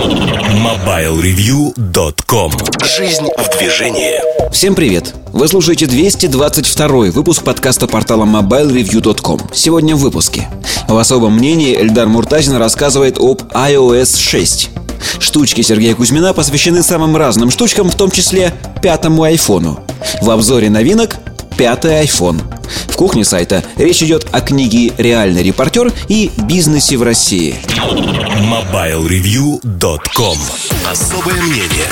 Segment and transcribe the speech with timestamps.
[0.00, 2.52] MobileReview.com
[2.96, 4.14] Жизнь в движении.
[4.50, 5.14] Всем привет!
[5.30, 10.48] Вы слушаете 222 выпуск подкаста портала MobileReview.com Сегодня в выпуске.
[10.88, 14.70] В особом мнении Эльдар Муртазин рассказывает об iOS 6
[15.18, 19.80] Штучки Сергея Кузьмина посвящены самым разным штучкам, в том числе пятому айфону.
[20.22, 21.18] В обзоре новинок
[21.60, 22.40] пятый iPhone.
[22.88, 27.56] В кухне сайта речь идет о книге «Реальный репортер» и бизнесе в России.
[28.40, 30.38] MobileReview.com
[30.90, 31.86] Особое мнение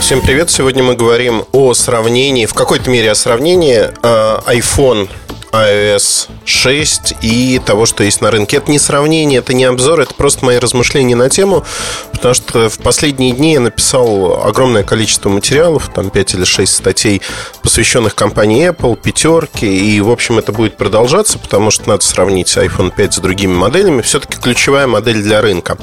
[0.00, 0.50] Всем привет!
[0.50, 5.08] Сегодня мы говорим о сравнении, в какой-то мере о сравнении э, iPhone
[5.52, 8.56] iOS 6 и того, что есть на рынке.
[8.56, 11.64] Это не сравнение, это не обзор, это просто мои размышления на тему,
[12.12, 17.22] потому что в последние дни я написал огромное количество материалов, там 5 или 6 статей,
[17.62, 22.92] посвященных компании Apple, пятерке, и, в общем, это будет продолжаться, потому что надо сравнить iPhone
[22.94, 24.02] 5 с другими моделями.
[24.02, 25.76] Все-таки ключевая модель для рынка.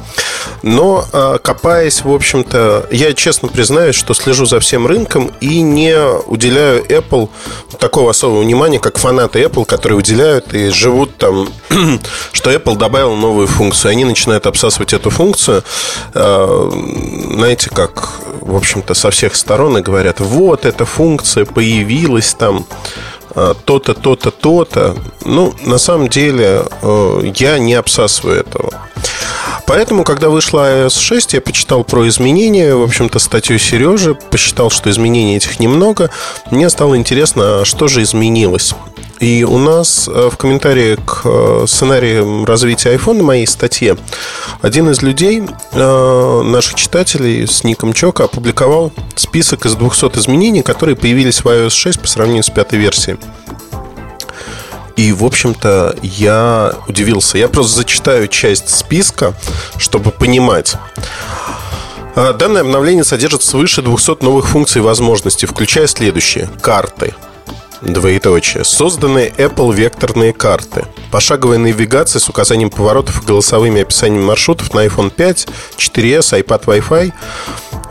[0.64, 5.96] Но, а, копаясь, в общем-то, я честно признаюсь, что слежу за всем рынком и не
[6.26, 7.30] уделяю Apple
[7.80, 11.50] такого особого внимания, как фанаты Apple Apple, которые уделяют и живут там,
[12.32, 13.92] что Apple добавил новую функцию.
[13.92, 15.64] Они начинают обсасывать эту функцию,
[16.14, 16.72] э,
[17.34, 18.10] знаете, как,
[18.42, 22.66] в общем-то, со всех сторон и говорят, вот эта функция появилась там,
[23.36, 24.96] э, то-то, то-то, то-то.
[25.26, 28.74] Ну, на самом деле, э, я не обсасываю этого.
[29.66, 34.90] Поэтому, когда вышла iOS 6, я почитал про изменения, в общем-то, статью Сережи, посчитал, что
[34.90, 36.10] изменений этих немного.
[36.50, 38.74] Мне стало интересно, а что же изменилось.
[39.20, 43.98] И у нас э, в комментарии к э, сценарию развития iPhone моей статье
[44.62, 50.96] один из людей, э, наших читателей с ником Чока, опубликовал список из 200 изменений, которые
[50.96, 53.18] появились в iOS 6 по сравнению с пятой версией.
[54.96, 57.38] И, в общем-то, я удивился.
[57.38, 59.34] Я просто зачитаю часть списка,
[59.78, 60.76] чтобы понимать.
[62.16, 66.50] Данное обновление содержит свыше 200 новых функций и возможностей, включая следующие.
[66.62, 67.14] Карты–
[67.82, 68.66] Двоеточие.
[68.66, 70.86] Созданы Apple векторные карты.
[71.12, 75.48] Пошаговая навигация с указанием поворотов и голосовыми описаниями маршрутов на iPhone 5,
[75.78, 77.14] 4S, iPad Wi-Fi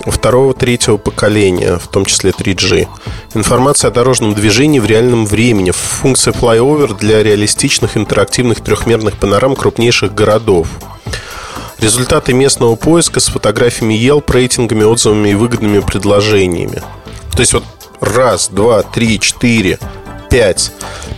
[0.06, 2.88] второго, третьего поколения, в том числе 3G.
[3.34, 5.70] Информация о дорожном движении в реальном времени.
[5.70, 10.68] Функция Flyover для реалистичных интерактивных трехмерных панорам крупнейших городов.
[11.78, 16.82] Результаты местного поиска с фотографиями Yelp, рейтингами, отзывами и выгодными предложениями.
[17.32, 17.64] То есть вот
[18.00, 19.78] раз, два, три, четыре,
[20.30, 20.72] пять.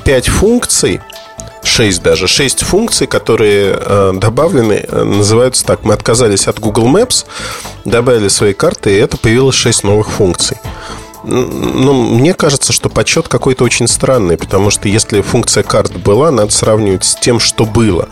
[0.04, 1.00] Пять функций,
[1.62, 5.84] шесть даже, шесть функций, которые э, добавлены, э, называются так.
[5.84, 7.26] Мы отказались от Google Maps,
[7.84, 10.56] добавили свои карты, и это появилось шесть новых функций.
[11.22, 16.50] Ну, мне кажется, что подсчет какой-то очень странный, потому что если функция карт была, надо
[16.50, 18.08] сравнивать с тем, что было.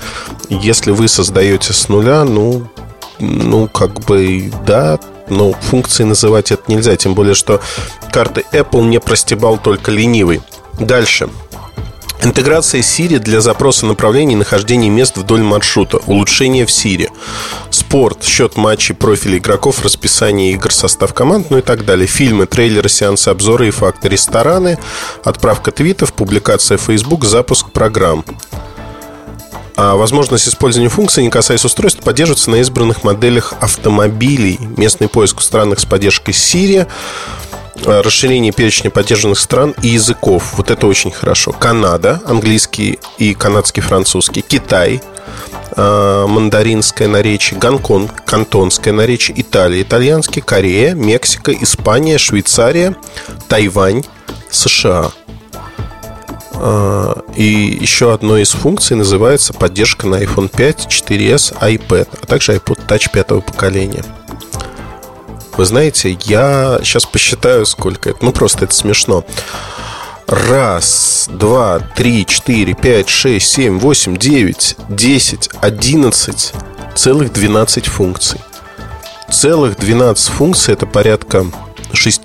[0.50, 2.68] Если вы создаете с нуля, ну,
[3.18, 4.98] ну, как бы, да,
[5.30, 7.60] но функции называть это нельзя, тем более, что
[8.12, 10.40] карты Apple не простебал только ленивый.
[10.78, 11.28] Дальше.
[12.20, 15.98] Интеграция Siri для запроса направлений и нахождения мест вдоль маршрута.
[16.06, 17.10] Улучшение в Siri.
[17.70, 22.08] Спорт, счет матчей, профили игроков, расписание игр, состав команд, ну и так далее.
[22.08, 24.08] Фильмы, трейлеры, сеансы, обзоры и факты.
[24.08, 24.78] Рестораны,
[25.22, 28.24] отправка твитов, публикация в Facebook, запуск программ.
[29.80, 34.58] А возможность использования функции, не касаясь устройств, поддерживается на избранных моделях автомобилей.
[34.76, 36.88] Местный поиск в странах с поддержкой Siri,
[37.86, 40.54] а, расширение перечня поддержанных стран и языков.
[40.56, 41.52] Вот это очень хорошо.
[41.52, 44.40] Канада, английский и канадский французский.
[44.40, 45.00] Китай,
[45.76, 52.96] а, мандаринское наречие, Гонконг, кантонское наречие, Италия, итальянский, Корея, Мексика, Испания, Швейцария,
[53.46, 54.02] Тайвань,
[54.50, 55.12] США–
[57.36, 62.86] и еще одной из функций называется поддержка на iPhone 5, 4S, iPad, а также iPod
[62.86, 64.04] Touch пятого поколения.
[65.56, 68.24] Вы знаете, я сейчас посчитаю, сколько это.
[68.24, 69.24] Ну, просто это смешно.
[70.26, 76.52] Раз, два, три, четыре, пять, шесть, семь, восемь, девять, десять, одиннадцать,
[76.94, 78.40] целых двенадцать функций.
[79.30, 81.46] Целых 12 функций это порядка
[81.92, 82.22] 6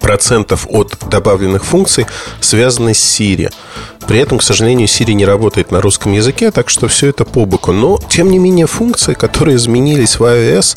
[0.00, 2.06] процентов от добавленных функций
[2.40, 3.52] связаны с Siri.
[4.06, 7.44] При этом, к сожалению, Siri не работает на русском языке, так что все это по
[7.44, 7.72] боку.
[7.72, 10.76] Но, тем не менее, функции, которые изменились в iOS,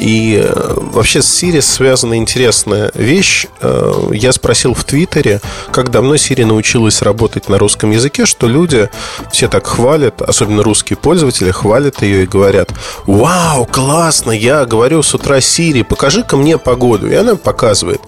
[0.00, 3.46] и э, вообще с Siri связана интересная вещь.
[3.60, 5.40] Э, я спросил в Твиттере,
[5.72, 8.88] как давно Siri научилась работать на русском языке, что люди
[9.32, 12.70] все так хвалят, особенно русские пользователи, хвалят ее и говорят,
[13.06, 17.10] вау, классно, я говорю с утра Siri, покажи-ка мне погоду.
[17.10, 18.00] И она показывает.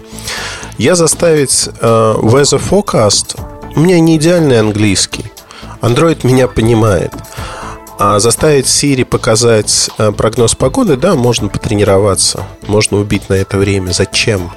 [0.77, 3.39] Я заставить э, Weather Forecast,
[3.75, 5.25] у меня не идеальный английский.
[5.81, 7.11] Android меня понимает.
[8.03, 12.47] А заставить Siri показать э, прогноз погоды, да, можно потренироваться.
[12.65, 13.91] Можно убить на это время.
[13.91, 14.51] Зачем?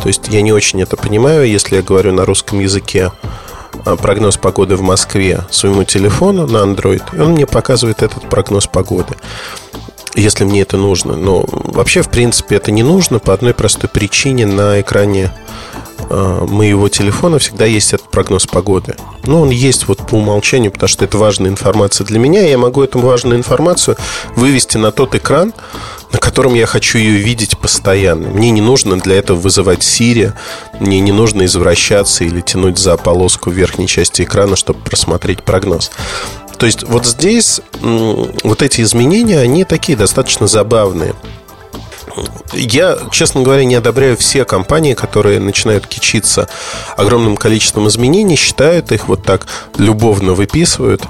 [0.00, 3.10] То есть я не очень это понимаю, если я говорю на русском языке
[3.84, 8.68] э, прогноз погоды в Москве своему телефону на Android, и он мне показывает этот прогноз
[8.68, 9.16] погоды
[10.14, 11.16] если мне это нужно.
[11.16, 14.46] Но вообще, в принципе, это не нужно по одной простой причине.
[14.46, 15.32] На экране
[16.08, 18.96] э, моего телефона всегда есть этот прогноз погоды.
[19.24, 22.46] Ну, он есть вот по умолчанию, потому что это важная информация для меня.
[22.46, 23.96] И я могу эту важную информацию
[24.36, 25.52] вывести на тот экран,
[26.12, 28.28] на котором я хочу ее видеть постоянно.
[28.28, 30.32] Мне не нужно для этого вызывать Siri,
[30.78, 35.90] мне не нужно извращаться или тянуть за полоску верхней части экрана, чтобы просмотреть прогноз.
[36.58, 41.14] То есть вот здесь вот эти изменения, они такие достаточно забавные.
[42.52, 46.48] Я, честно говоря, не одобряю все компании, которые начинают кичиться
[46.96, 49.46] огромным количеством изменений, считают их вот так
[49.78, 51.02] любовно выписывают.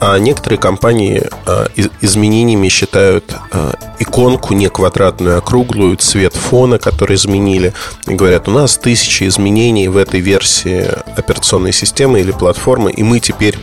[0.00, 1.68] А некоторые компании а,
[2.02, 7.72] изменениями считают а, иконку не квадратную, а круглую, цвет фона, который изменили.
[8.06, 10.86] И говорят, у нас тысячи изменений в этой версии
[11.16, 13.58] операционной системы или платформы, и мы теперь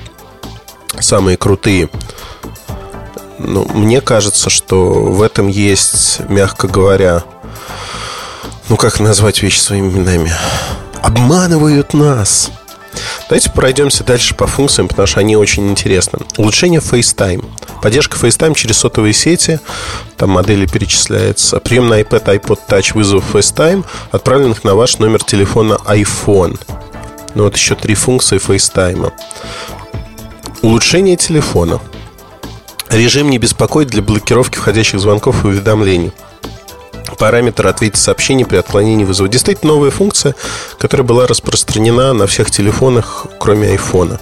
[1.00, 1.90] самые крутые.
[3.44, 7.24] Ну, мне кажется, что в этом есть, мягко говоря,
[8.70, 10.32] ну как назвать вещи своими именами?
[11.02, 12.52] Обманывают нас.
[13.28, 16.20] Давайте пройдемся дальше по функциям, потому что они очень интересны.
[16.38, 17.46] Улучшение FaceTime.
[17.82, 19.60] Поддержка FaceTime через сотовые сети.
[20.18, 21.60] Там модели перечисляется.
[21.60, 26.60] Прием на iPad, iPod Touch вызов FaceTime, отправленных на ваш номер телефона iPhone.
[27.34, 29.12] Ну вот еще три функции FaceTime.
[30.62, 31.80] Улучшение телефона.
[32.92, 36.12] Режим не беспокоит для блокировки входящих звонков и уведомлений.
[37.18, 39.30] Параметр «Ответить сообщение при отклонении вызова».
[39.30, 40.36] Действительно новая функция,
[40.78, 44.20] которая была распространена на всех телефонах, кроме айфона.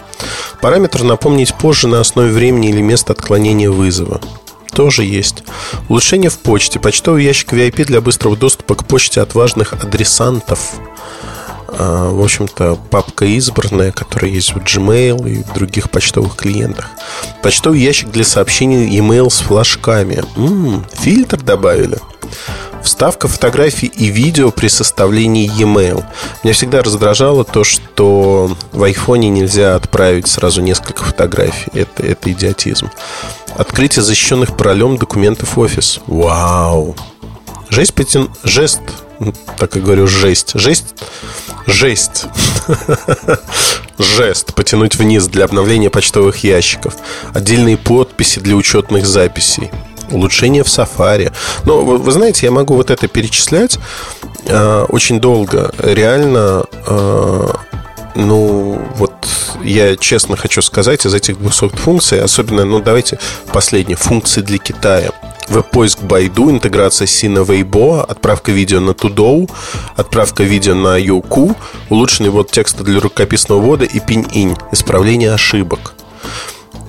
[0.61, 4.21] Параметр «Напомнить позже на основе времени или места отклонения вызова»
[4.71, 5.43] тоже есть.
[5.89, 6.79] Улучшение в почте.
[6.79, 10.59] Почтовый ящик VIP для быстрого доступа к почте от важных адресантов.
[11.77, 16.89] А, в общем-то, папка избранная, которая есть в Gmail и в других почтовых клиентах.
[17.41, 20.23] Почтовый ящик для сообщений e-mail с флажками.
[20.35, 21.99] М-м, фильтр добавили.
[22.83, 26.03] Вставка фотографий и видео при составлении e-mail.
[26.43, 31.69] Меня всегда раздражало то, что в айфоне нельзя отправить сразу несколько фотографий.
[31.73, 32.89] Это, это идиотизм.
[33.55, 35.99] Открытие защищенных паролем документов офис.
[36.07, 36.95] Вау!
[37.69, 38.29] Жесть, пятен...
[38.43, 38.79] Жест
[39.57, 40.51] так и говорю, жесть.
[40.55, 40.95] Жесть.
[41.65, 42.25] Жесть.
[43.97, 44.53] Жест.
[44.53, 46.95] Потянуть вниз для обновления почтовых ящиков.
[47.33, 49.71] Отдельные подписи для учетных записей.
[50.11, 51.31] Улучшение в Safari.
[51.65, 53.77] Но вы, вы знаете, я могу вот это перечислять
[54.45, 55.71] э, очень долго.
[55.77, 57.47] Реально, э,
[58.19, 59.13] ну, вот
[59.63, 63.19] я честно хочу сказать, из этих 200 функций, особенно, ну, давайте
[63.51, 65.11] последние, функции для Китая–
[65.49, 69.49] веб-поиск Байду, интеграция Сина Weibo, отправка видео на Тудоу,
[69.95, 71.55] отправка видео на Youku,
[71.89, 75.93] улучшенный ввод текста для рукописного ввода и пинь-инь, исправление ошибок.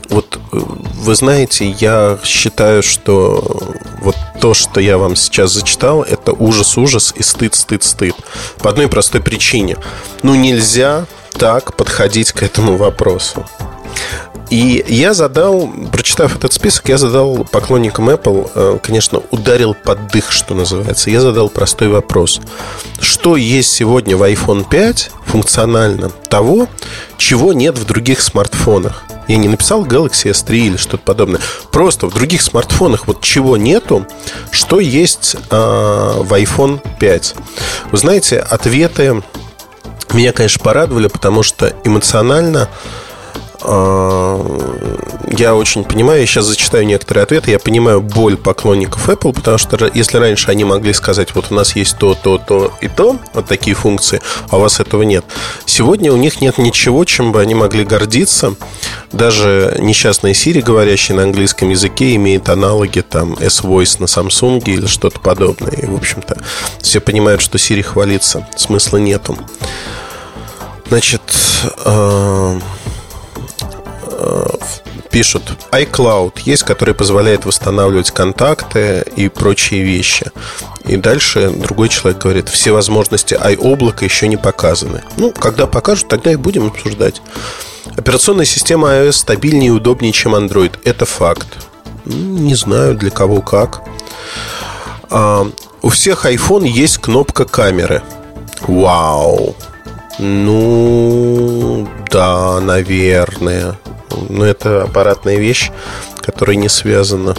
[0.09, 6.33] Вот э, вы знаете, я считаю, что вот то, что я вам сейчас зачитал, это
[6.33, 8.17] ужас-ужас и стыд-стыд-стыд.
[8.59, 9.77] По одной простой причине.
[10.23, 13.45] Ну, нельзя так подходить к этому вопросу.
[14.51, 20.33] И я задал, прочитав этот список, я задал поклонникам Apple, э, конечно, ударил под дых,
[20.33, 21.09] что называется.
[21.09, 22.41] Я задал простой вопрос.
[23.01, 26.67] Что есть сегодня в iPhone 5 функционально того,
[27.17, 29.05] чего нет в других смартфонах?
[29.29, 31.41] Я не написал Galaxy S3 или что-то подобное.
[31.71, 34.05] Просто в других смартфонах вот чего нету,
[34.51, 37.37] что есть э, в iPhone 5.
[37.93, 39.23] Вы знаете, ответы
[40.15, 42.69] меня, конечно, порадовали, потому что эмоционально
[43.63, 49.91] я очень понимаю, я сейчас зачитаю некоторые ответы, я понимаю боль поклонников Apple, потому что
[49.93, 53.47] если раньше они могли сказать, вот у нас есть то, то, то и то, вот
[53.47, 55.25] такие функции, а у вас этого нет.
[55.67, 58.55] Сегодня у них нет ничего, чем бы они могли гордиться.
[59.13, 65.21] Даже несчастная Siri, говорящая на английском языке, имеет аналоги там S-Voice на Samsung или что-то
[65.21, 65.73] подобное.
[65.73, 66.39] И, в общем-то,
[66.81, 69.37] все понимают, что Siri хвалится, смысла нету.
[70.89, 71.23] Значит,
[71.85, 72.61] э
[75.11, 80.31] пишут iCloud есть, который позволяет восстанавливать контакты и прочие вещи.
[80.85, 85.03] И дальше другой человек говорит, все возможности iOблака еще не показаны.
[85.17, 87.21] Ну, когда покажут, тогда и будем обсуждать.
[87.97, 90.73] Операционная система iOS стабильнее и удобнее, чем Android.
[90.85, 91.49] Это факт.
[92.05, 93.83] Не знаю, для кого как.
[95.11, 95.51] А,
[95.83, 98.03] у всех iPhone есть кнопка камеры.
[98.63, 99.57] Вау.
[100.19, 103.79] Ну, да, наверное.
[104.29, 105.71] Но это аппаратная вещь,
[106.21, 107.37] которая не связана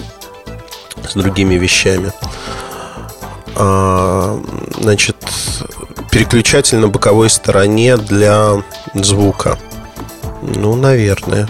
[1.07, 2.11] с другими вещами.
[3.55, 4.39] А,
[4.79, 5.17] значит,
[6.11, 8.63] переключатель на боковой стороне для
[8.93, 9.57] звука.
[10.41, 11.47] Ну, наверное.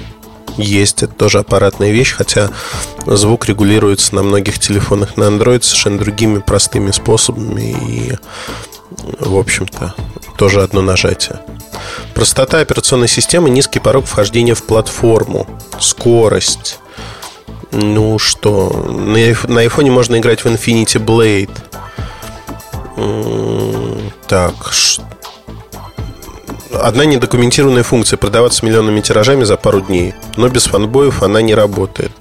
[0.57, 2.49] Есть, это тоже аппаратная вещь, хотя
[3.05, 8.17] звук регулируется на многих телефонах на Android совершенно другими простыми способами и,
[9.19, 9.95] в общем-то,
[10.37, 11.39] тоже одно нажатие.
[12.13, 15.48] Простота операционной системы, низкий порог вхождения в платформу,
[15.79, 16.79] скорость.
[17.71, 21.50] Ну что, на айфоне можно играть в Infinity Blade.
[24.27, 24.53] Так,
[26.74, 32.12] одна недокументированная функция продаваться миллионными тиражами за пару дней, но без фанбоев она не работает.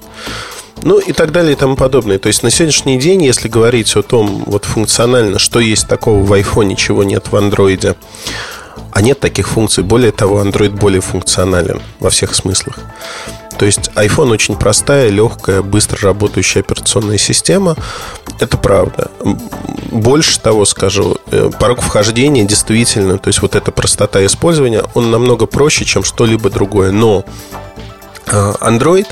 [0.83, 2.19] Ну и так далее и тому подобное.
[2.19, 6.33] То есть на сегодняшний день, если говорить о том вот функционально, что есть такого в
[6.33, 7.97] iPhone, чего нет в Android,
[8.93, 9.85] а нет таких функций.
[9.85, 12.79] Более того, Android более функционален во всех смыслах.
[13.59, 17.77] То есть iPhone очень простая, легкая, быстро работающая операционная система.
[18.39, 19.11] Это правда.
[19.91, 25.45] Больше того скажу, э, порог вхождения действительно, то есть вот эта простота использования, он намного
[25.45, 26.91] проще, чем что-либо другое.
[26.91, 27.27] Но
[28.31, 29.07] Android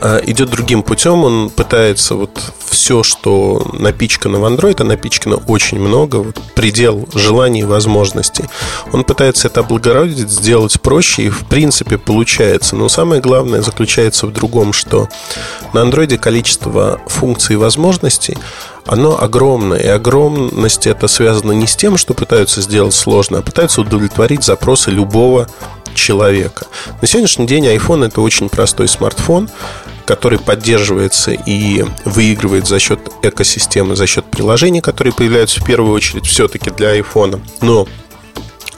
[0.00, 1.24] а, идет другим путем.
[1.24, 7.60] Он пытается вот все, что напичкано в Android, а напичкано очень много, вот предел желаний
[7.60, 8.44] и возможностей.
[8.92, 12.76] Он пытается это облагородить, сделать проще, и в принципе получается.
[12.76, 15.08] Но самое главное заключается в другом, что
[15.72, 18.38] на Android количество функций и возможностей
[18.86, 19.80] оно огромное.
[19.80, 24.90] И огромность это связано не с тем, что пытаются сделать сложно, а пытаются удовлетворить запросы
[24.90, 25.48] любого
[25.98, 26.66] человека.
[27.02, 29.50] На сегодняшний день iPhone это очень простой смартфон,
[30.06, 36.26] который поддерживается и выигрывает за счет экосистемы, за счет приложений, которые появляются в первую очередь
[36.26, 37.40] все-таки для iPhone.
[37.60, 37.86] Но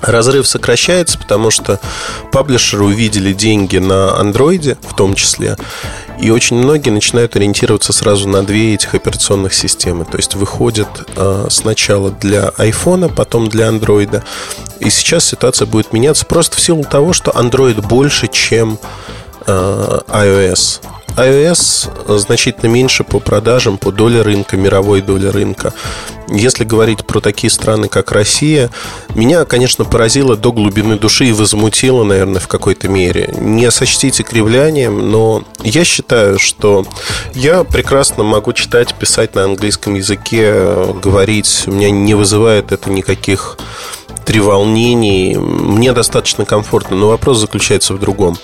[0.01, 1.79] Разрыв сокращается, потому что
[2.33, 5.57] паблишеры увидели деньги на андроиде в том числе,
[6.19, 10.05] и очень многие начинают ориентироваться сразу на две этих операционных системы.
[10.05, 14.25] То есть выходят э, сначала для iPhone, потом для андроида.
[14.81, 18.79] И сейчас ситуация будет меняться просто в силу того, что Android больше, чем
[19.47, 20.81] э, iOS
[21.17, 25.73] iOS значительно меньше по продажам, по доле рынка, мировой доле рынка.
[26.29, 28.71] Если говорить про такие страны, как Россия,
[29.15, 33.35] меня, конечно, поразило до глубины души и возмутило, наверное, в какой-то мере.
[33.39, 36.87] Не сочтите кривлянием, но я считаю, что
[37.35, 41.65] я прекрасно могу читать, писать на английском языке, говорить.
[41.67, 43.59] У меня не вызывает это никаких
[44.31, 45.35] треволнений.
[45.35, 48.39] Мне достаточно комфортно, но вопрос заключается в другом.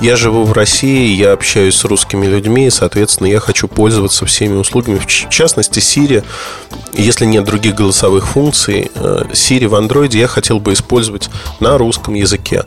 [0.00, 4.54] Я живу в России, я общаюсь с русскими людьми, и, соответственно, я хочу пользоваться всеми
[4.54, 4.98] услугами.
[4.98, 6.22] В частности, Siri,
[6.92, 12.14] если нет других голосовых функций, э, Siri в Android я хотел бы использовать на русском
[12.14, 12.62] языке.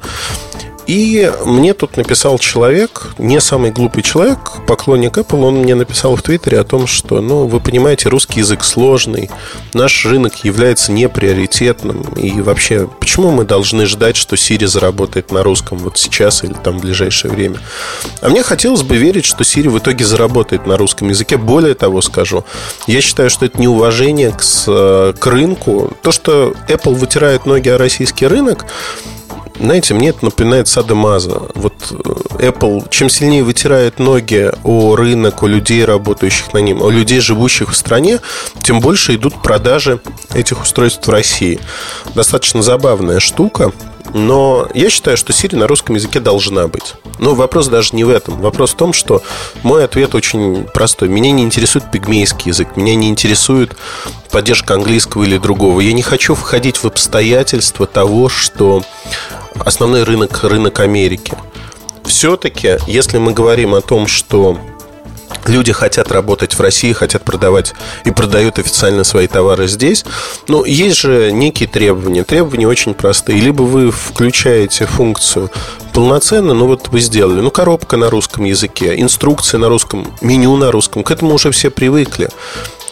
[0.88, 4.38] И мне тут написал человек, не самый глупый человек,
[4.68, 8.64] поклонник Apple, он мне написал в Твиттере о том, что, ну, вы понимаете, русский язык
[8.64, 9.32] сложный,
[9.74, 15.80] наш рынок является неприоритетным, и вообще, почему мы должны ждать, что Siri заработает на русском
[15.80, 17.60] вот сейчас или там в ближайшее время?
[18.22, 21.38] А мне хотелось бы верить, что Siri в итоге заработает на русском языке.
[21.38, 22.46] Более того скажу,
[22.86, 25.96] я считаю, что это неуважение к, к рынку.
[26.04, 28.66] То, что Apple вытирает ноги о российский рынок,
[29.60, 31.42] знаете, мне это напоминает Садомаза.
[31.56, 36.90] Вот э, Apple, чем сильнее вытирает ноги о рынок, о людей, работающих на нем, о
[36.90, 38.20] людей, живущих в стране,
[38.62, 40.00] тем больше идут продажи
[40.34, 41.60] этих устройств в России.
[42.14, 43.72] Достаточно забавная штука.
[44.14, 46.96] Но я считаю, что Siri на русском языке должна быть.
[47.20, 48.40] Но вопрос даже не в этом.
[48.40, 49.22] Вопрос в том, что
[49.64, 51.10] мой ответ очень простой.
[51.10, 53.76] Меня не интересует пигмейский язык, меня не интересует
[54.32, 55.80] поддержка английского или другого.
[55.80, 58.84] Я не хочу входить в обстоятельства того, что
[59.60, 61.34] основной рынок– рынок Америки.
[62.04, 64.58] Все-таки, если мы говорим о том, что
[65.46, 70.06] люди хотят работать в России, хотят продавать и продают официально свои товары здесь.
[70.48, 72.24] Но есть же некие требования.
[72.24, 73.40] Требования очень простые.
[73.40, 75.52] Либо вы включаете функцию
[75.94, 80.72] полноценно, ну вот вы сделали, ну коробка на русском языке, инструкция на русском, меню на
[80.72, 81.04] русском.
[81.04, 82.30] К этому уже все привыкли.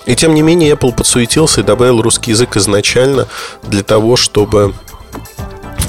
[0.06, 3.28] И тем не менее Apple подсуетился и добавил русский язык изначально
[3.64, 4.74] для того, чтобы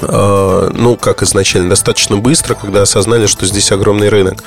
[0.02, 4.42] Э, ну, как изначально, достаточно быстро, когда осознали, что здесь огромный рынок.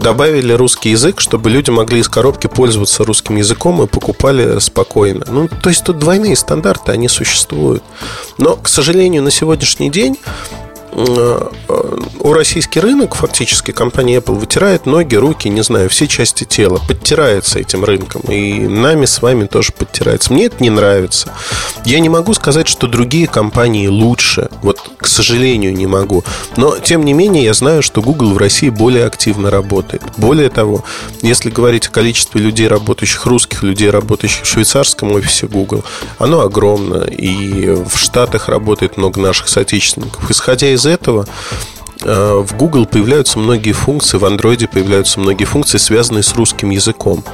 [0.00, 5.26] Добавили русский язык, чтобы люди могли из коробки пользоваться русским языком и покупали спокойно.
[5.28, 7.82] Ну, то есть тут двойные стандарты, они существуют.
[8.38, 10.16] Но, к сожалению, на сегодняшний день
[10.92, 17.58] у российский рынок фактически компания Apple вытирает ноги, руки, не знаю, все части тела, подтирается
[17.58, 18.22] этим рынком.
[18.22, 20.32] И нами с вами тоже подтирается.
[20.32, 21.32] Мне это не нравится.
[21.84, 24.48] Я не могу сказать, что другие компании лучше.
[24.62, 26.24] Вот, к сожалению, не могу.
[26.56, 30.02] Но, тем не менее, я знаю, что Google в России более активно работает.
[30.16, 30.84] Более того,
[31.22, 35.84] если говорить о количестве людей, работающих, русских людей, работающих в швейцарском офисе Google,
[36.18, 37.04] оно огромно.
[37.04, 40.30] И в Штатах работает много наших соотечественников.
[40.30, 41.26] Исходя из этого,
[42.02, 47.24] э, в Google появляются многие функции, в Android появляются многие функции, связанные с русским языком.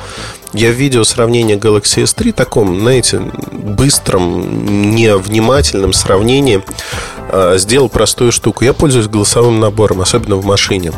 [0.52, 3.20] Я в видео сравнение Galaxy S3 таком, знаете,
[3.52, 6.62] быстром, невнимательном сравнении
[7.30, 8.64] э, сделал простую штуку.
[8.64, 10.92] Я пользуюсь голосовым набором, особенно в машине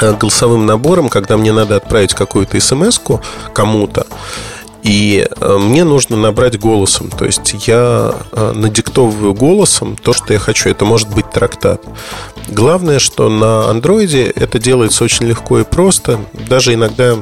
[0.00, 2.98] э, голосовым набором, когда мне надо отправить какую-то смс
[3.52, 4.06] кому-то,
[4.84, 7.08] и э, мне нужно набрать голосом.
[7.08, 10.68] То есть я э, надиктовываю голосом то, что я хочу.
[10.68, 11.82] Это может быть трактат.
[12.48, 16.20] Главное, что на андроиде это делается очень легко и просто.
[16.34, 17.16] Даже иногда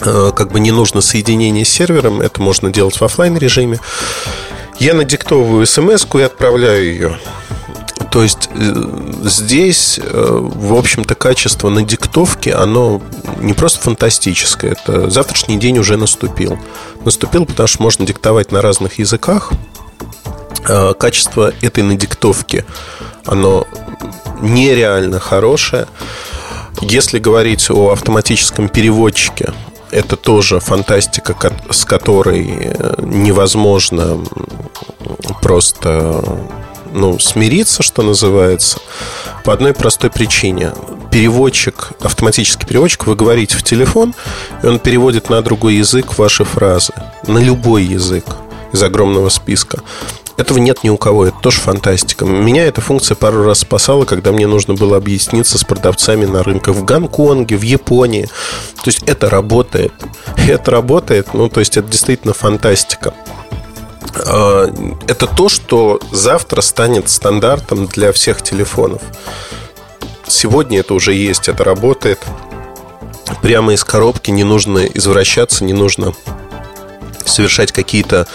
[0.00, 2.20] э, как бы не нужно соединение с сервером.
[2.20, 3.80] Это можно делать в офлайн режиме.
[4.78, 7.18] Я надиктовываю смс и отправляю ее.
[8.10, 8.72] То есть э,
[9.24, 13.02] здесь, э, в общем-то, качество на диктовке, оно
[13.40, 14.72] не просто фантастическое.
[14.72, 16.58] Это завтрашний день уже наступил.
[17.04, 19.52] Наступил, потому что можно диктовать на разных языках.
[20.66, 22.64] Э, качество этой надиктовки,
[23.26, 23.66] оно
[24.40, 25.86] нереально хорошее.
[26.80, 29.52] Если говорить о автоматическом переводчике,
[29.90, 31.34] это тоже фантастика,
[31.70, 34.22] с которой невозможно
[35.42, 36.22] просто
[36.92, 38.78] ну, смириться, что называется,
[39.44, 40.72] по одной простой причине.
[41.10, 44.14] Переводчик, автоматический переводчик, вы говорите в телефон,
[44.62, 46.92] и он переводит на другой язык ваши фразы,
[47.26, 48.24] на любой язык
[48.72, 49.80] из огромного списка.
[50.38, 52.24] Этого нет ни у кого, это тоже фантастика.
[52.24, 56.76] Меня эта функция пару раз спасала, когда мне нужно было объясниться с продавцами на рынках
[56.76, 58.28] в Гонконге, в Японии.
[58.76, 59.92] То есть это работает.
[60.46, 63.12] Это работает, ну, то есть это действительно фантастика.
[64.14, 64.72] А,
[65.06, 69.02] это то, что завтра станет стандартом для всех телефонов.
[70.26, 72.20] Сегодня это уже есть, это работает.
[73.42, 76.12] Прямо из коробки не нужно извращаться, не нужно
[77.24, 78.26] совершать какие-то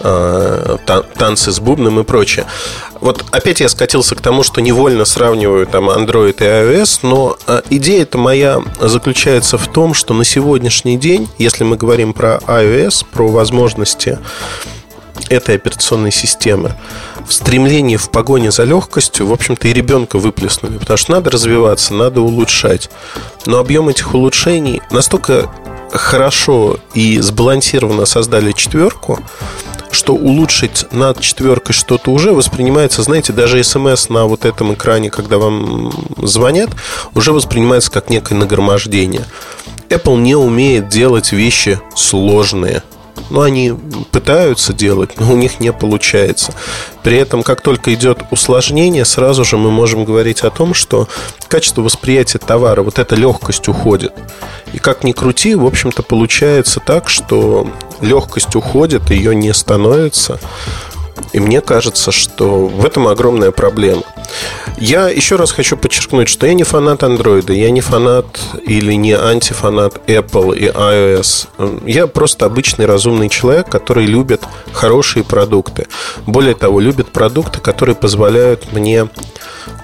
[0.00, 0.76] э,
[1.16, 2.46] танцы с бубном и прочее.
[3.00, 7.62] Вот опять я скатился к тому, что невольно сравниваю там Android и iOS, но э,
[7.70, 13.04] идея эта моя заключается в том, что на сегодняшний день, если мы говорим про iOS,
[13.10, 14.18] про возможности
[15.28, 16.74] этой операционной системы.
[17.26, 20.78] В стремлении, в погоне за легкостью, в общем-то, и ребенка выплеснули.
[20.78, 22.90] Потому что надо развиваться, надо улучшать.
[23.46, 25.50] Но объем этих улучшений настолько
[25.92, 29.18] хорошо и сбалансированно создали четверку,
[29.90, 35.38] что улучшить над четверкой что-то уже воспринимается, знаете, даже смс на вот этом экране, когда
[35.38, 36.70] вам звонят,
[37.14, 39.26] уже воспринимается как некое нагромождение.
[39.90, 42.82] Apple не умеет делать вещи сложные.
[43.30, 43.72] Ну, они
[44.10, 46.52] пытаются делать, но у них не получается.
[47.02, 51.08] При этом, как только идет усложнение, сразу же мы можем говорить о том, что
[51.48, 54.12] качество восприятия товара, вот эта легкость уходит.
[54.72, 57.70] И как ни крути, в общем-то, получается так, что
[58.00, 60.38] легкость уходит, ее не становится.
[61.32, 64.02] И мне кажется, что в этом огромная проблема.
[64.78, 69.12] Я еще раз хочу подчеркнуть, что я не фанат Android, я не фанат или не
[69.12, 71.48] антифанат Apple и iOS.
[71.86, 75.86] Я просто обычный разумный человек, который любит хорошие продукты.
[76.26, 79.08] Более того, любит продукты, которые позволяют мне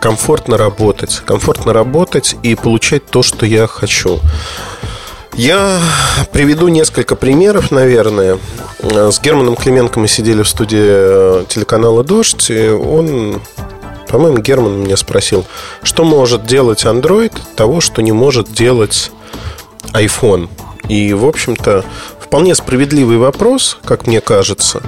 [0.00, 1.22] комфортно работать.
[1.24, 4.20] Комфортно работать и получать то, что я хочу.
[5.34, 5.80] Я
[6.32, 8.38] приведу несколько примеров, наверное.
[8.80, 13.40] С Германом Клименко мы сидели в студии э, телеканала «Дождь», и он,
[14.08, 15.44] по-моему, Герман меня спросил,
[15.82, 19.12] что может делать Android того, что не может делать
[19.92, 20.48] iPhone.
[20.88, 21.84] И, в общем-то,
[22.20, 24.82] вполне справедливый вопрос, как мне кажется.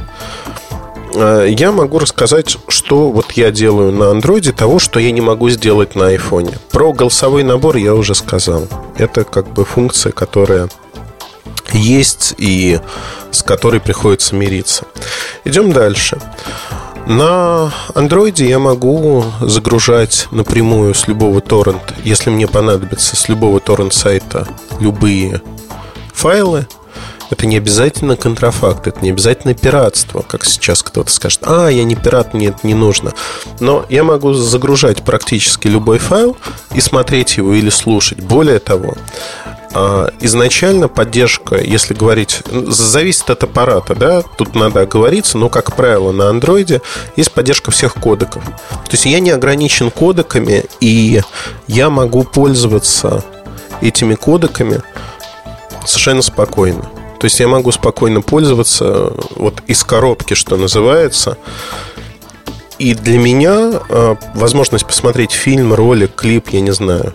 [1.15, 5.49] Э, я могу рассказать, что вот я делаю на андроиде того, что я не могу
[5.51, 6.59] сделать на айфоне.
[6.71, 8.69] Про голосовой набор я уже сказал.
[8.97, 10.69] Это как бы функция, которая
[11.73, 12.81] есть и
[13.31, 14.85] с которой приходится мириться.
[15.45, 16.21] Идем дальше.
[17.07, 23.95] На андроиде я могу загружать напрямую с любого торрента, если мне понадобится, с любого торрент
[23.95, 24.47] сайта
[24.79, 25.41] любые
[26.13, 26.67] файлы–
[27.31, 31.95] это не обязательно контрафакт, это не обязательно пиратство, как сейчас кто-то скажет, а, я не
[31.95, 33.13] пират, мне это не нужно.
[33.61, 36.37] Но я могу загружать практически любой файл
[36.75, 38.19] и смотреть его или слушать.
[38.19, 38.95] Более того,
[39.73, 46.11] а, изначально поддержка, если говорить, зависит от аппарата, да, тут надо оговориться, но, как правило,
[46.11, 46.83] на андроиде
[47.15, 48.45] есть поддержка всех кодеков.
[48.45, 51.23] То есть я не ограничен кодеками, и
[51.69, 53.25] я могу пользоваться
[53.81, 54.83] этими кодеками
[55.85, 56.91] совершенно спокойно.
[57.21, 61.37] То есть я могу спокойно пользоваться вот из коробки, что называется.
[62.79, 67.13] И для меня а, возможность посмотреть фильм, ролик, клип, я не знаю,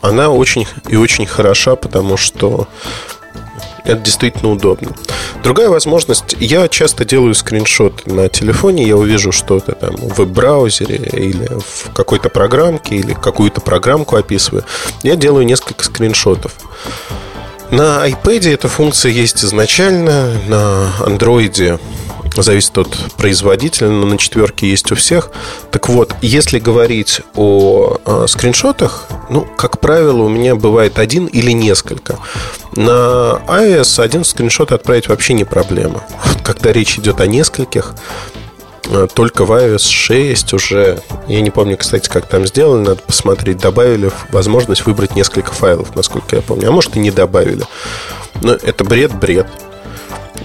[0.00, 2.68] она очень и очень хороша, потому что
[3.84, 4.92] это действительно удобно.
[5.42, 11.48] Другая возможность, я часто делаю скриншот на телефоне, я увижу что-то там в веб-браузере или
[11.48, 14.64] в какой-то программке, или какую-то программку описываю.
[15.02, 16.54] Я делаю несколько скриншотов.
[17.70, 21.78] На iPad эта функция есть изначально, на Android
[22.42, 25.30] зависит от производителя, но на четверке есть у всех.
[25.70, 31.50] Так вот, если говорить о, о скриншотах, ну, как правило, у меня бывает один или
[31.50, 32.18] несколько.
[32.74, 36.04] На iOS один скриншот отправить вообще не проблема.
[36.44, 38.47] Когда речь идет о нескольких, э,
[39.14, 44.10] только в iOS 6 уже, я не помню, кстати, как там сделали, надо посмотреть, добавили
[44.30, 46.68] возможность выбрать несколько файлов, насколько я помню.
[46.68, 47.64] А может и не добавили.
[48.42, 49.46] Но это бред-бред.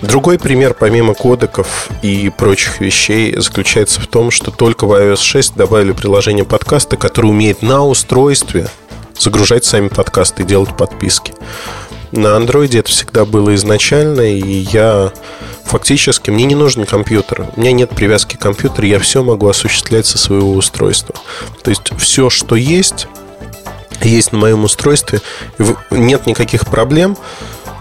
[0.01, 5.55] Другой пример, помимо кодеков и прочих вещей, заключается в том, что только в iOS 6
[5.55, 8.67] добавили приложение подкаста, которое умеет на устройстве
[9.17, 11.33] загружать сами подкасты и делать подписки.
[12.13, 15.11] На андроиде это всегда было изначально, и я
[15.65, 17.47] фактически, мне не нужен компьютер.
[17.55, 21.15] У меня нет привязки к компьютеру, я все могу осуществлять со своего устройства.
[21.63, 23.07] То есть все, что есть,
[24.01, 25.21] есть на моем устройстве,
[25.89, 27.17] нет никаких проблем.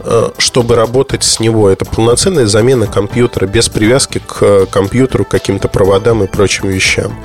[0.04, 1.70] Э, чтобы работать с него.
[1.70, 7.22] Это полноценная замена компьютера без привязки к э, компьютеру, к каким-то проводам и прочим вещам.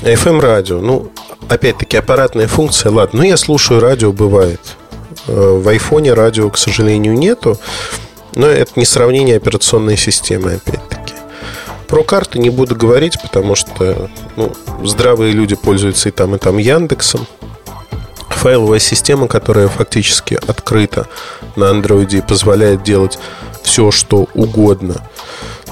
[0.00, 1.10] FM-радио, ну,
[1.48, 4.60] опять-таки, аппаратная функция, ладно, но я слушаю радио, бывает.
[5.26, 7.58] Э, в айфоне радио, к сожалению, нету,
[8.34, 11.14] но это не сравнение операционной системы, опять-таки.
[11.86, 16.58] Про карты не буду говорить, потому что ну, здравые люди пользуются и там, и там
[16.58, 17.26] Яндексом
[18.28, 21.06] файловая система, которая фактически открыта
[21.56, 23.18] на андроиде и позволяет делать
[23.62, 24.96] все, что угодно.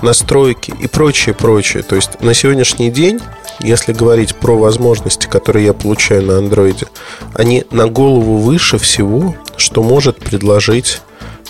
[0.01, 1.83] Настройки и прочее, прочее.
[1.83, 3.21] То есть на сегодняшний день,
[3.63, 6.87] если говорить про возможности, которые я получаю на андроиде,
[7.35, 11.01] они на голову выше всего, что может предложить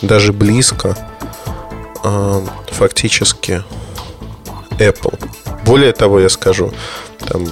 [0.02, 0.96] даже близко
[2.04, 3.62] э, фактически
[4.78, 5.18] Apple.
[5.64, 6.72] Более того, я скажу,
[7.26, 7.46] там,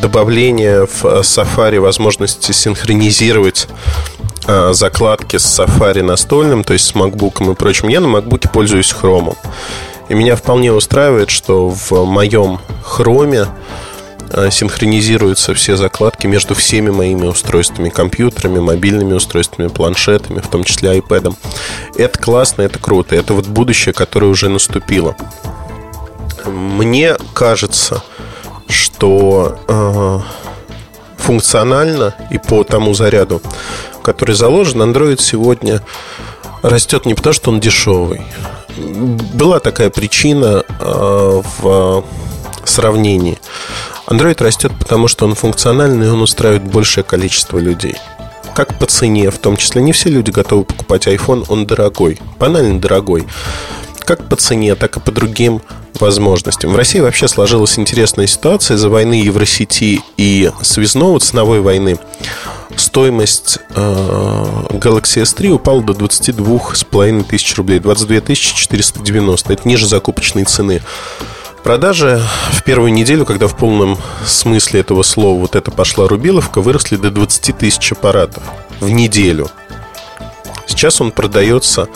[0.00, 3.68] добавление в Safari возможности синхронизировать
[4.46, 7.88] э, закладки с Safari настольным, то есть с MacBook и прочим.
[7.88, 9.36] Я на MacBook пользуюсь Chrome.
[10.08, 13.46] И меня вполне устраивает, что в моем Chrome э,
[14.50, 21.34] синхронизируются все закладки между всеми моими устройствами, компьютерами, мобильными устройствами, планшетами, в том числе iPad.
[21.96, 23.16] Это классно, это круто.
[23.16, 25.16] Это вот будущее, которое уже наступило.
[26.46, 28.02] Мне кажется,
[28.68, 30.20] что э,
[31.18, 33.42] функционально и по тому заряду,
[34.02, 35.82] который заложен, Android сегодня
[36.62, 38.22] растет не потому, что он дешевый.
[39.34, 42.04] Была такая причина э, в
[42.64, 43.38] сравнении.
[44.10, 47.94] Android растет потому, что он функциональный и он устраивает большее количество людей.
[48.54, 52.80] Как по цене, в том числе не все люди готовы покупать iPhone, он дорогой, банально
[52.80, 53.26] дорогой.
[54.00, 55.62] Как по цене, так и по другим
[56.00, 56.72] возможностям.
[56.72, 61.98] В России вообще сложилась интересная ситуация из-за войны Евросети и связного ценовой войны.
[62.74, 69.52] Стоимость э, Galaxy S3 упала до 22,5 тысяч рублей, 22 490.
[69.52, 70.82] Это ниже закупочной цены.
[71.62, 72.20] Продажи
[72.52, 77.10] в первую неделю, когда в полном смысле этого слова вот это пошла рубиловка, выросли до
[77.10, 78.42] 20 тысяч аппаратов
[78.80, 79.50] в неделю.
[80.66, 81.88] Сейчас он продается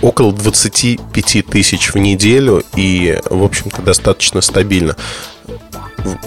[0.00, 4.96] около 25 тысяч в неделю и, в общем-то, достаточно стабильно.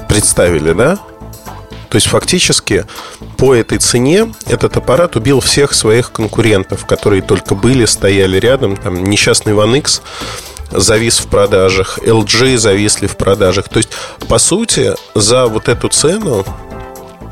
[0.07, 0.99] Представили, да?
[1.89, 2.85] То есть фактически
[3.37, 8.77] по этой цене этот аппарат убил всех своих конкурентов, которые только были, стояли рядом.
[8.77, 10.01] Там несчастный One X
[10.71, 13.69] завис в продажах, LG зависли в продажах.
[13.69, 13.89] То есть,
[14.27, 16.45] по сути, за вот эту цену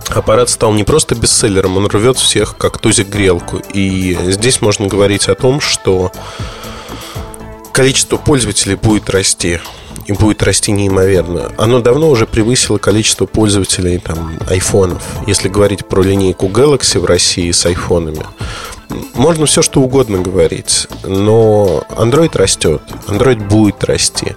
[0.10, 3.62] аппарат стал не просто бестселлером, он рвет всех как тузик грелку.
[3.74, 6.12] И здесь можно говорить о том, что
[7.72, 9.60] количество пользователей будет расти.
[10.06, 11.52] И будет расти неимоверно.
[11.58, 15.04] Оно давно уже превысило количество пользователей там, айфонов.
[15.28, 18.26] Если говорить про линейку Galaxy в России с айфонами,
[19.14, 24.36] можно все что угодно говорить, но Android растет, Android будет расти.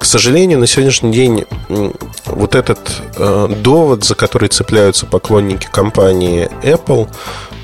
[0.00, 1.44] К сожалению, на сегодняшний день
[2.24, 2.78] вот этот
[3.16, 7.06] э, довод, за который цепляются поклонники компании Apple,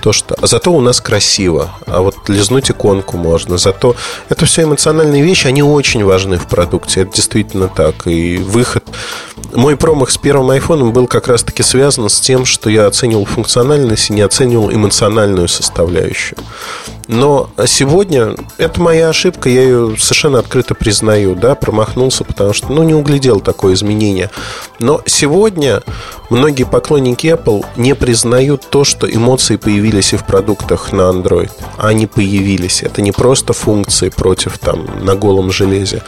[0.03, 3.57] то, что зато у нас красиво, а вот лизнуть иконку можно.
[3.57, 3.97] Зато
[4.29, 7.01] это все эмоциональные вещи, они очень важны в продукте.
[7.01, 8.07] Это действительно так.
[8.07, 8.85] И выход...
[9.55, 14.11] Мой промах с первым айфоном был как раз-таки связан с тем, что я оценивал функциональность
[14.11, 16.39] и не оценивал эмоциональную составляющую.
[17.09, 22.83] Но сегодня это моя ошибка, я ее совершенно открыто признаю, да, промахнулся, потому что, ну,
[22.83, 24.31] не углядел такое изменение.
[24.79, 25.83] Но сегодня
[26.31, 31.51] многие поклонники Apple не признают то, что эмоции появились и в продуктах на Android.
[31.79, 32.83] Они появились.
[32.83, 36.03] Это не просто функции против там на голом железе.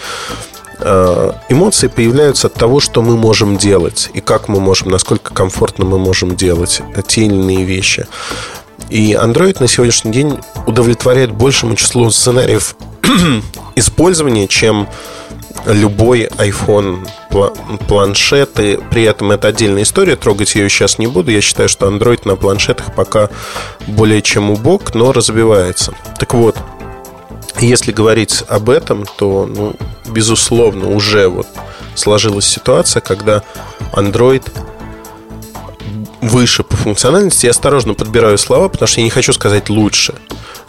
[0.81, 5.85] А, эмоции появляются от того, что мы можем делать и как мы можем, насколько комфортно
[5.85, 8.07] мы можем делать те или иные вещи.
[8.91, 12.77] И Android на сегодняшний день удовлетворяет большему числу сценариев
[13.75, 14.89] использования, чем
[15.69, 17.07] любой iPhone
[17.87, 18.59] планшет.
[18.61, 21.31] И при этом это отдельная история, трогать ее сейчас не буду.
[21.31, 23.29] Я считаю, что Android на планшетах пока
[23.87, 25.95] более чем убог, но развивается.
[26.19, 26.57] Так вот,
[27.61, 29.75] если говорить об этом, то, ну,
[30.07, 31.47] безусловно, уже вот
[31.95, 33.43] сложилась ситуация, когда
[33.93, 34.45] Android
[36.21, 37.47] выше по функциональности.
[37.47, 40.15] Я осторожно подбираю слова, потому что я не хочу сказать лучше.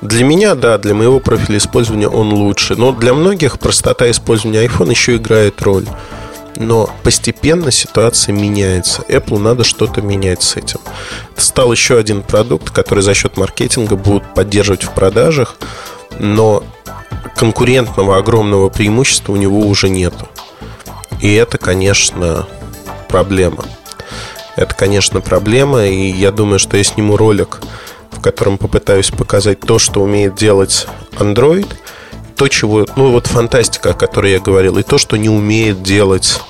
[0.02, 2.76] Для меня, да, для моего профиля использования он лучше.
[2.76, 5.86] Но для многих простота использования iPhone еще играет роль.
[6.56, 9.02] Но постепенно ситуация меняется.
[9.08, 10.80] Apple надо что-то менять с этим.
[11.34, 15.58] Это стал еще один продукт, который за счет маркетинга будут поддерживать в продажах,
[16.18, 16.64] но
[17.36, 20.28] конкурентного огромного преимущества у него уже нету.
[21.22, 22.48] И это, конечно,
[23.08, 23.66] проблема.
[24.56, 27.60] Это, конечно, проблема, и я думаю, что я сниму ролик,
[28.12, 31.68] в котором попытаюсь показать то, что умеет делать Android,
[32.36, 36.42] то, чего, ну вот фантастика, о которой я говорил, и то, что не умеет делать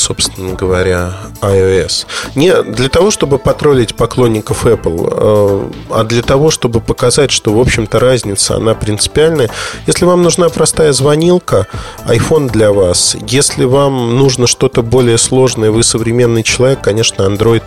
[0.00, 2.06] собственно говоря, iOS.
[2.34, 7.60] Не для того, чтобы потроллить поклонников Apple, э, а для того, чтобы показать, что, в
[7.60, 9.50] общем-то, разница, она принципиальная.
[9.86, 11.66] Если вам нужна простая звонилка,
[12.06, 13.16] iPhone для вас.
[13.26, 17.62] Если вам нужно что-то более сложное, вы современный человек, конечно, Android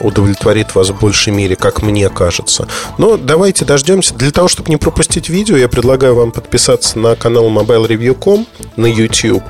[0.00, 2.68] удовлетворит вас в большей мере, как мне кажется.
[2.98, 4.14] Но давайте дождемся.
[4.14, 9.44] Для того, чтобы не пропустить видео, я предлагаю вам подписаться на канал MobileReview.com на YouTube.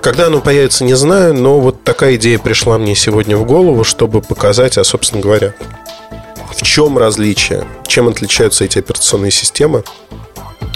[0.00, 4.22] Когда оно появится, не знаю, но вот такая идея пришла мне сегодня в голову, чтобы
[4.22, 5.54] показать, а, собственно говоря,
[6.54, 9.82] в чем различие, чем отличаются эти операционные системы,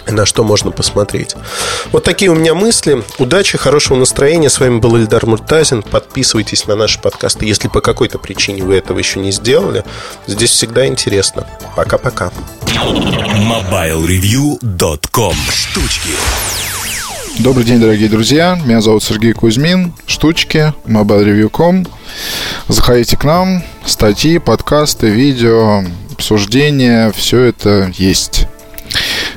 [0.08, 1.34] на что можно посмотреть.
[1.92, 3.02] Вот такие у меня мысли.
[3.18, 4.50] Удачи, хорошего настроения.
[4.50, 5.82] С вами был Ильдар Муртазин.
[5.82, 9.84] Подписывайтесь на наши подкасты, если по какой-то причине вы этого еще не сделали.
[10.26, 11.46] Здесь всегда интересно.
[11.76, 12.30] Пока-пока.
[12.66, 16.10] MobileReview.com Штучки
[17.38, 18.60] Добрый день, дорогие друзья.
[18.64, 19.94] Меня зовут Сергей Кузьмин.
[20.06, 21.86] Штучки, mobilereview.com.
[22.68, 23.64] Заходите к нам.
[23.86, 27.10] Статьи, подкасты, видео, обсуждения.
[27.12, 28.46] Все это есть.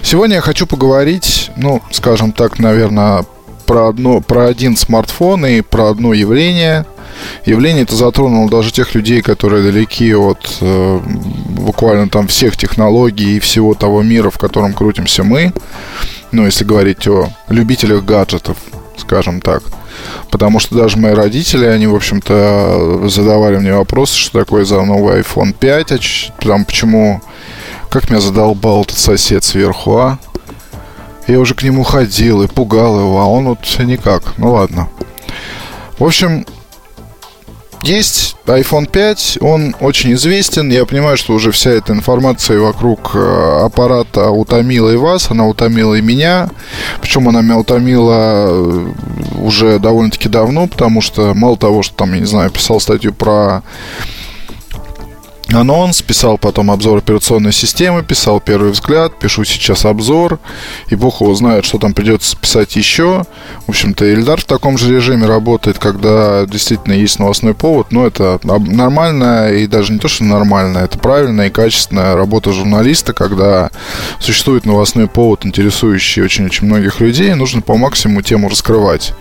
[0.06, 3.26] Сегодня я хочу поговорить, ну, скажем так, наверное,
[3.65, 6.86] про, одно, про один смартфон и про одно явление.
[7.46, 11.00] Явление это затронуло даже тех людей, которые далеки от э,
[11.50, 15.54] буквально там всех технологий и всего того мира, в котором крутимся мы
[16.36, 18.58] ну, если говорить о любителях гаджетов,
[18.98, 19.63] скажем так.
[20.30, 25.22] Потому что даже мои родители, они, в общем-то, задавали мне вопросы, что такое за новый
[25.22, 25.98] iPhone 5, а
[26.41, 27.22] там почему,
[27.89, 30.19] как меня задолбал этот сосед сверху, а?
[31.28, 34.38] Я уже к нему ходил и пугал его, а он вот никак.
[34.38, 34.89] Ну ладно.
[35.98, 36.45] В общем,
[37.86, 40.71] есть iPhone 5, он очень известен.
[40.71, 45.93] Я понимаю, что уже вся эта информация вокруг э, аппарата утомила и вас, она утомила
[45.95, 46.50] и меня.
[47.02, 48.88] Причем она меня утомила э,
[49.39, 53.62] уже довольно-таки давно, потому что мало того, что там, я не знаю, писал статью про
[55.56, 60.39] анонс, писал потом обзор операционной системы, писал первый взгляд, пишу сейчас обзор,
[60.89, 63.26] и бог его знает, что там придется писать еще.
[63.65, 68.39] В общем-то, Ильдар в таком же режиме работает, когда действительно есть новостной повод, но это
[68.44, 73.72] нормально, и даже не то, что нормально, это правильная и качественная работа журналиста, когда
[74.20, 79.13] существует новостной повод, интересующий очень-очень многих людей, нужно по максимуму тему раскрывать.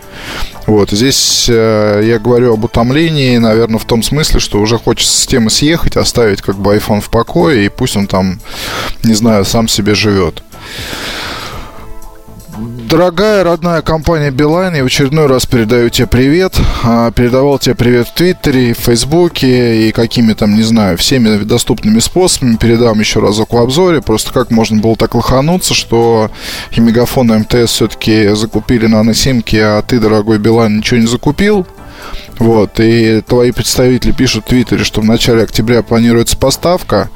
[0.66, 5.27] Вот, здесь э, я говорю об утомлении, наверное, в том смысле, что уже хочется с
[5.27, 8.40] темы съехать, оставить как бы iPhone в покое, и пусть он там,
[9.02, 10.42] не знаю, сам себе живет.
[12.88, 16.56] Дорогая родная компания Билайн, я в очередной раз передаю тебе привет.
[16.84, 21.98] А, передавал тебе привет в Твиттере, в Фейсбуке и какими там, не знаю, всеми доступными
[21.98, 22.54] способами.
[22.56, 24.00] Передам еще разок в обзоре.
[24.00, 26.30] Просто как можно было так лохануться, что
[26.70, 31.66] и Мегафон, и МТС все-таки закупили наносимки, а ты, дорогой Билайн, ничего не закупил.
[32.38, 37.10] Вот, и твои представители пишут в Твиттере, что в начале октября планируется поставка.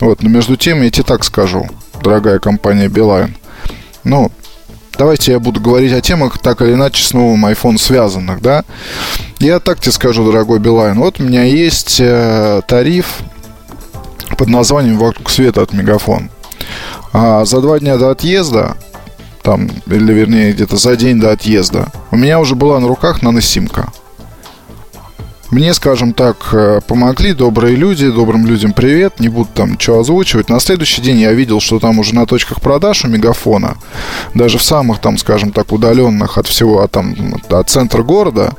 [0.00, 1.68] Вот, но между тем я тебе так скажу,
[2.02, 3.36] дорогая компания Билайн.
[4.02, 4.30] Ну,
[4.96, 8.64] Давайте я буду говорить о темах, так или иначе, с новым iPhone связанных, да.
[9.40, 10.98] Я так тебе скажу, дорогой Билайн.
[10.98, 13.18] Вот у меня есть э, тариф
[14.38, 16.30] под названием «Вокруг света» от Мегафон.
[17.12, 18.76] А за два дня до отъезда,
[19.42, 23.92] там, или вернее, где-то за день до отъезда, у меня уже была на руках наносимка.
[25.50, 30.48] Мне, скажем так, э, помогли добрые люди, добрым людям привет, не буду там что озвучивать.
[30.48, 33.76] На следующий день я видел, что там уже на точках продаж у Мегафона,
[34.34, 37.14] даже в самых там, скажем так, удаленных от всего, от, там,
[37.48, 38.54] от центра города,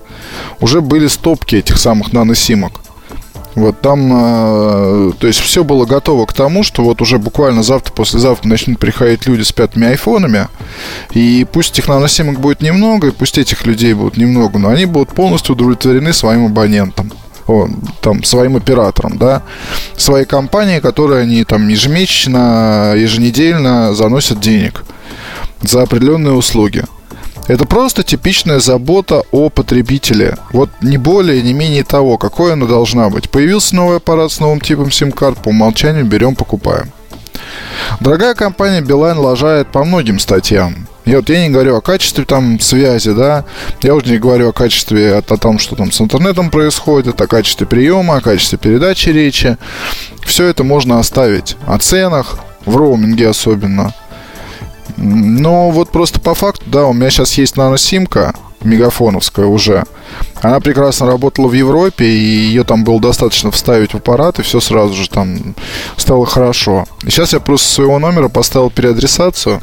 [0.59, 2.84] уже были стопки этих самых наносимок.
[3.55, 7.93] Вот там, э, то есть все было готово к тому, что вот уже буквально завтра,
[7.93, 10.49] послезавтра начнут приходить люди с пятыми айфонами,
[11.13, 15.09] и пусть этих наносимок будет немного, и пусть этих людей будет немного, но они будут
[15.09, 17.11] полностью удовлетворены своим абонентам
[17.47, 17.69] о,
[18.01, 19.43] там, своим операторам, да,
[19.95, 24.83] своей компании, которые они там ежемесячно, еженедельно заносят денег
[25.61, 26.83] за определенные услуги.
[27.47, 30.37] Это просто типичная забота о потребителе.
[30.51, 33.29] Вот не более, не менее того, какой она должна быть.
[33.29, 36.91] Появился новый аппарат с новым типом сим-карт, по умолчанию берем, покупаем.
[37.99, 40.87] Дорогая компания Билайн лажает по многим статьям.
[41.05, 43.45] И вот я не говорю о качестве там связи, да,
[43.83, 47.27] я уже не говорю о качестве, о, о том, что там с интернетом происходит, о
[47.27, 49.57] качестве приема, о качестве передачи речи.
[50.25, 51.57] Все это можно оставить.
[51.67, 53.93] О ценах, в роуминге особенно–
[54.97, 59.83] но вот просто по факту, да, у меня сейчас есть наносимка, мегафоновская уже.
[60.41, 64.59] Она прекрасно работала в Европе, и ее там было достаточно вставить в аппарат, и все
[64.59, 65.55] сразу же там
[65.97, 66.85] стало хорошо.
[67.03, 69.61] И сейчас я просто своего номера поставил переадресацию.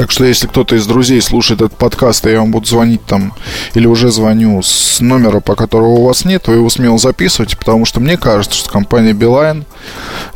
[0.00, 3.34] Так что, если кто-то из друзей слушает этот подкаст, и я вам буду звонить там,
[3.74, 7.84] или уже звоню с номера, по которому у вас нет, вы его смело записывайте, потому
[7.84, 9.64] что мне кажется, что компания Beeline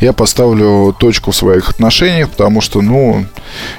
[0.01, 3.25] я поставлю точку в своих отношениях, потому что, ну,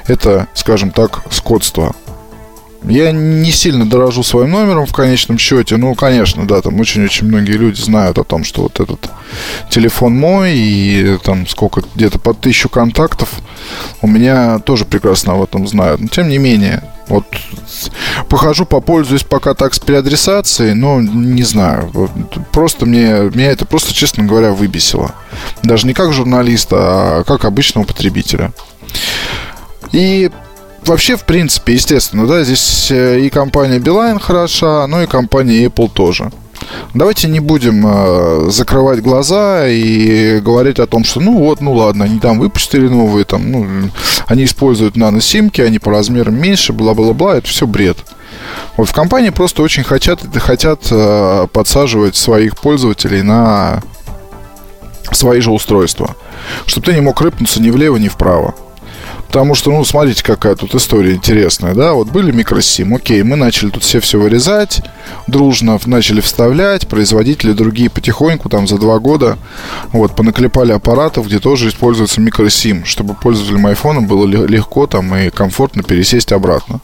[0.07, 1.95] это, скажем так, скотство.
[2.87, 5.77] Я не сильно дорожу своим номером в конечном счете.
[5.77, 9.09] Ну, конечно, да, там очень-очень многие люди знают о том, что вот этот
[9.69, 13.29] телефон мой и там сколько, где-то под тысячу контактов.
[14.01, 16.01] У меня тоже прекрасно об этом знают.
[16.01, 17.25] Но тем не менее, вот
[18.29, 21.91] похожу, попользуюсь пока так с переадресацией, но не знаю.
[22.51, 25.13] Просто мне, меня это просто, честно говоря, выбесило.
[25.63, 28.53] Даже не как журналиста, а как обычного потребителя.
[29.91, 30.29] И
[30.87, 35.89] вообще, в принципе, естественно, да, здесь э, и компания Beeline хороша, но и компания Apple
[35.89, 36.31] тоже.
[36.93, 42.05] Давайте не будем э, закрывать глаза и говорить о том, что ну вот, ну ладно,
[42.05, 43.89] они там выпустили новые, там, ну,
[44.27, 47.97] они используют наносимки, они по размерам меньше, бла-бла-бла, это все бред.
[48.77, 53.81] Вот в компании просто очень хотят, хотят э, подсаживать своих пользователей на
[55.11, 56.15] свои же устройства,
[56.65, 58.55] чтобы ты не мог рыпнуться ни влево, ни вправо.
[59.27, 63.69] Потому что, ну, смотрите, какая тут история интересная, да, вот были микросим, окей, мы начали
[63.69, 64.81] тут все все вырезать,
[65.27, 69.37] дружно начали вставлять, производители другие потихоньку, там, за два года,
[69.91, 75.83] вот, понаклепали аппаратов, где тоже используется микросим, чтобы пользователям айфона было легко там и комфортно
[75.83, 76.79] пересесть обратно.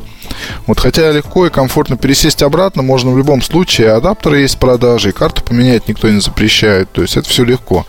[0.67, 5.09] Вот хотя легко и комфортно пересесть обратно можно в любом случае, адаптеры есть в продаже,
[5.09, 7.85] и карту поменять никто не запрещает, то есть это все легко.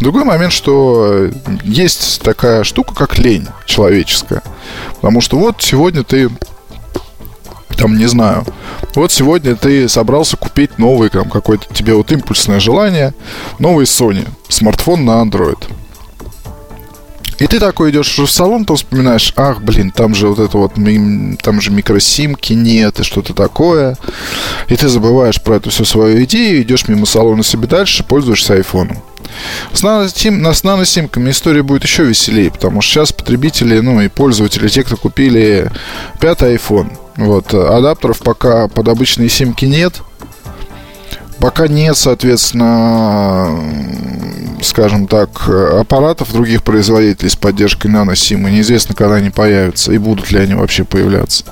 [0.00, 1.30] Другой момент, что
[1.62, 4.42] есть такая штука, как лень человеческая.
[4.96, 6.30] Потому что вот сегодня ты
[7.76, 8.44] там, не знаю,
[8.94, 13.14] вот сегодня ты собрался купить новый, там, какое-то тебе вот импульсное желание,
[13.58, 15.58] новый Sony, смартфон на Android.
[17.38, 20.74] И ты такой идешь в салон, то вспоминаешь, ах, блин, там же вот это вот,
[21.42, 23.96] там же микросимки нет и что-то такое.
[24.68, 29.02] И ты забываешь про эту всю свою идею, идешь мимо салона себе дальше, пользуешься айфоном.
[29.72, 34.68] С, наносим, с наносимками история будет еще веселее, потому что сейчас потребители, ну и пользователи,
[34.68, 35.70] те, кто купили
[36.20, 40.02] пятый iPhone, вот, адаптеров пока под обычные симки нет.
[41.42, 43.50] Пока нет, соответственно,
[44.62, 48.48] скажем так, аппаратов других производителей с поддержкой наносима.
[48.48, 51.42] Неизвестно, когда они появятся и будут ли они вообще появляться.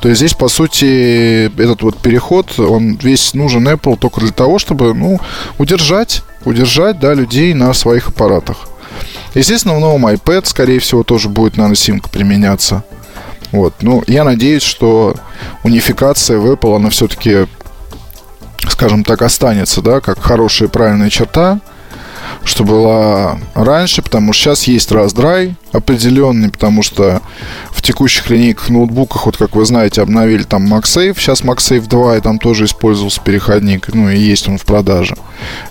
[0.00, 4.58] То есть здесь, по сути, этот вот переход, он весь нужен Apple только для того,
[4.58, 5.20] чтобы, ну,
[5.58, 8.66] удержать, удержать, да, людей на своих аппаратах.
[9.34, 12.82] Естественно, в новом iPad, скорее всего, тоже будет наносимка применяться.
[13.50, 13.74] Вот.
[13.82, 15.16] Ну, я надеюсь, что
[15.64, 17.46] унификация в Apple, она все-таки,
[18.70, 21.60] скажем так, останется, да, как хорошая и правильная черта,
[22.44, 27.22] что была раньше, потому что сейчас есть раздрай определенный, потому что
[27.70, 32.20] в текущих линейках ноутбуках, вот как вы знаете, обновили там MagSafe, сейчас MagSafe 2, и
[32.20, 35.14] там тоже использовался переходник, ну и есть он в продаже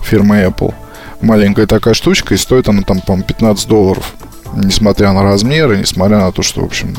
[0.01, 0.73] фирмы Apple.
[1.21, 4.13] Маленькая такая штучка, и стоит она там, по 15 долларов,
[4.55, 6.97] несмотря на размеры, несмотря на то, что, в общем,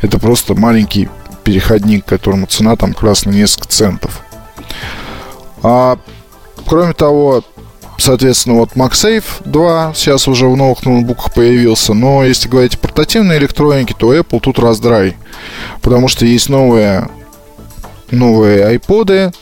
[0.00, 1.08] это просто маленький
[1.44, 4.22] переходник, которому цена там на несколько центов.
[5.62, 5.98] А,
[6.66, 7.42] кроме того,
[8.00, 11.94] Соответственно, вот MagSafe 2 сейчас уже в новых ноутбуках появился.
[11.94, 15.16] Но если говорить о портативной электронике, то Apple тут раздрай.
[15.82, 17.08] Потому что есть новые,
[18.12, 19.34] новые iPod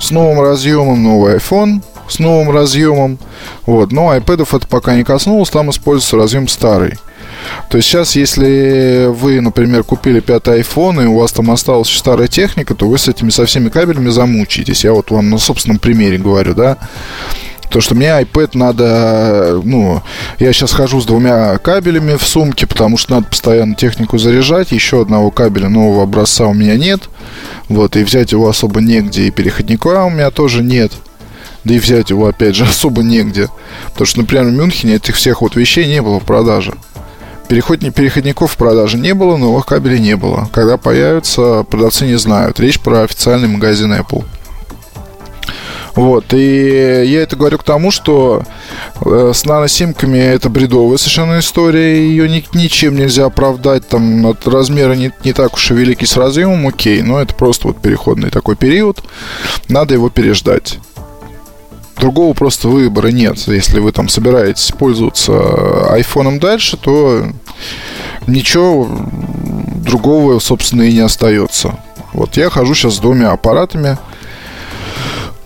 [0.00, 3.18] с новым разъемом, новый iPhone с новым разъемом.
[3.66, 3.92] Вот.
[3.92, 6.98] Но iPad это пока не коснулось, там используется разъем старый.
[7.70, 12.28] То есть сейчас, если вы, например, купили пятый iPhone, и у вас там осталась старая
[12.28, 14.84] техника, то вы с этими со всеми кабелями замучаетесь.
[14.84, 16.76] Я вот вам на собственном примере говорю, да.
[17.70, 20.02] То, что мне iPad надо, ну,
[20.40, 24.72] я сейчас хожу с двумя кабелями в сумке, потому что надо постоянно технику заряжать.
[24.72, 27.02] Еще одного кабеля нового образца у меня нет.
[27.68, 30.92] Вот, и взять его особо негде, и переходника у меня тоже нет.
[31.64, 33.48] Да и взять его, опять же, особо негде.
[33.88, 36.74] Потому что, например, в Мюнхене этих всех вот вещей не было в продаже.
[37.48, 40.48] Переходни, переходников в продаже не было, новых кабелей не было.
[40.52, 42.60] Когда появятся, продавцы не знают.
[42.60, 44.24] Речь про официальный магазин Apple.
[45.94, 48.44] Вот, и я это говорю к тому, что
[49.04, 54.92] э, с наносимками это бредовая совершенно история, ее ни, ничем нельзя оправдать, там от размера
[54.94, 58.56] не, не так уж и великий с разъемом, окей, но это просто вот переходный такой
[58.56, 59.02] период,
[59.68, 60.78] надо его переждать.
[62.00, 63.38] Другого просто выбора нет.
[63.46, 67.26] Если вы там собираетесь пользоваться айфоном дальше, то
[68.26, 68.88] ничего
[69.84, 71.78] другого, собственно, и не остается.
[72.12, 73.98] Вот я хожу сейчас с двумя аппаратами–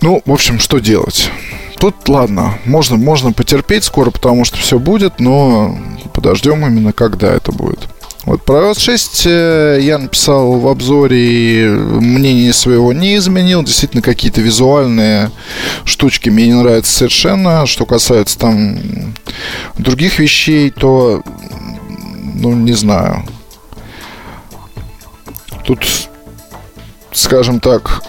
[0.05, 1.31] ну, в общем, что делать?
[1.79, 5.75] Тут, ладно, можно, можно потерпеть скоро, потому что все будет, но
[6.13, 7.79] подождем именно, когда это будет.
[8.25, 13.63] Вот про iOS 6 э, я написал в обзоре мнение своего не изменил.
[13.63, 15.29] Действительно, какие-то визуальные
[15.83, 17.67] штучки мне не нравятся совершенно.
[17.67, 18.79] Что касается там
[19.77, 21.21] других вещей, то,
[22.33, 23.23] ну, не знаю.
[25.63, 25.85] Тут,
[27.11, 28.01] скажем так,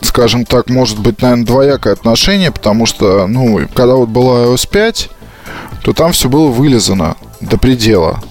[0.00, 5.10] скажем так, может быть, наверное, двоякое отношение, потому что, ну, когда вот была iOS 5,
[5.82, 8.22] то там все было вылезано до предела.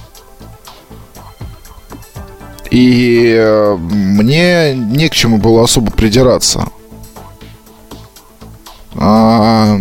[2.70, 6.68] И э, мне не к чему было особо придираться.
[8.94, 9.76] А,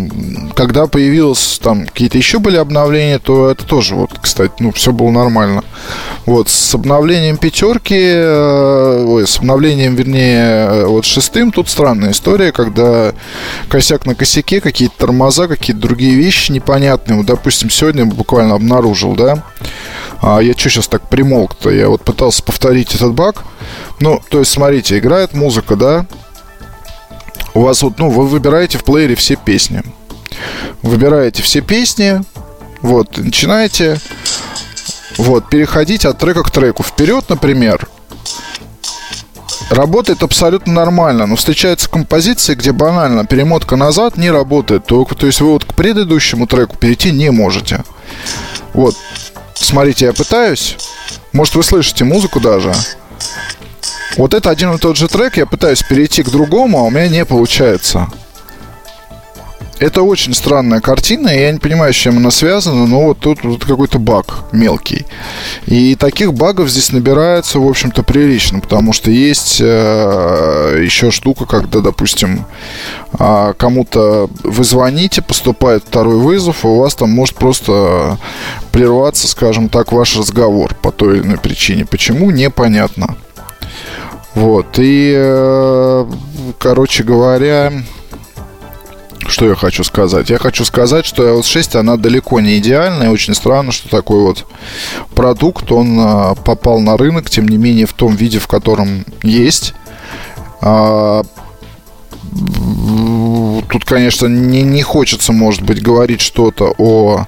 [0.58, 5.08] когда появилось там какие-то еще были обновления, то это тоже вот, кстати, ну, все было
[5.10, 5.62] нормально.
[6.26, 13.12] Вот, с обновлением пятерки, э, ой, с обновлением, вернее, вот шестым, тут странная история, когда
[13.68, 17.18] косяк на косяке, какие-то тормоза, какие-то другие вещи непонятные.
[17.18, 19.44] Вот, допустим, сегодня буквально обнаружил, да,
[20.20, 21.70] а я что сейчас так примолк-то?
[21.70, 23.44] Я вот пытался повторить этот баг.
[24.00, 26.06] Ну, то есть, смотрите, играет музыка, да,
[27.54, 29.84] у вас вот, ну, вы выбираете в плеере все песни.
[30.82, 32.22] Выбираете все песни,
[32.82, 33.98] вот, начинаете
[35.16, 36.82] вот, переходить от трека к треку.
[36.82, 37.88] Вперед, например,
[39.70, 44.86] работает абсолютно нормально, но встречаются композиции, где банально перемотка назад не работает.
[44.86, 47.84] То, то есть вы вот к предыдущему треку перейти не можете.
[48.74, 48.96] Вот,
[49.54, 50.76] смотрите, я пытаюсь.
[51.32, 52.72] Может, вы слышите музыку даже.
[54.16, 57.08] Вот это один и тот же трек, я пытаюсь перейти к другому, а у меня
[57.08, 58.08] не получается.
[59.78, 63.64] Это очень странная картина, я не понимаю, с чем она связана, но вот тут вот
[63.64, 65.06] какой-то баг мелкий.
[65.66, 71.78] И таких багов здесь набирается, в общем-то, прилично, потому что есть э, еще штука, когда,
[71.78, 72.44] допустим,
[73.20, 78.18] э, кому-то вы звоните, поступает второй вызов, и у вас там может просто
[78.72, 81.86] прерваться, скажем так, ваш разговор по той или иной причине.
[81.86, 83.16] Почему, непонятно.
[84.34, 86.06] Вот, и, э,
[86.58, 87.72] короче говоря,
[89.30, 90.30] что я хочу сказать?
[90.30, 93.10] Я хочу сказать, что iOS 6, она далеко не идеальная.
[93.10, 94.46] Очень странно, что такой вот
[95.14, 99.74] продукт, он э, попал на рынок, тем не менее, в том виде, в котором есть.
[100.60, 101.22] А,
[103.70, 107.26] тут, конечно, не, не хочется, может быть, говорить что-то о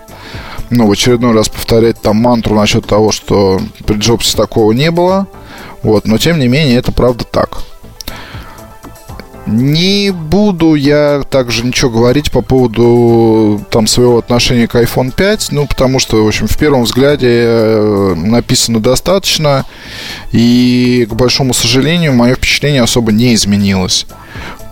[0.71, 5.27] ну, в очередной раз повторять там мантру насчет того, что при Джобсе такого не было.
[5.83, 7.63] Вот, но тем не менее, это правда так.
[9.47, 15.67] Не буду я также ничего говорить по поводу там своего отношения к iPhone 5, ну,
[15.67, 19.65] потому что, в общем, в первом взгляде э, написано достаточно,
[20.31, 24.07] и, к большому сожалению, мое впечатление особо не изменилось.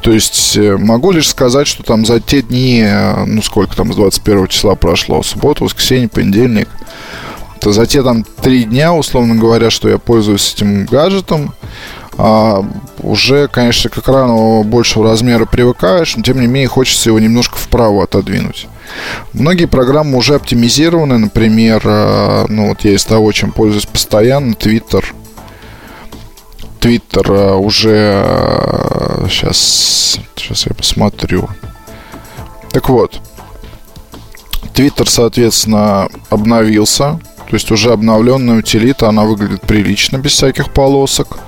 [0.03, 3.93] То есть э, могу лишь сказать, что там за те дни, э, ну сколько там
[3.93, 6.69] с 21 числа прошло, суббота, воскресенье, понедельник,
[7.61, 11.53] то за те там три дня, условно говоря, что я пользуюсь этим гаджетом,
[12.19, 12.65] а,
[12.99, 18.03] уже, конечно, к экрану большего размера привыкаешь, но тем не менее хочется его немножко вправо
[18.05, 18.67] отодвинуть.
[19.33, 25.05] Многие программы уже оптимизированы, например, а, ну вот я из того, чем пользуюсь постоянно, Twitter.
[26.81, 28.25] Twitter а, уже
[29.31, 31.49] сейчас, сейчас я посмотрю.
[32.73, 33.21] Так вот,
[34.75, 37.21] Twitter, соответственно, обновился.
[37.49, 41.39] То есть уже обновленная утилита, она выглядит прилично, без всяких полосок.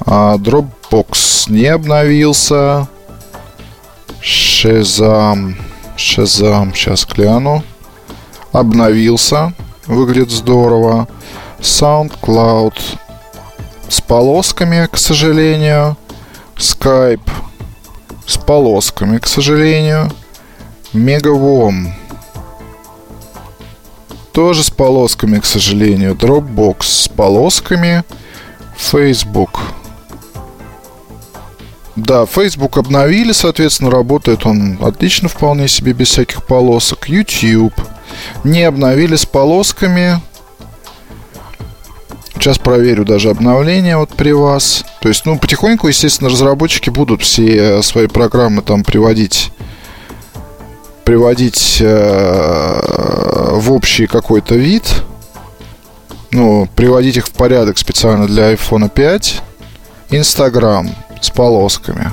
[0.00, 2.88] А Dropbox не обновился.
[4.20, 5.54] Shazam.
[5.96, 7.62] Shazam, сейчас гляну.
[8.52, 9.52] Обновился.
[9.86, 11.08] Выглядит здорово.
[11.60, 12.74] SoundCloud
[13.88, 15.96] с полосками, к сожалению.
[16.56, 17.30] Skype
[18.26, 20.10] с полосками, к сожалению.
[20.92, 21.92] Megavom
[24.34, 26.14] тоже с полосками, к сожалению.
[26.16, 28.02] Dropbox с полосками.
[28.76, 29.60] Facebook.
[31.96, 37.08] Да, Facebook обновили, соответственно, работает он отлично, вполне себе, без всяких полосок.
[37.08, 37.74] YouTube.
[38.42, 40.20] Не обновили с полосками.
[42.34, 44.84] Сейчас проверю даже обновление вот при вас.
[45.00, 49.52] То есть, ну, потихоньку, естественно, разработчики будут все свои программы там приводить
[51.04, 52.80] приводить э,
[53.52, 55.04] в общий какой-то вид,
[56.30, 59.42] ну, приводить их в порядок специально для iPhone 5.
[60.10, 62.10] Инстаграм с полосками,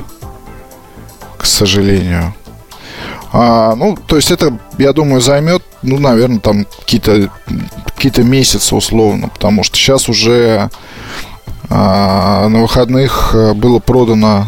[1.38, 2.34] к сожалению.
[3.34, 7.30] А, ну, то есть это, я думаю, займет, ну, наверное, там какие-то
[7.96, 10.70] какие месяцы условно, потому что сейчас уже
[11.70, 14.48] а, на выходных э, было продано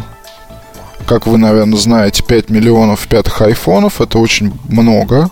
[1.06, 4.00] как вы, наверное, знаете, 5 миллионов пятых айфонов.
[4.00, 5.28] Это очень много.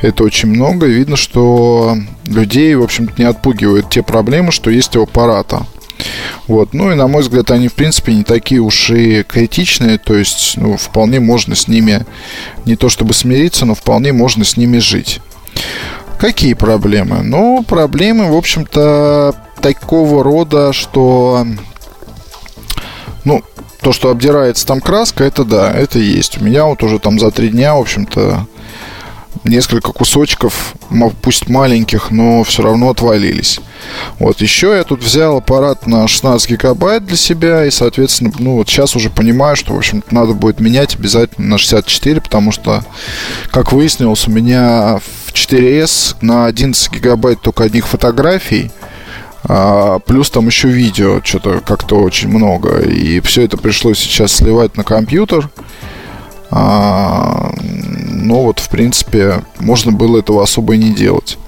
[0.00, 0.86] Это очень много.
[0.86, 1.96] И видно, что
[2.26, 5.66] людей, в общем-то, не отпугивают те проблемы, что есть у аппарата.
[6.46, 6.72] Вот.
[6.72, 9.98] Ну и, на мой взгляд, они, в принципе, не такие уж и критичные.
[9.98, 12.06] То есть, ну, вполне можно с ними
[12.64, 15.20] не то чтобы смириться, но вполне можно с ними жить.
[16.18, 17.22] Какие проблемы?
[17.22, 21.46] Ну, проблемы, в общем-то, такого рода, что
[23.24, 23.42] ну,
[23.80, 26.40] то, что обдирается там краска, это да, это есть.
[26.40, 28.46] У меня вот уже там за три дня, в общем-то,
[29.44, 30.74] несколько кусочков,
[31.22, 33.60] пусть маленьких, но все равно отвалились.
[34.18, 38.68] Вот, еще я тут взял аппарат на 16 гигабайт для себя, и, соответственно, ну, вот
[38.68, 42.84] сейчас уже понимаю, что, в общем надо будет менять обязательно на 64, потому что,
[43.50, 48.70] как выяснилось, у меня в 4S на 11 гигабайт только одних фотографий,
[49.44, 52.80] а, плюс там еще видео, что-то как-то очень много.
[52.80, 55.48] И все это пришлось сейчас сливать на компьютер.
[56.50, 61.38] А, ну вот, в принципе, можно было этого особо и не делать.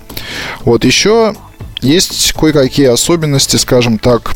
[0.64, 1.34] Вот еще
[1.80, 4.34] есть кое-какие особенности, скажем так,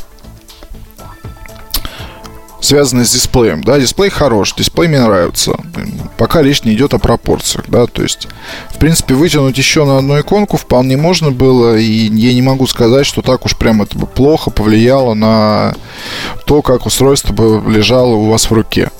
[2.61, 3.63] связанные с дисплеем.
[3.63, 5.57] Да, дисплей хорош, дисплей мне нравится.
[6.19, 8.27] Пока речь не идет о пропорциях, да, то есть,
[8.71, 13.07] в принципе, вытянуть еще на одну иконку вполне можно было, и я не могу сказать,
[13.07, 15.75] что так уж прям это бы плохо повлияло на
[16.47, 18.91] то, как устройство бы лежало у вас в руке.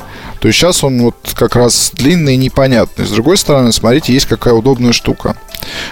[0.47, 3.05] То сейчас он вот как раз длинный и непонятный.
[3.05, 5.35] С другой стороны, смотрите, есть какая удобная штука.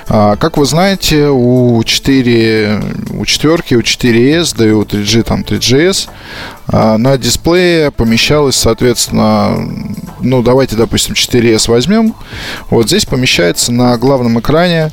[0.06, 2.80] А, как вы знаете, у 4,
[3.18, 6.08] у 4, у 4S, да и у 3G, там 3GS,
[6.68, 9.58] а, на дисплее помещалось, соответственно,
[10.20, 12.14] ну, давайте, допустим, 4S возьмем.
[12.70, 14.92] Вот здесь помещается на главном экране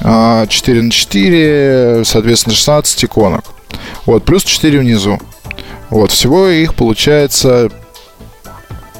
[0.00, 3.44] 4 а, на 4, соответственно, 16 иконок.
[4.04, 5.18] Вот, плюс 4 внизу.
[5.88, 7.70] Вот, всего их получается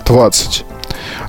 [0.04, 0.64] 20.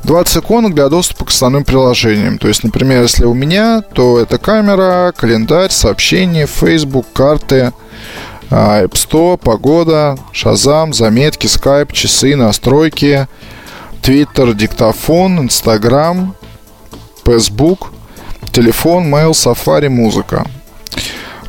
[0.04, 2.38] 20 иконок для доступа к основным приложениям.
[2.38, 7.74] То есть, например, если у меня, то это камера, календарь, сообщения, Facebook, карты,
[8.50, 13.28] а, App Store, погода, Shazam, заметки, Skype, часы, настройки,
[14.02, 16.34] Twitter, диктофон, Instagram,
[17.26, 17.92] Facebook,
[18.52, 20.46] телефон, mail, Safari, музыка.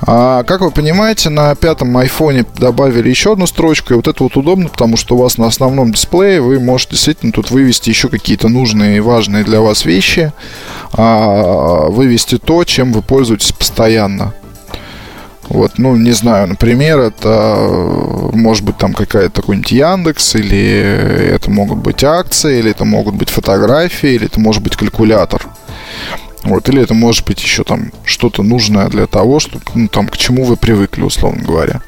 [0.07, 4.37] А, как вы понимаете, на пятом айфоне добавили еще одну строчку, и вот это вот
[4.37, 8.49] удобно, потому что у вас на основном дисплее вы можете действительно тут вывести еще какие-то
[8.49, 10.33] нужные и важные для вас вещи,
[10.93, 14.35] а, вывести то, чем вы пользуетесь постоянно.
[15.49, 17.57] Вот, ну, не знаю, например, это
[18.33, 23.29] может быть там какая-то какой-нибудь Яндекс, или это могут быть акции, или это могут быть
[23.31, 25.47] фотографии, или это может быть калькулятор.
[26.45, 30.17] Вот, или это может быть еще там что-то нужное для того, что, ну, там, к
[30.17, 31.81] чему вы привыкли, условно говоря.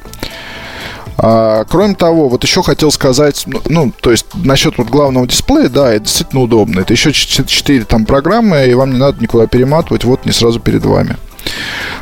[1.19, 5.69] А, кроме того, вот еще хотел сказать, ну, ну, то есть насчет вот главного дисплея,
[5.69, 6.81] да, это действительно удобно.
[6.81, 10.85] Это еще 4 там программы, и вам не надо никуда перематывать, вот не сразу перед
[10.85, 11.17] вами.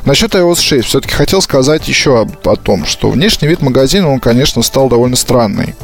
[0.06, 4.20] Насчет iOS 6 все-таки хотел сказать еще о, о том, что внешний вид магазина, он,
[4.20, 5.76] конечно, стал довольно странный.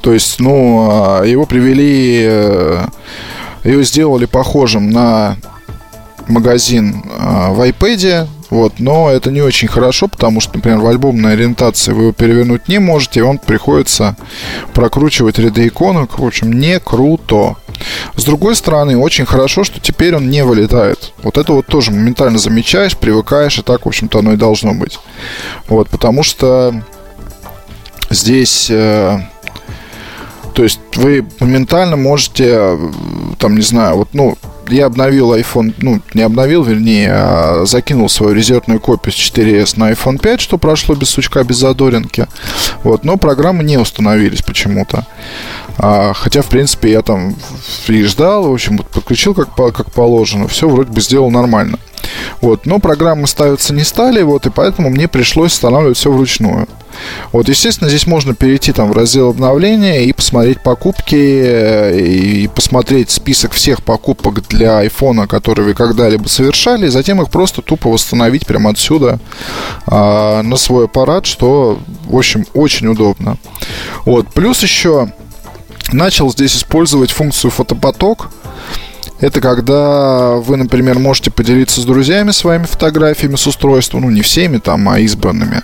[0.00, 2.80] То есть, ну, а, его привели,
[3.64, 5.36] э, его сделали похожим на
[6.28, 11.34] магазин а, в iPad, вот, но это не очень хорошо, потому что, например, в альбомной
[11.34, 14.16] ориентации вы его перевернуть не можете, и вам приходится
[14.72, 16.18] прокручивать ряды иконок.
[16.18, 17.56] В общем, не круто.
[18.16, 21.12] С другой стороны, очень хорошо, что теперь он не вылетает.
[21.22, 24.98] Вот это вот тоже моментально замечаешь, привыкаешь, и так, в общем-то, оно и должно быть.
[25.68, 26.82] Вот, потому что
[28.10, 28.68] здесь...
[28.70, 29.20] Э,
[30.58, 32.76] то есть вы моментально можете,
[33.38, 34.36] там, не знаю, вот, ну,
[34.68, 39.92] я обновил iPhone, ну, не обновил, вернее, а закинул свою резервную копию с 4S на
[39.92, 42.26] iPhone 5, что прошло без сучка, без задоринки.
[42.82, 45.06] Вот, но программы не установились почему-то.
[45.78, 47.36] А, хотя, в принципе, я там
[47.86, 51.78] и ждал, в общем, подключил как, как положено, все вроде бы сделал нормально.
[52.40, 56.68] Вот, но программы ставиться не стали, вот, и поэтому мне пришлось устанавливать все вручную.
[57.32, 63.10] Вот, естественно, здесь можно перейти там в раздел обновления и посмотреть покупки, э, и посмотреть
[63.10, 68.46] список всех покупок для айфона, которые вы когда-либо совершали, и затем их просто тупо восстановить
[68.46, 69.20] прямо отсюда
[69.86, 73.36] а, на свой аппарат, что, в общем, очень удобно.
[74.04, 75.12] Вот, плюс еще
[75.92, 78.30] начал здесь использовать функцию фотопоток,
[79.20, 84.58] это когда вы, например, можете поделиться с друзьями своими фотографиями с устройства, ну, не всеми
[84.58, 85.62] там, а избранными.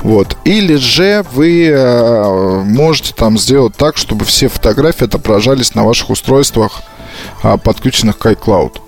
[0.00, 0.36] Вот.
[0.44, 6.82] Или же вы э, можете там сделать так, чтобы все фотографии отображались на ваших устройствах,
[7.42, 8.80] а, подключенных к iCloud.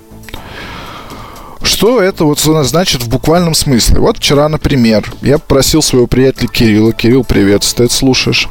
[1.63, 4.01] Что это вот значит в буквальном смысле?
[4.01, 6.93] Вот вчера, например, я попросил своего приятеля Кирилла.
[6.93, 8.49] Кирилл, привет, ты это слушаешь.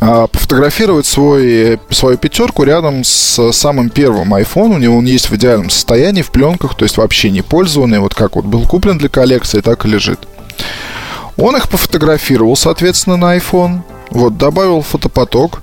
[0.00, 4.74] А, пофотографировать свой, свою пятерку рядом с самым первым iPhone.
[4.74, 7.98] У него он есть в идеальном состоянии, в пленках, то есть вообще не пользованный.
[7.98, 10.20] Вот как вот был куплен для коллекции, так и лежит.
[11.36, 13.80] Он их пофотографировал, соответственно, на iPhone.
[14.10, 15.62] Вот, добавил фотопоток.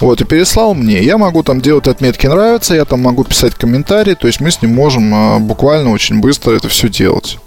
[0.00, 1.02] Вот, и переслал мне.
[1.02, 4.14] Я могу там делать отметки нравится, я там могу писать комментарии.
[4.14, 7.38] То есть мы с ним можем а, буквально очень быстро это все делать.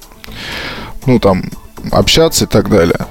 [1.06, 1.46] Ну, там,
[1.92, 3.08] общаться и так далее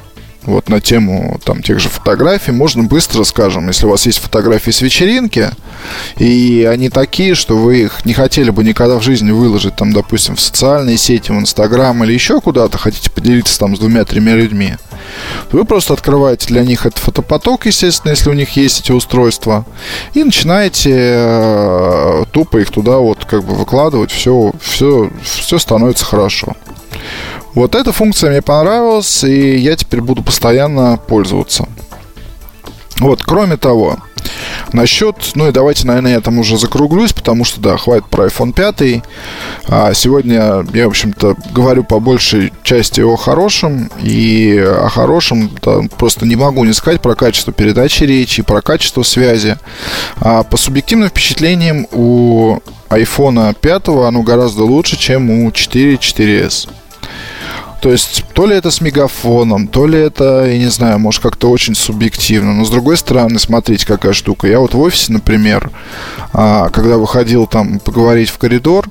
[0.47, 4.71] вот на тему там тех же фотографий, можно быстро, скажем, если у вас есть фотографии
[4.71, 5.51] с вечеринки,
[6.19, 10.37] и они такие, что вы их не хотели бы никогда в жизни выложить, там, допустим,
[10.37, 14.77] в социальные сети, в Инстаграм или еще куда-то, хотите поделиться там с двумя-тремя людьми,
[15.53, 19.65] вы просто открываете для них этот фотопоток, естественно, если у них есть эти устройства,
[20.15, 26.55] и начинаете э, тупо их туда вот как бы выкладывать, все, все, все становится хорошо.
[27.55, 31.69] Вот эта функция мне понравилась, и я теперь буду постоянно пользоваться.
[32.99, 33.99] Вот, кроме того,
[34.73, 38.53] насчет, ну и давайте, наверное, я там уже закруглюсь, потому что, да, хватит про iPhone
[38.53, 39.03] 5.
[39.69, 45.81] А сегодня я, в общем-то, говорю по большей части о хорошем, и о хорошем да,
[45.97, 49.59] просто не могу не сказать про качество передачи речи, про качество связи.
[50.17, 52.59] А по субъективным впечатлениям у
[52.91, 56.69] iPhone 5 оно гораздо лучше, чем у 4 4S.
[57.85, 61.51] То есть, то ли это с мегафоном, то ли это, я не знаю, может как-то
[61.51, 62.55] очень субъективно.
[62.55, 64.47] Но с другой стороны, смотрите, какая штука.
[64.47, 65.70] Я вот в офисе, например,
[66.32, 68.89] а, когда выходил там поговорить в коридор,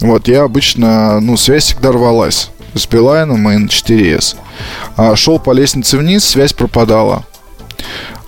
[0.00, 4.34] вот, я обычно, ну, связь всегда рвалась с Билайном и на 4S.
[4.96, 7.24] А, шел по лестнице вниз, связь пропадала.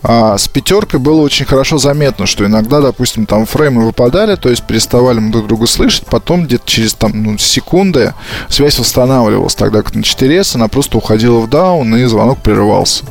[0.03, 4.65] А с пятеркой было очень хорошо заметно, что иногда, допустим, там фреймы выпадали, то есть
[4.65, 8.15] переставали мы друг друга слышать, потом где-то через там ну, секунды
[8.49, 13.05] связь восстанавливалась, тогда как на 4S она просто уходила в даун и звонок прерывался.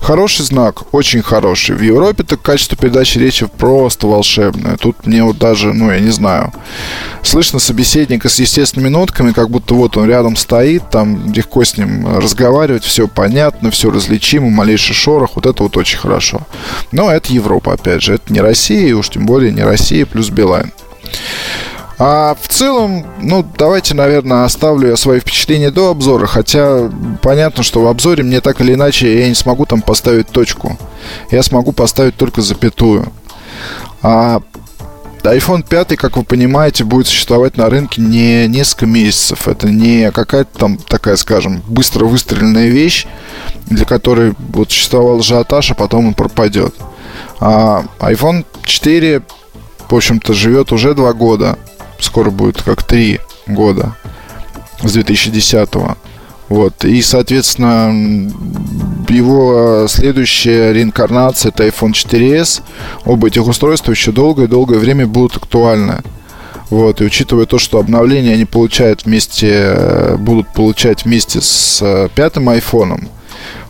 [0.00, 1.76] Хороший знак, очень хороший.
[1.76, 4.76] В Европе так качество передачи речи просто волшебное.
[4.78, 6.52] Тут мне вот даже, ну, я не знаю,
[7.22, 12.16] слышно собеседника с естественными нотками, как будто вот он рядом стоит, там легко с ним
[12.16, 16.40] разговаривать, все понятно, все различимо, малейший шорох, вот это вот очень хорошо.
[16.92, 20.30] Но это Европа, опять же, это не Россия, и уж тем более не Россия плюс
[20.30, 20.72] Билайн.
[22.02, 26.90] А в целом, ну, давайте, наверное, оставлю я свои впечатления до обзора, хотя
[27.20, 30.78] понятно, что в обзоре мне так или иначе я не смогу там поставить точку.
[31.30, 33.12] Я смогу поставить только запятую.
[34.00, 34.40] А
[35.24, 39.46] iPhone 5, как вы понимаете, будет существовать на рынке не несколько месяцев.
[39.46, 43.06] Это не какая-то там такая, скажем, быстро выстреленная вещь,
[43.66, 46.74] для которой вот существовал ажиотаж, а потом он пропадет.
[47.40, 49.20] А iPhone 4,
[49.86, 51.58] в общем-то, живет уже два года.
[52.00, 53.96] Скоро будет как три года
[54.82, 55.96] с 2010 -го.
[56.48, 56.84] Вот.
[56.84, 57.92] И, соответственно,
[59.08, 62.62] его следующая реинкарнация это iPhone 4s.
[63.04, 66.02] Оба этих устройства еще долгое-долгое время будут актуальны.
[66.70, 72.48] Вот, и учитывая то, что обновления они получают вместе, будут получать вместе с э, пятым
[72.48, 73.08] айфоном,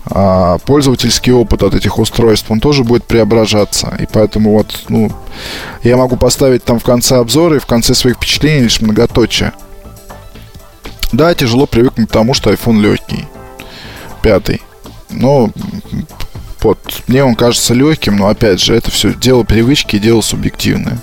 [0.05, 3.97] а пользовательский опыт от этих устройств, он тоже будет преображаться.
[4.01, 5.13] И поэтому вот, ну,
[5.83, 9.53] я могу поставить там в конце обзора и в конце своих впечатлений лишь многоточие.
[11.13, 13.27] Да, тяжело привыкнуть к тому, что iPhone легкий.
[14.23, 14.63] Пятый.
[15.11, 15.51] Но
[16.63, 20.99] вот, мне он кажется легким, но опять же, это все дело привычки и дело субъективное.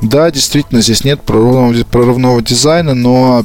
[0.00, 3.44] Да, действительно, здесь нет прорывного, прорывного дизайна, но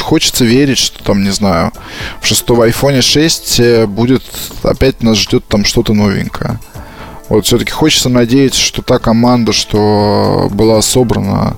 [0.00, 1.72] хочется верить, что там, не знаю,
[2.20, 4.22] в шестом iPhone 6 э, будет,
[4.62, 6.60] опять нас ждет там что-то новенькое.
[7.28, 11.56] Вот все-таки хочется надеяться, что та команда, что была собрана,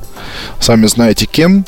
[0.60, 1.66] сами знаете кем,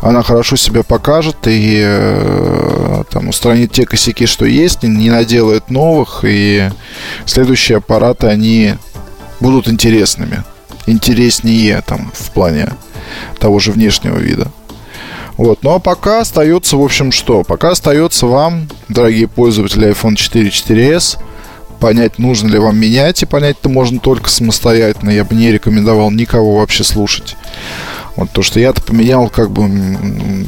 [0.00, 6.24] она хорошо себя покажет и э, там устранит те косяки, что есть, не наделает новых,
[6.24, 6.70] и
[7.26, 8.74] следующие аппараты, они
[9.40, 10.42] будут интересными.
[10.86, 12.68] Интереснее там в плане
[13.38, 14.50] того же внешнего вида.
[15.36, 15.62] Вот.
[15.62, 17.42] Ну а пока остается, в общем, что?
[17.42, 21.18] Пока остается вам, дорогие пользователи iPhone 4 4s,
[21.80, 25.10] понять, нужно ли вам менять, и понять это можно только самостоятельно.
[25.10, 27.36] Я бы не рекомендовал никого вообще слушать.
[28.16, 29.68] Вот то, что я-то поменял как бы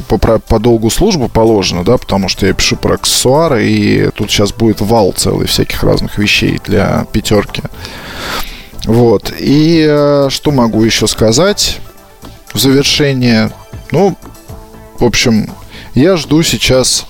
[0.07, 4.53] по, по долгу службы положено, да, потому что я пишу про аксессуары, и тут сейчас
[4.53, 7.61] будет вал целый всяких разных вещей для пятерки.
[8.85, 9.33] Вот.
[9.37, 11.79] И э, что могу еще сказать
[12.53, 13.51] в завершение?
[13.91, 14.15] Ну,
[14.99, 15.49] в общем,
[15.93, 17.05] я жду сейчас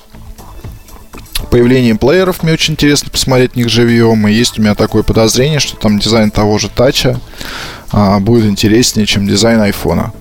[1.50, 2.44] появления плееров.
[2.44, 4.28] Мне очень интересно посмотреть на них живьем.
[4.28, 7.20] И есть у меня такое подозрение, что там дизайн того же тача
[7.92, 10.14] а, будет интереснее, чем дизайн айфона.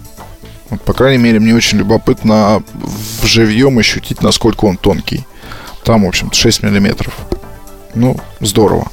[0.71, 5.25] Вот, по крайней мере, мне очень любопытно в живьем ощутить, насколько он тонкий.
[5.85, 7.15] Там, в общем 6 миллиметров.
[7.95, 8.91] Ну, здорово.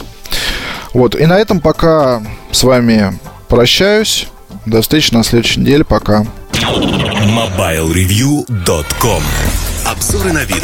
[0.94, 2.22] Вот, и на этом пока
[2.52, 3.18] с вами
[3.48, 4.28] прощаюсь.
[4.66, 5.84] До встречи на следующей неделе.
[5.84, 6.26] Пока.
[6.54, 9.24] MobileReview.com
[9.86, 10.64] Обзоры на вид.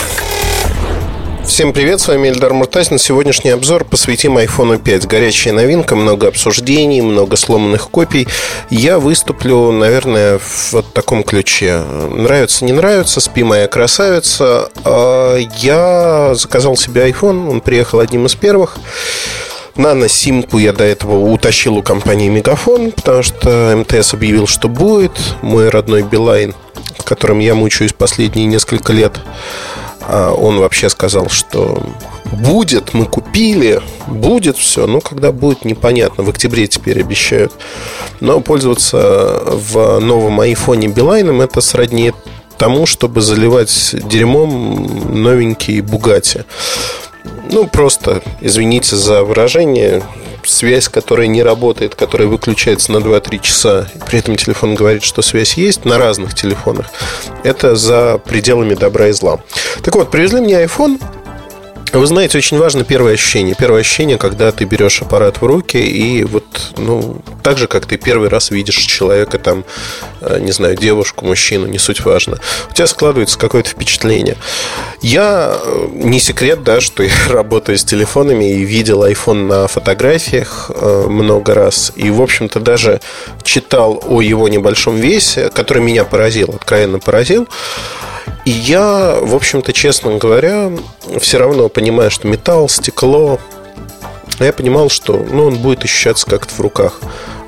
[1.46, 3.00] Всем привет, с вами Эльдар Муртазин.
[3.00, 5.08] Сегодняшний обзор посвятим iPhone 5.
[5.08, 8.28] Горячая новинка, много обсуждений, много сломанных копий.
[8.70, 11.80] Я выступлю, наверное, в вот таком ключе.
[11.80, 14.70] Нравится, не нравится, спи моя красавица.
[14.84, 18.78] А, я заказал себе iPhone, он приехал одним из первых.
[19.76, 25.12] Нано-симку я до этого утащил у компании Мегафон, потому что МТС объявил, что будет.
[25.42, 26.54] Мой родной Билайн,
[27.04, 29.20] которым я мучаюсь последние несколько лет,
[30.02, 31.84] а он вообще сказал, что
[32.32, 34.88] будет, мы купили, будет все.
[34.88, 36.24] Ну, когда будет, непонятно.
[36.24, 37.54] В октябре теперь обещают.
[38.20, 42.14] Но пользоваться в новом айфоне Билайном это сродни
[42.58, 46.44] тому, чтобы заливать дерьмом новенькие Бугати.
[47.52, 50.04] Ну, просто, извините за выражение,
[50.44, 55.56] связь, которая не работает, которая выключается на 2-3 часа, при этом телефон говорит, что связь
[55.56, 56.88] есть на разных телефонах,
[57.44, 59.40] это за пределами добра и зла.
[59.84, 61.02] Так вот, привезли мне iPhone,
[61.98, 63.56] вы знаете, очень важно первое ощущение.
[63.58, 67.98] Первое ощущение, когда ты берешь аппарат в руки и вот, ну, так же, как ты
[67.98, 69.64] первый раз видишь человека, там,
[70.22, 72.38] э, не знаю, девушку, мужчину, не суть важно.
[72.70, 74.38] У тебя складывается какое-то впечатление.
[75.02, 80.70] Я, э, не секрет, да, что я работаю с телефонами и видел iPhone на фотографиях
[80.74, 81.94] э, много раз.
[81.96, 83.02] И, в общем-то, даже
[83.44, 87.48] читал о его небольшом весе, который меня поразил, откровенно поразил.
[88.46, 90.72] И я, в общем-то, честно говоря,
[91.20, 93.40] все равно понимаю, что металл, стекло,
[94.40, 97.00] я понимал, что ну, он будет ощущаться как-то в руках.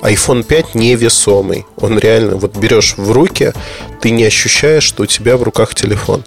[0.02, 1.66] iPhone 5 невесомый.
[1.78, 3.52] Он реально, вот берешь в руки,
[4.00, 6.24] ты не ощущаешь, что у тебя в руках телефон.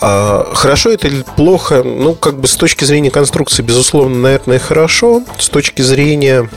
[0.00, 1.82] А хорошо это или плохо?
[1.82, 5.22] Ну, как бы с точки зрения конструкции, безусловно, наверное, хорошо.
[5.38, 6.50] С точки зрения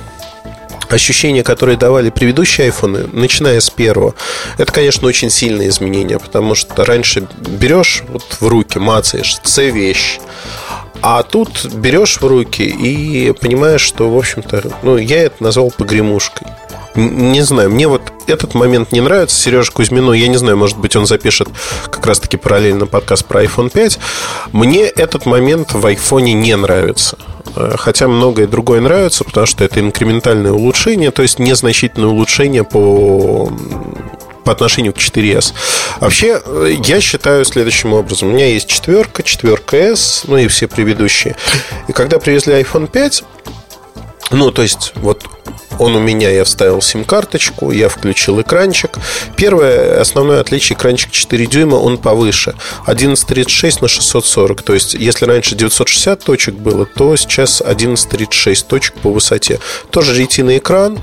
[0.89, 4.15] ощущения, которые давали предыдущие айфоны, начиная с первого,
[4.57, 10.19] это, конечно, очень сильные изменения, потому что раньше берешь вот в руки, мацаешь, це вещь,
[11.01, 16.47] а тут берешь в руки и понимаешь, что, в общем-то, ну, я это назвал погремушкой.
[16.97, 19.39] Не знаю, мне вот этот момент не нравится.
[19.39, 21.47] Сереже Кузьмину, я не знаю, может быть, он запишет
[21.85, 23.99] как раз-таки параллельно подкаст про iPhone 5.
[24.51, 27.17] Мне этот момент в iPhone не нравится.
[27.55, 33.51] Э, хотя многое другое нравится, потому что это инкрементальное улучшение, то есть незначительное улучшение по
[34.43, 35.53] по отношению к 4S.
[35.99, 38.29] Вообще, э, я считаю следующим образом.
[38.29, 41.35] У меня есть четверка, четверка S, ну и все предыдущие.
[41.89, 43.25] И когда привезли iPhone 5,
[44.31, 45.23] ну, то есть, вот
[45.79, 48.97] он у меня, я вставил сим-карточку, я включил экранчик.
[49.35, 52.55] Первое основное отличие экранчик 4 дюйма, он повыше.
[52.83, 54.61] 1136 на 640.
[54.63, 59.59] То есть, если раньше 960 точек было, то сейчас 1136 точек по высоте.
[59.91, 60.99] Тоже ретиный экран,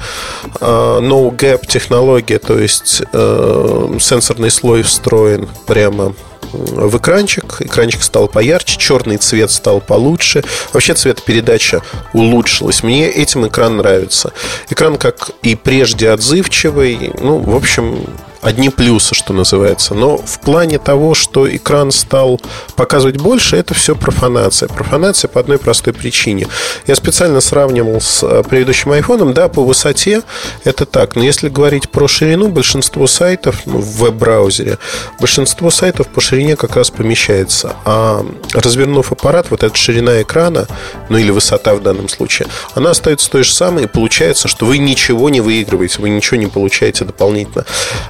[0.61, 6.15] а, no gap технология, то есть э, сенсорный слой встроен прямо
[6.55, 7.61] в экранчик.
[7.61, 10.45] Экранчик стал поярче, черный цвет стал получше.
[10.73, 11.83] Вообще цветопередача
[12.13, 12.83] улучшилась.
[12.83, 14.33] Мне этим экран нравится.
[14.71, 17.13] Экран, как и прежде, отзывчивый.
[17.21, 18.07] Ну, в общем,
[18.45, 19.95] одни плюсы, что называется.
[19.95, 22.41] Но в плане того, что экран стал
[22.77, 24.69] показывать больше, это все профанация.
[24.69, 26.47] Профанация по одной простой причине.
[26.87, 29.33] Я специально сравнивал с э, предыдущим айфоном.
[29.33, 30.23] Да, по высоте
[30.65, 31.17] это так.
[31.17, 34.79] Но если говорить про ширину, большинство сайтов ну, в веб-браузере,
[35.19, 37.75] большинство сайтов по ширине как раз помещается.
[37.85, 40.67] А развернув аппарат, вот эта ширина экрана,
[41.09, 44.79] ну или высота в данном случае, она остается той же самой, и получается, что вы
[44.79, 47.65] ничего не выигрываете, вы ничего не получаете дополнительно.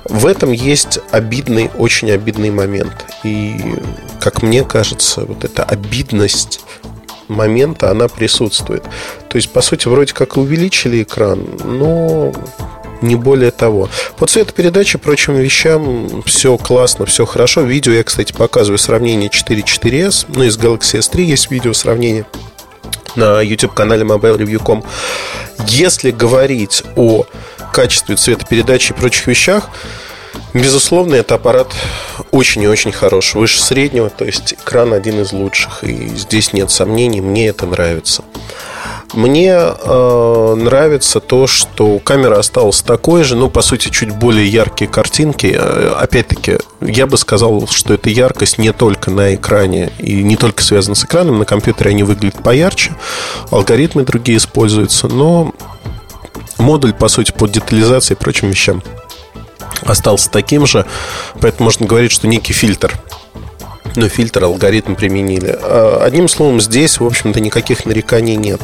[0.04, 3.04] В этом есть обидный, очень обидный момент.
[3.24, 3.56] И,
[4.20, 6.60] как мне кажется, вот эта обидность
[7.28, 8.84] момента, она присутствует.
[9.28, 12.32] То есть, по сути, вроде как увеличили экран, но
[13.02, 13.88] не более того.
[14.16, 17.62] По цветопередаче, прочим вещам все классно, все хорошо.
[17.62, 22.24] Видео я, кстати, показываю сравнение 4.4s, ну, из Galaxy S3 есть видео сравнение
[23.16, 24.84] на YouTube-канале MobileReview.com.
[25.68, 27.24] Если говорить о
[27.72, 29.68] качестве цветопередачи и прочих вещах,
[30.52, 31.74] Безусловно, это аппарат
[32.30, 36.70] очень и очень хороший, выше среднего, то есть экран один из лучших, и здесь нет
[36.70, 38.22] сомнений, мне это нравится.
[39.14, 44.90] Мне э, нравится то, что камера осталась такой же, ну, по сути, чуть более яркие
[44.90, 45.56] картинки.
[45.56, 50.64] Э, опять-таки, я бы сказал, что эта яркость не только на экране и не только
[50.64, 51.38] связана с экраном.
[51.38, 52.92] На компьютере они выглядят поярче,
[53.52, 55.52] алгоритмы другие используются, но
[56.58, 58.82] модуль, по сути, под детализацией и прочим вещам
[59.84, 60.86] остался таким же,
[61.40, 62.92] поэтому можно говорить, что некий фильтр
[63.96, 65.56] но фильтр, алгоритм применили.
[65.60, 68.60] А, одним словом, здесь, в общем-то, никаких нареканий нет.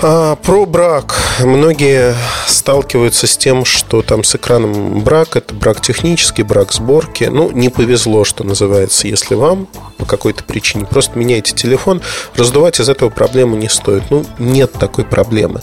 [0.00, 1.20] А про брак.
[1.40, 2.14] Многие
[2.46, 5.36] сталкиваются с тем, что там с экраном брак.
[5.36, 7.24] Это брак технический, брак сборки.
[7.24, 12.00] Ну, не повезло, что называется, если вам по какой-то причине просто меняете телефон.
[12.36, 14.04] Раздувать из этого проблему не стоит.
[14.10, 15.62] Ну, нет такой проблемы.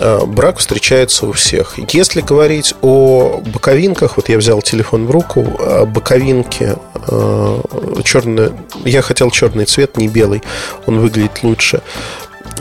[0.00, 1.78] Э, брак встречается у всех.
[1.92, 6.76] Если говорить о боковинках, вот я взял телефон в руку, а боковинки
[7.08, 7.60] э,
[8.04, 8.50] черный,
[8.84, 10.42] я хотел черный цвет, не белый,
[10.86, 11.82] он выглядит лучше.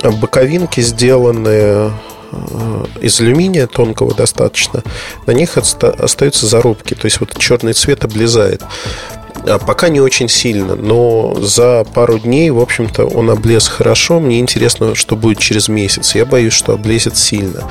[0.03, 1.89] Боковинки сделаны э,
[3.01, 4.83] из алюминия тонкого достаточно,
[5.25, 8.61] на них остаются зарубки, то есть вот черный цвет облезает.
[9.45, 14.19] А пока не очень сильно, но за пару дней, в общем-то, он облез хорошо.
[14.19, 16.15] Мне интересно, что будет через месяц.
[16.15, 17.69] Я боюсь, что облезет сильно.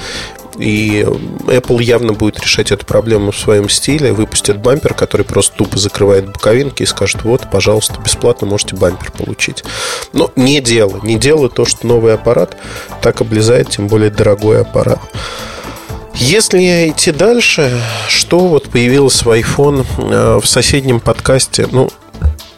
[0.59, 1.07] И
[1.47, 6.27] Apple явно будет решать эту проблему в своем стиле, выпустит бампер, который просто тупо закрывает
[6.27, 9.65] боковинки и скажет, вот, пожалуйста, бесплатно можете бампер получить.
[10.13, 11.01] Но не дело.
[11.03, 12.57] Не дело то, что новый аппарат
[13.01, 15.01] так облезает, тем более дорогой аппарат.
[16.15, 21.91] Если идти дальше, что вот появилось в iPhone э, в соседнем подкасте, ну,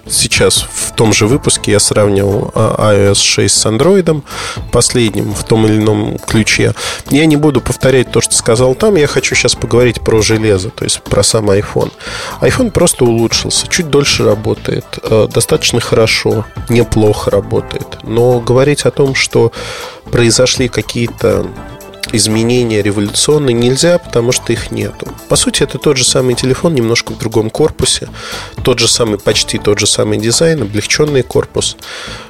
[0.07, 4.23] сейчас в том же выпуске я сравнивал а, iOS 6 с Android,
[4.71, 6.75] последним в том или ином ключе.
[7.11, 10.85] Я не буду повторять то, что сказал там, я хочу сейчас поговорить про железо, то
[10.85, 11.93] есть про сам iPhone.
[12.41, 17.99] iPhone просто улучшился, чуть дольше работает, э, достаточно хорошо, неплохо работает.
[18.03, 19.53] Но говорить о том, что
[20.11, 21.47] произошли какие-то
[22.17, 25.09] изменения революционные нельзя, потому что их нету.
[25.29, 28.09] По сути, это тот же самый телефон, немножко в другом корпусе,
[28.63, 31.77] тот же самый, почти тот же самый дизайн, облегченный корпус.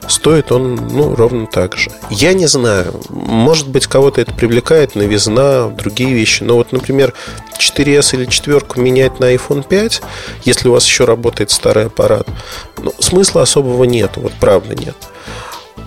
[0.08, 1.90] Стоит он, ну, ровно так же.
[2.10, 7.14] Я не знаю, может быть, кого-то это привлекает, новизна, другие вещи, но вот, например,
[7.58, 10.02] 4S или 4 менять на iPhone 5,
[10.44, 12.26] если у вас еще работает старый аппарат,
[12.82, 14.96] ну, смысла особого нет, вот правда нет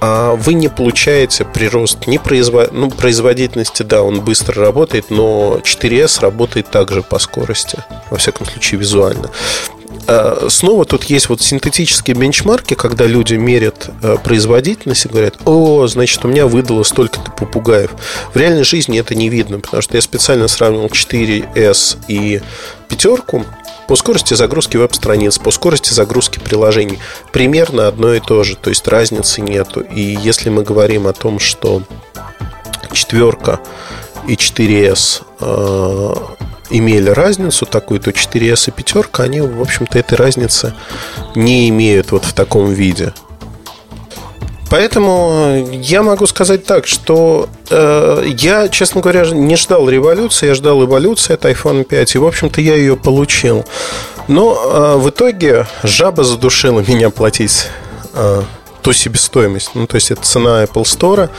[0.02, 2.72] вы не получаете прирост не производ...
[2.72, 7.78] ну, производительности, да, он быстро работает, но 4S работает также по скорости,
[8.10, 9.30] во всяком случае визуально.
[10.08, 15.86] э, снова тут есть вот синтетические бенчмарки, когда люди мерят э, производительность и говорят, о,
[15.88, 17.92] значит, у меня выдало столько-то попугаев.
[18.34, 22.42] В реальной жизни это не видно, потому что я специально сравнивал 4S и
[22.88, 23.46] пятерку,
[23.88, 27.00] по скорости загрузки веб-страниц, по скорости загрузки приложений
[27.32, 29.82] примерно одно и то же, то есть разницы нету.
[29.82, 31.84] И если мы говорим о том, что
[32.92, 33.60] четверка
[34.28, 36.14] и 4S э,
[36.70, 40.74] имели разницу такую, то 4S и пятерка, они, в общем-то, этой разницы
[41.36, 43.14] не имеют вот в таком виде.
[44.70, 50.84] Поэтому я могу сказать так, что э, я, честно говоря, не ждал революции, я ждал
[50.84, 53.66] эволюции от iPhone 5, и, в общем-то, я ее получил.
[54.28, 57.68] Но э, в итоге жаба задушила меня платить
[58.14, 58.44] э,
[58.82, 59.72] ту себестоимость.
[59.74, 61.30] Ну, то есть, это цена Apple Store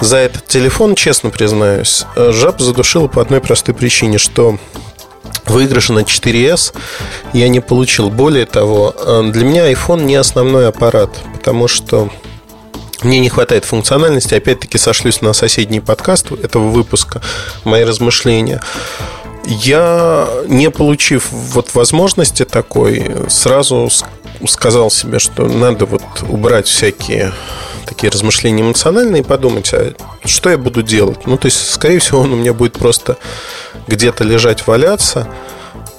[0.00, 4.58] за этот телефон, честно признаюсь, э, жаб задушила по одной простой причине, что
[5.46, 6.74] выигрыша на 4S
[7.32, 8.10] я не получил.
[8.10, 12.10] Более того, э, для меня iPhone не основной аппарат, потому что
[13.02, 14.34] мне не хватает функциональности.
[14.34, 17.20] Опять-таки сошлюсь на соседний подкаст этого выпуска,
[17.64, 18.60] мои размышления.
[19.46, 23.88] Я, не получив вот возможности такой, сразу
[24.46, 27.32] сказал себе, что надо вот убрать всякие
[27.86, 29.92] такие размышления эмоциональные и подумать, а
[30.24, 31.26] что я буду делать?
[31.26, 33.16] Ну, то есть, скорее всего, он у меня будет просто
[33.88, 35.26] где-то лежать, валяться,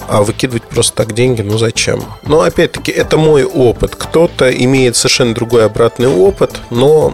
[0.08, 2.04] а выкидывать просто так деньги, ну зачем?
[2.24, 3.96] Но опять-таки, это мой опыт.
[3.96, 7.14] Кто-то имеет совершенно другой обратный опыт, но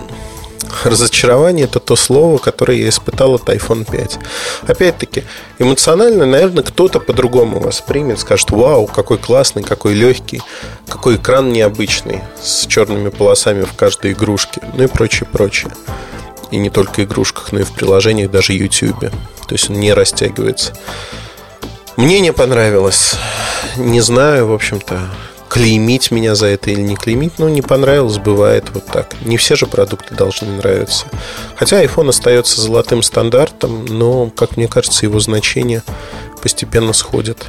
[0.84, 4.20] разочарование это то слово, которое я испытал от iPhone 5.
[4.68, 5.24] Опять-таки,
[5.60, 10.42] эмоционально, наверное, кто-то по-другому воспримет, скажет, вау, какой классный, какой легкий,
[10.88, 15.72] какой экран необычный, с черными полосами в каждой игрушке, ну и прочее, прочее.
[16.52, 19.00] И не только игрушках, но и в приложениях, даже YouTube.
[19.02, 20.74] То есть он не растягивается.
[21.98, 23.16] Мне не понравилось.
[23.76, 25.10] Не знаю, в общем-то,
[25.50, 29.16] клеймить меня за это или не клеймить, но не понравилось, бывает вот так.
[29.22, 31.08] Не все же продукты должны нравиться.
[31.56, 35.82] Хотя iPhone остается золотым стандартом, но, как мне кажется, его значение
[36.39, 37.48] постепенно сходит.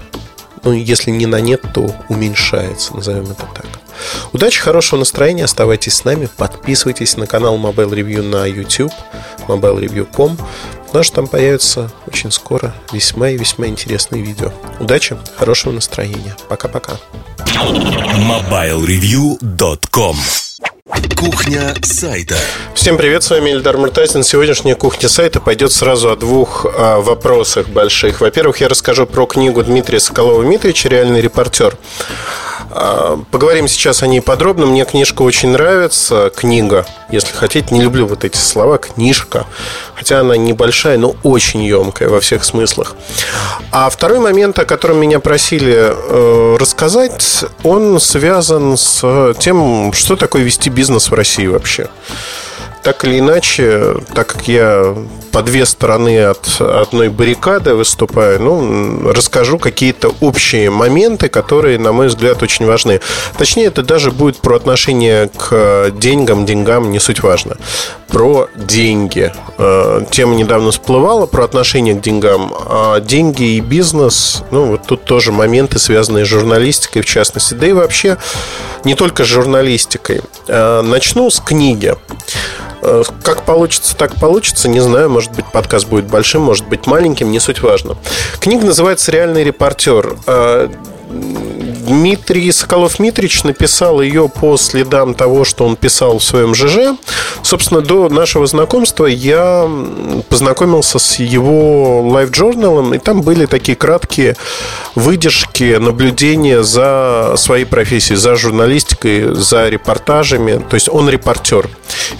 [0.65, 3.67] Ну, если не на нет, то уменьшается, назовем это так.
[4.33, 8.93] Удачи, хорошего настроения, оставайтесь с нами, подписывайтесь на канал Mobile Review на YouTube,
[9.47, 10.39] mobilereview.com,
[10.89, 14.53] потому что там появятся очень скоро весьма и весьма интересные видео.
[14.81, 16.35] Удачи, хорошего настроения.
[16.49, 16.99] Пока-пока.
[17.47, 20.17] MobileReview.com
[21.17, 22.37] Кухня сайта.
[22.75, 24.23] Всем привет, с вами Эльдар Муртазин.
[24.23, 28.21] Сегодняшняя кухня сайта пойдет сразу о двух а, вопросах больших.
[28.21, 31.77] Во-первых, я расскажу про книгу Дмитрия Соколова-Митрича «Реальный репортер».
[32.81, 34.67] А, поговорим сейчас о ней подробно.
[34.67, 36.31] Мне книжка очень нравится.
[36.35, 37.75] Книга, если хотите.
[37.75, 38.79] Не люблю вот эти слова.
[38.79, 39.47] Книжка.
[39.97, 42.95] Хотя она небольшая, но очень емкая во всех смыслах.
[43.73, 50.43] А второй момент, о котором меня просили э, рассказать, он связан с тем, что такое
[50.43, 51.89] вести бизнес в России вообще
[52.85, 54.97] так или иначе, так как я
[55.33, 62.09] по две стороны от одной баррикады выступаю, ну, расскажу какие-то общие моменты, которые, на мой
[62.09, 63.01] взгляд, очень важны.
[63.37, 67.57] Точнее, это даже будет про отношение к деньгам, деньгам, не суть важно.
[68.09, 69.33] Про деньги.
[69.59, 72.53] Э, тема недавно всплывала про отношение к деньгам.
[72.67, 77.55] А деньги и бизнес, ну, вот тут тоже моменты, связанные с журналистикой, в частности.
[77.55, 78.19] Да и вообще
[78.85, 80.23] не только с журналистикой.
[80.47, 81.95] Э, начну с книги.
[82.83, 85.11] Э, как получится, так получится, не знаю.
[85.11, 87.97] Может быть, подкаст будет большим, может быть, маленьким, не суть важно.
[88.41, 90.17] Книга называется «Реальный репортер».
[91.89, 96.99] Дмитрий Соколов-Митрич написал ее по следам того, что он писал в своем ЖЖ.
[97.43, 99.69] Собственно, до нашего знакомства я
[100.29, 104.37] познакомился с его лайв-журналом, и там были такие краткие
[104.95, 110.63] выдержки, наблюдения за своей профессией, за журналистикой, за репортажами.
[110.69, 111.71] То есть он репортер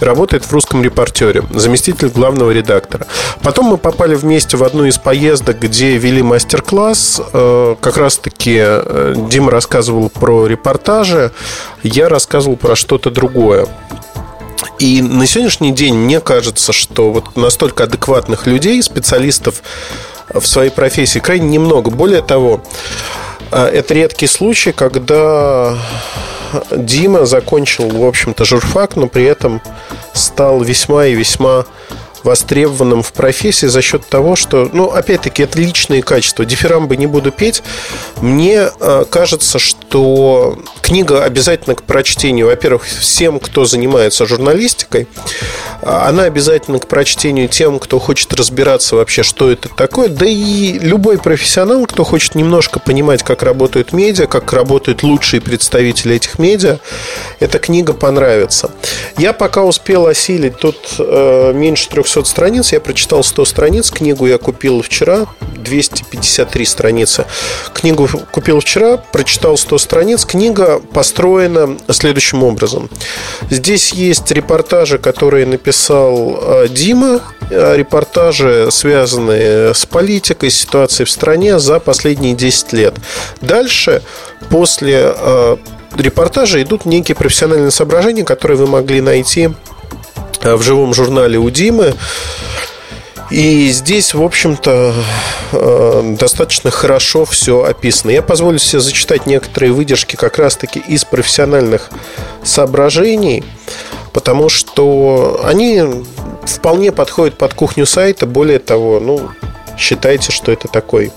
[0.01, 3.07] и работает в русском репортере, заместитель главного редактора.
[3.43, 7.21] Потом мы попали вместе в одну из поездок, где вели мастер-класс.
[7.33, 8.59] Э, как раз-таки
[8.89, 11.33] Дима рассказывал про репортажи,
[11.83, 13.67] я рассказывал про что-то другое.
[14.79, 19.63] И на сегодняшний день мне кажется, что вот настолько адекватных людей, специалистов
[20.33, 21.91] в своей профессии крайне немного.
[21.91, 22.63] Более того,
[23.51, 25.77] э, это редкий случай, когда
[26.71, 29.61] Дима закончил, в общем-то, журфак, но при этом
[30.15, 31.65] стал весьма и весьма
[32.25, 36.45] востребованным в профессии за счет того, что, ну, опять-таки, это личные качества.
[36.45, 37.63] Дифирамбы не буду петь.
[38.21, 42.47] Мне э, кажется, что книга обязательно к прочтению.
[42.47, 45.07] Во-первых, всем, кто занимается журналистикой,
[45.83, 50.09] она обязательно к прочтению тем, кто хочет разбираться вообще, что это такое.
[50.09, 56.17] Да и любой профессионал, кто хочет немножко понимать, как работают медиа, как работают лучшие представители
[56.17, 56.79] этих медиа,
[57.41, 58.71] эта книга понравится.
[59.17, 64.39] Я пока успел осилить тут э, меньше 300 страниц, я прочитал 100 страниц, книгу я
[64.39, 67.27] купил вчера, 253 страницы.
[67.75, 70.25] Книгу купил вчера, прочитал 100 страниц.
[70.25, 72.89] Книга построена следующим образом.
[73.51, 81.59] Здесь есть репортажи, которые написал э, Дима, э, репортажи, связанные с политикой, ситуацией в стране
[81.59, 82.95] за последние 10 лет.
[83.43, 84.03] Дальше,
[84.49, 85.57] после э,
[85.97, 89.51] репортажа идут некие профессиональные соображения, которые вы могли найти
[90.43, 91.95] в живом журнале у Димы.
[93.31, 94.95] И здесь, в общем-то,
[95.53, 98.11] э, достаточно хорошо все описано.
[98.11, 101.91] Я позволю себе зачитать некоторые выдержки как раз-таки из профессиональных
[102.43, 103.45] соображений,
[104.15, 105.83] потому что они
[106.47, 108.25] вполне подходят под кухню сайта.
[108.25, 109.29] Более того, ну,
[109.77, 111.13] считайте, что это такой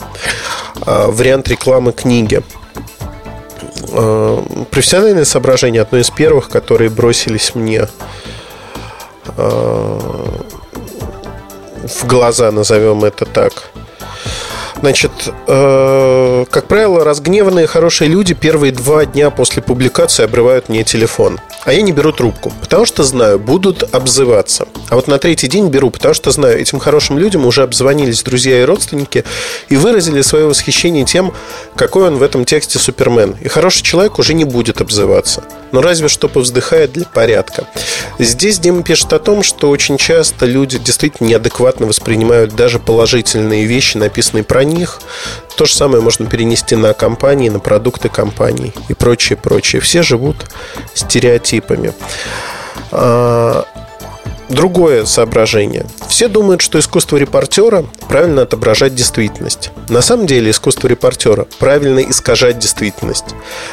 [0.85, 2.43] э, вариант рекламы книги.
[3.93, 7.87] Э, профессиональные соображения одно из первых, которые бросились мне
[11.87, 13.71] в глаза, назовем это так.
[14.81, 15.11] Значит,
[15.47, 21.39] э, как правило, разгневанные хорошие люди первые два дня после публикации обрывают мне телефон.
[21.63, 24.67] А я не беру трубку, потому что знаю, будут обзываться.
[24.89, 28.59] А вот на третий день беру, потому что знаю, этим хорошим людям уже обзвонились друзья
[28.59, 29.23] и родственники
[29.69, 31.31] и выразили свое восхищение тем,
[31.75, 33.35] какой он в этом тексте супермен.
[33.39, 35.43] И хороший человек уже не будет обзываться.
[35.71, 37.67] Но разве что повздыхает для порядка.
[38.17, 43.97] Здесь Дима пишет о том, что очень часто люди действительно неадекватно воспринимают даже положительные вещи,
[43.97, 44.99] написанные про них.
[45.55, 49.81] То же самое можно перенести на компании, на продукты компаний и прочее, прочее.
[49.81, 50.37] Все живут
[50.93, 51.93] стереотипами.
[54.51, 55.85] Другое соображение.
[56.09, 59.71] Все думают, что искусство репортера правильно отображать действительность.
[59.87, 63.27] На самом деле искусство репортера правильно искажать действительность.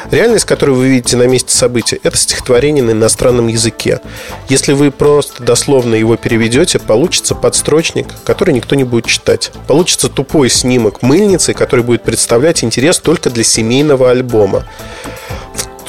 [0.09, 3.99] Реальность, которую вы видите на месте события, это стихотворение на иностранном языке.
[4.47, 9.51] Если вы просто дословно его переведете, получится подстрочник, который никто не будет читать.
[9.67, 14.65] Получится тупой снимок мыльницы, который будет представлять интерес только для семейного альбома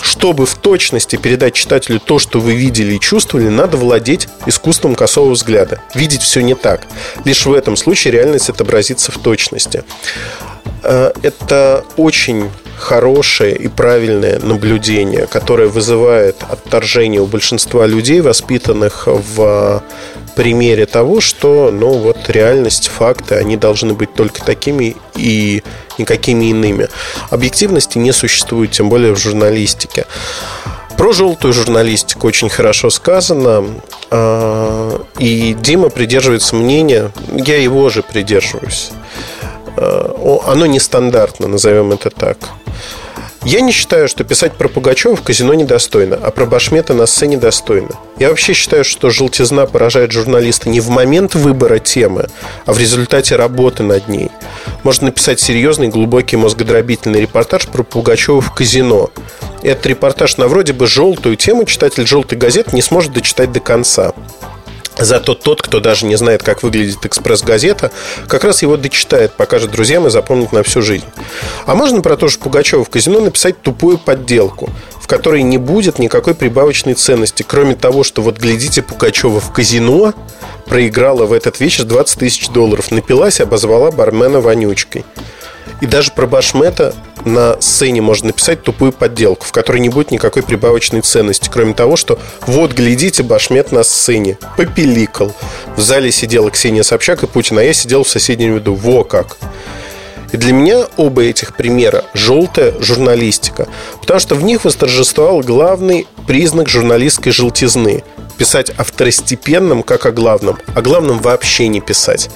[0.02, 5.30] чтобы в точности передать читателю то, что вы видели и чувствовали, надо владеть искусством косого
[5.30, 5.80] взгляда.
[5.94, 6.82] Видеть все не так.
[7.24, 9.84] Лишь в этом случае реальность отобразится в точности.
[10.82, 19.82] Э, это очень хорошее и правильное наблюдение, которое вызывает отторжение у большинства людей, воспитанных в
[20.34, 25.62] примере того, что, ну, вот реальность, факты, они должны быть только такими и
[25.98, 26.88] никакими иными.
[27.30, 30.06] Объективности не существует, тем более в журналистике.
[30.96, 33.64] Про желтую журналистику очень хорошо сказано.
[34.10, 38.90] А, и Дима придерживается мнения, я его же придерживаюсь.
[39.76, 42.38] А, оно нестандартно, назовем это так.
[43.44, 47.38] Я не считаю, что писать про Пугачева в казино недостойно, а про Башмета на сцене
[47.38, 47.88] достойно.
[48.18, 52.26] Я вообще считаю, что желтизна поражает журналиста не в момент выбора темы,
[52.66, 54.30] а в результате работы над ней.
[54.82, 59.08] Можно написать серьезный, глубокий, мозгодробительный репортаж про Пугачева в казино.
[59.62, 64.12] Этот репортаж на вроде бы желтую тему читатель желтой газеты не сможет дочитать до конца.
[65.00, 67.90] Зато тот, кто даже не знает, как выглядит экспресс-газета,
[68.28, 71.06] как раз его дочитает, покажет друзьям и запомнит на всю жизнь.
[71.66, 74.68] А можно про то же Пугачева в казино написать тупую подделку,
[75.00, 80.12] в которой не будет никакой прибавочной ценности, кроме того, что вот глядите, Пугачева в казино
[80.66, 85.04] проиграла в этот вечер 20 тысяч долларов, напилась и обозвала бармена вонючкой.
[85.80, 90.42] И даже про Башмета на сцене можно написать тупую подделку, в которой не будет никакой
[90.42, 95.34] прибавочной ценности, кроме того, что вот, глядите, Башмет на сцене, попеликал.
[95.76, 98.74] В зале сидела Ксения Собчак и Путин, а я сидел в соседнем виду.
[98.74, 99.38] Во как!
[100.32, 103.66] И для меня оба этих примера– желтая журналистика,
[104.00, 108.04] потому что в них восторжествовал главный признак журналистской желтизны–
[108.40, 112.30] писать о второстепенном, как о главном, а главном вообще не писать.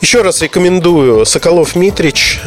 [0.00, 2.40] Еще раз рекомендую Соколов Митрич,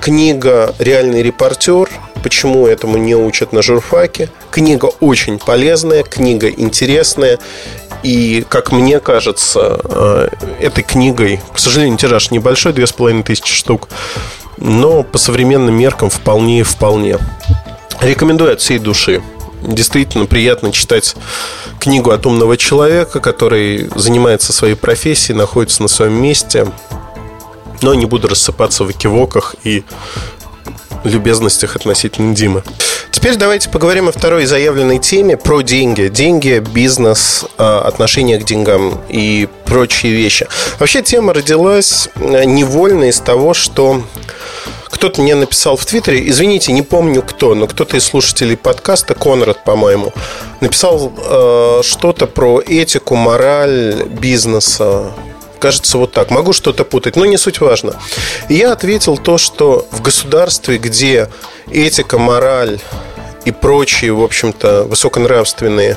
[0.00, 1.88] книга «Реальный репортер»,
[2.22, 4.30] почему этому не учат на журфаке.
[4.50, 7.38] Книга очень полезная, книга интересная.
[8.02, 10.28] И, как мне кажется, э,
[10.60, 13.88] этой книгой, к сожалению, тираж небольшой, две с половиной тысячи штук,
[14.56, 17.18] но по современным меркам вполне и вполне.
[18.00, 19.22] Рекомендую от всей души.
[19.62, 21.16] Действительно приятно читать
[21.80, 26.66] книгу от умного человека, который занимается своей профессией, находится на своем месте.
[27.82, 29.84] Но не буду рассыпаться в экивоках и
[31.04, 32.62] любезностях относительно Димы.
[33.10, 36.08] Теперь давайте поговорим о второй заявленной теме про деньги.
[36.08, 40.46] Деньги, бизнес, а, отношение к деньгам и прочие вещи.
[40.78, 44.02] Вообще тема родилась э, невольно из того, что
[44.98, 49.62] кто-то мне написал в Твиттере, извините, не помню кто, но кто-то из слушателей подкаста, Конрад,
[49.62, 50.12] по-моему,
[50.60, 55.12] написал э, что-то про этику, мораль бизнеса.
[55.60, 56.30] Кажется, вот так.
[56.32, 57.94] Могу что-то путать, но не суть важно.
[58.48, 61.28] И я ответил то, что в государстве, где
[61.70, 62.80] этика, мораль
[63.44, 65.96] и прочие, в общем-то, высоконравственные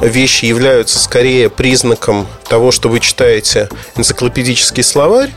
[0.00, 5.30] вещи являются скорее признаком того, что вы читаете энциклопедический словарь,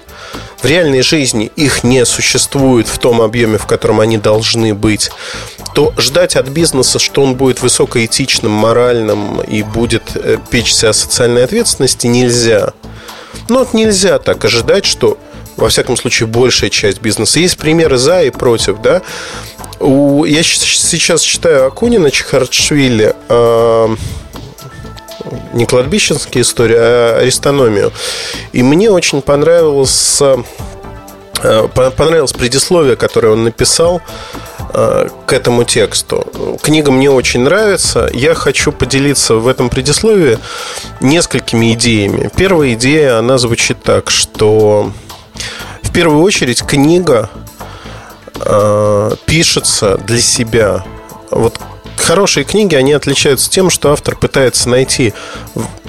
[0.61, 5.11] в реальной жизни их не существует в том объеме, в котором они должны быть,
[5.73, 11.43] то ждать от бизнеса, что он будет высокоэтичным, моральным и будет э, печься о социальной
[11.43, 12.73] ответственности, нельзя.
[13.49, 15.17] Ну, вот нельзя так ожидать, что
[15.57, 17.39] во всяком случае, большая часть бизнеса.
[17.39, 19.01] Есть примеры за и против, да.
[19.79, 23.95] У, я сейчас читаю Акунина Чехарчвили, э,
[25.53, 27.91] не кладбищенские истории, а аристономию.
[28.51, 34.01] И мне очень понравилось, э, понравилось предисловие, которое он написал
[34.73, 36.25] э, к этому тексту.
[36.61, 38.09] Книга мне очень нравится.
[38.13, 40.37] Я хочу поделиться в этом предисловии
[41.01, 42.29] несколькими идеями.
[42.35, 44.91] Первая идея, она звучит так, что
[45.81, 47.29] в первую очередь книга
[48.41, 50.83] э, пишется для себя.
[51.31, 51.59] Вот
[52.05, 55.13] хорошие книги, они отличаются тем, что автор пытается найти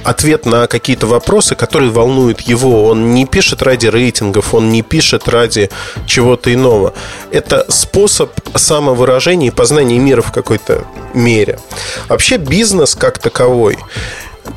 [0.02, 2.86] ответ на какие-то вопросы, которые волнуют его.
[2.86, 5.70] Он не пишет ради рейтингов, он не пишет ради
[6.06, 6.94] чего-то иного.
[7.30, 11.60] Это способ самовыражения и познания мира в какой-то мере.
[12.08, 13.78] Вообще бизнес как таковой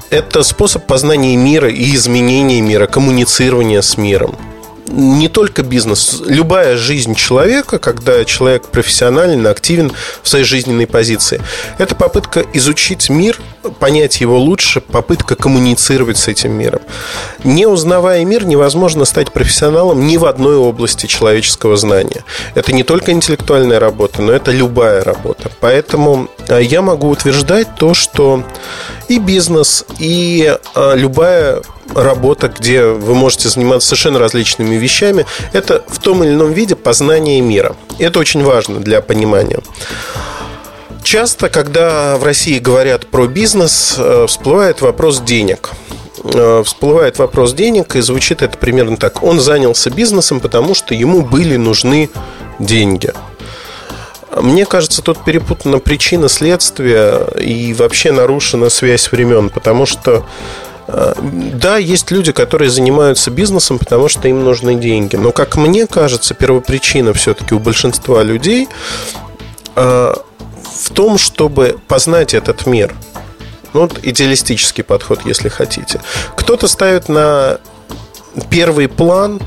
[0.09, 4.37] это способ познания мира и изменения мира, коммуницирования с миром
[4.89, 9.91] не только бизнес, любая жизнь человека, когда человек профессионален, активен
[10.21, 11.41] в своей жизненной позиции,
[11.77, 13.37] это попытка изучить мир,
[13.79, 16.81] понять его лучше, попытка коммуницировать с этим миром.
[17.43, 22.23] Не узнавая мир, невозможно стать профессионалом ни в одной области человеческого знания.
[22.55, 25.51] Это не только интеллектуальная работа, но это любая работа.
[25.59, 28.43] Поэтому э, я могу утверждать то, что
[29.09, 31.61] и бизнес, и э, любая
[31.93, 37.41] работа, где вы можете заниматься совершенно различными вещами, это в том или ином виде познание
[37.41, 37.75] мира.
[37.97, 39.59] Это очень важно для понимания.
[41.03, 45.71] Часто, когда в России говорят про бизнес, э, всплывает вопрос денег.
[46.23, 49.23] Э, всплывает вопрос денег, и звучит это примерно так.
[49.23, 52.09] Он занялся бизнесом, потому что ему были нужны
[52.59, 53.11] деньги.
[54.35, 60.25] Мне кажется, тут перепутана причина следствия и вообще нарушена связь времен, потому что
[60.91, 61.13] Э,
[61.53, 65.15] да, есть люди, которые занимаются бизнесом, потому что им нужны деньги.
[65.15, 68.67] Но, как мне кажется, первопричина все-таки у большинства людей
[69.75, 70.13] э,
[70.75, 72.95] в том, чтобы познать этот мир.
[73.73, 76.01] Ну, вот идеалистический подход, если хотите.
[76.35, 77.59] Кто-то ставит на
[78.41, 79.39] первый план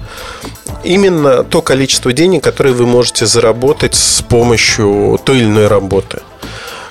[0.85, 6.21] именно то количество денег, которое вы можете заработать с помощью той или иной работы.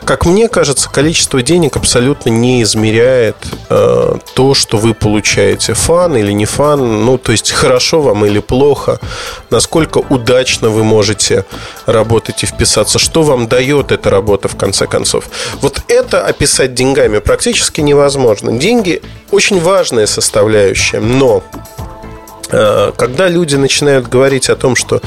[0.04, 3.36] Как мне кажется, количество денег абсолютно не измеряет
[3.70, 5.76] э, то, что вы получаете.
[5.76, 9.00] Фан или не фан, ну, то есть хорошо вам или плохо,
[9.52, 11.46] насколько удачно вы можете
[11.86, 15.26] работать и вписаться, что вам дает эта работа в конце концов.
[15.62, 18.52] Вот это описать деньгами практически невозможно.
[18.54, 21.44] Деньги очень важная составляющая, но
[22.52, 25.02] когда люди начинают говорить о том, что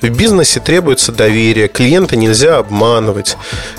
[0.00, 3.36] в бизнесе требуется доверие, клиента нельзя обманывать,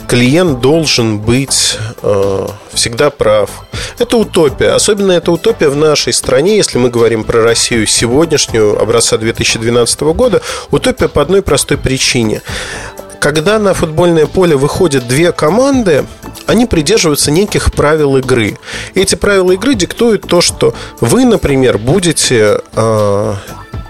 [0.07, 3.49] клиент должен быть э, всегда прав.
[3.99, 4.71] Это утопия.
[4.71, 10.41] Особенно это утопия в нашей стране, если мы говорим про Россию сегодняшнюю, образца 2012 года.
[10.71, 12.41] Утопия по одной простой причине.
[13.19, 16.05] Когда на футбольное поле выходят две команды,
[16.47, 18.57] они придерживаются неких правил игры.
[18.95, 23.33] эти правила игры диктуют то, что вы, например, будете э,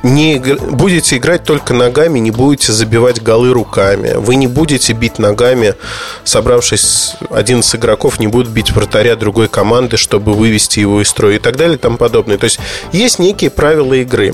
[0.04, 4.14] не будете играть только ногами, не будете забивать голы руками.
[4.16, 5.76] Вы не будете бить ногами,
[6.24, 11.40] собравшись 11 игроков, не будут бить вратаря другой команды, чтобы вывести его из строя и
[11.40, 12.38] так далее и тому подобное.
[12.38, 12.60] То есть
[12.92, 14.34] есть некие правила игры.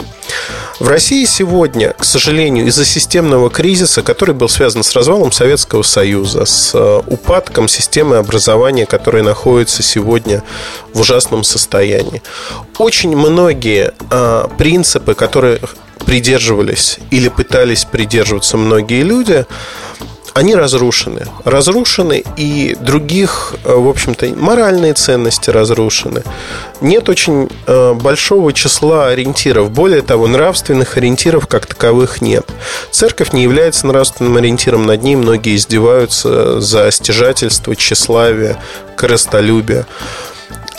[0.80, 6.46] В России сегодня, к сожалению, из-за системного кризиса, который был связан с развалом Советского Союза,
[6.46, 10.44] с э, упадком системы образования, которая находится сегодня
[10.94, 12.22] в ужасном состоянии,
[12.78, 15.57] очень многие э, принципы, которые
[16.06, 19.46] придерживались или пытались придерживаться многие люди,
[20.38, 21.26] они разрушены.
[21.46, 26.22] Разрушены и других, э, в общем-то, моральные ценности разрушены.
[26.80, 29.72] Нет очень э, большого числа ориентиров.
[29.72, 32.46] Более того, нравственных ориентиров как таковых нет.
[32.92, 34.86] Церковь не является нравственным ориентиром.
[34.86, 38.62] Над ней многие издеваются за стяжательство, тщеславие,
[38.96, 39.88] корыстолюбие.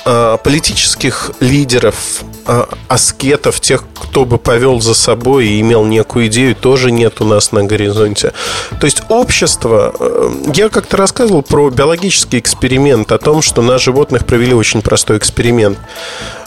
[0.04, 6.54] А, политических лидеров, а, аскетов, тех, кто бы повел за собой и имел некую идею,
[6.54, 8.32] тоже нет у нас на горизонте.
[8.80, 9.94] То есть общество...
[9.98, 15.18] Э, я как-то рассказывал про биологический эксперимент, о том, что на животных провели очень простой
[15.18, 15.78] эксперимент.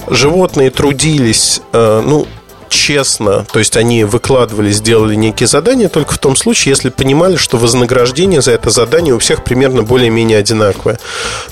[0.07, 2.27] Животные трудились, э, ну,
[2.71, 7.57] честно, то есть они выкладывали, сделали некие задания только в том случае, если понимали, что
[7.57, 10.97] вознаграждение за это задание у всех примерно более-менее одинаковое.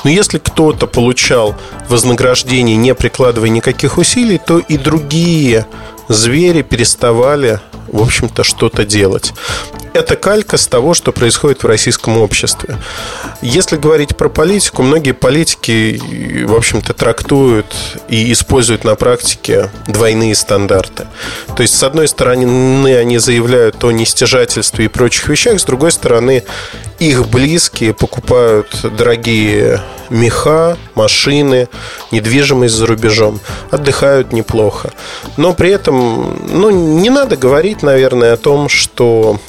[0.03, 1.55] Но если кто-то получал
[1.89, 5.67] вознаграждение, не прикладывая никаких усилий, то и другие
[6.07, 7.59] звери переставали,
[7.91, 9.33] в общем-то, что-то делать
[9.93, 12.77] это калька с того, что происходит в российском обществе.
[13.41, 15.99] Если говорить про политику, многие политики,
[16.45, 17.75] в общем-то, трактуют
[18.07, 21.07] и используют на практике двойные стандарты.
[21.55, 26.43] То есть, с одной стороны, они заявляют о нестяжательстве и прочих вещах, с другой стороны,
[26.99, 28.67] их близкие покупают
[28.97, 31.69] дорогие меха, машины,
[32.11, 33.39] недвижимость за рубежом,
[33.71, 34.91] отдыхают неплохо.
[35.37, 39.39] Но при этом, ну, не надо говорить, наверное, о том, что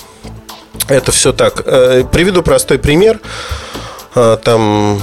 [0.88, 1.62] это все так.
[1.64, 3.20] Э, приведу простой пример.
[4.14, 5.00] Э, там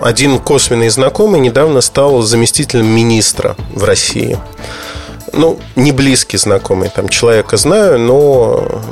[0.00, 4.38] один косвенный знакомый недавно стал заместителем министра в России.
[5.32, 8.82] Ну, не близкий знакомый, там человека знаю, но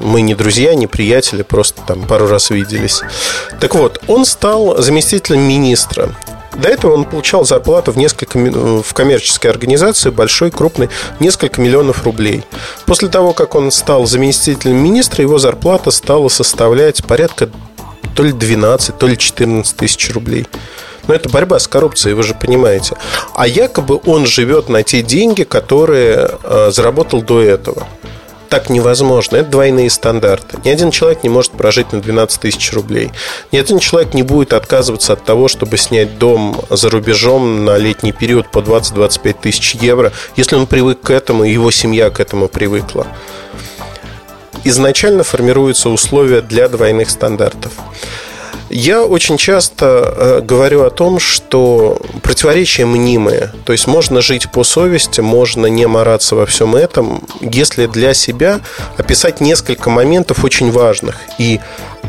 [0.00, 3.02] мы не друзья, не приятели, просто там пару раз виделись.
[3.60, 6.14] Так вот, он стал заместителем министра.
[6.58, 10.90] До этого он получал зарплату в несколько в коммерческой организации большой, крупной,
[11.20, 12.44] несколько миллионов рублей.
[12.84, 17.48] После того, как он стал заместителем министра, его зарплата стала составлять порядка
[18.14, 20.46] то ли 12, то ли 14 тысяч рублей.
[21.06, 22.96] Но это борьба с коррупцией, вы же понимаете.
[23.34, 27.86] А якобы он живет на те деньги, которые э, заработал до этого
[28.48, 29.36] так невозможно.
[29.36, 30.58] Это двойные стандарты.
[30.64, 33.10] Ни один человек не может прожить на 12 тысяч рублей.
[33.52, 38.12] Ни один человек не будет отказываться от того, чтобы снять дом за рубежом на летний
[38.12, 42.48] период по 20-25 тысяч евро, если он привык к этому, и его семья к этому
[42.48, 43.06] привыкла.
[44.64, 47.72] Изначально формируются условия для двойных стандартов.
[48.70, 53.52] Я очень часто э, говорю о том, что противоречия мнимые.
[53.64, 58.60] То есть можно жить по совести, можно не мараться во всем этом, если для себя
[58.96, 61.60] описать несколько моментов очень важных и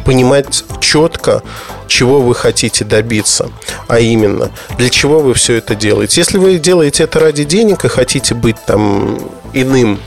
[0.06, 1.44] понимать четко,
[1.88, 3.50] чего вы хотите добиться,
[3.88, 6.22] а именно, для чего вы все это делаете.
[6.22, 9.20] Если вы делаете это ради денег и хотите быть там
[9.54, 10.00] иным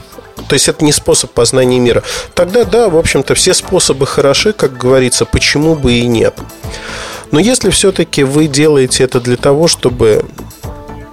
[0.48, 2.02] то есть это не способ познания мира.
[2.34, 6.34] Тогда да, в общем-то, все способы хороши, как говорится, почему бы и нет.
[7.30, 10.24] Но если все-таки вы делаете это для того, чтобы